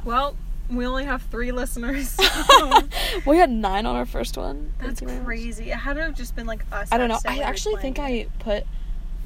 Well, 0.06 0.36
we 0.70 0.86
only 0.86 1.06
have 1.06 1.22
three 1.24 1.52
listeners. 1.52 2.16
we 3.26 3.38
had 3.38 3.50
nine 3.50 3.86
on 3.86 3.96
our 3.96 4.06
first 4.06 4.38
one. 4.38 4.74
That's 4.80 5.00
Thank 5.00 5.02
you 5.02 5.08
very 5.08 5.20
much. 5.20 5.26
crazy. 5.26 5.72
It 5.72 5.78
had 5.78 5.94
to 5.96 6.04
have 6.04 6.14
just 6.16 6.36
been 6.36 6.46
like 6.46 6.64
us. 6.72 6.90
I 6.92 6.98
don't 6.98 7.10
know. 7.10 7.20
I 7.26 7.40
actually 7.40 7.78
think 7.82 7.98
I 8.00 8.28
put 8.40 8.66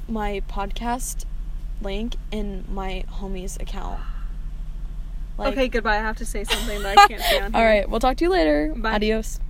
my 0.08 0.42
podcast 0.48 1.24
link 1.80 2.16
in 2.30 2.64
my 2.72 3.04
homie's 3.10 3.56
account. 3.56 4.00
It. 5.38 5.42
okay, 5.52 5.68
goodbye. 5.68 5.96
I 5.96 6.00
have 6.00 6.16
to 6.18 6.26
say 6.26 6.44
something 6.44 6.82
that 6.82 6.98
I 6.98 7.06
can't 7.08 7.22
say 7.22 7.40
on 7.40 7.52
here. 7.52 7.64
right, 7.64 7.88
we'll 7.88 8.00
talk 8.00 8.16
to 8.18 8.24
you 8.24 8.30
later. 8.30 8.72
Bye. 8.76 8.94
Adios. 8.94 9.40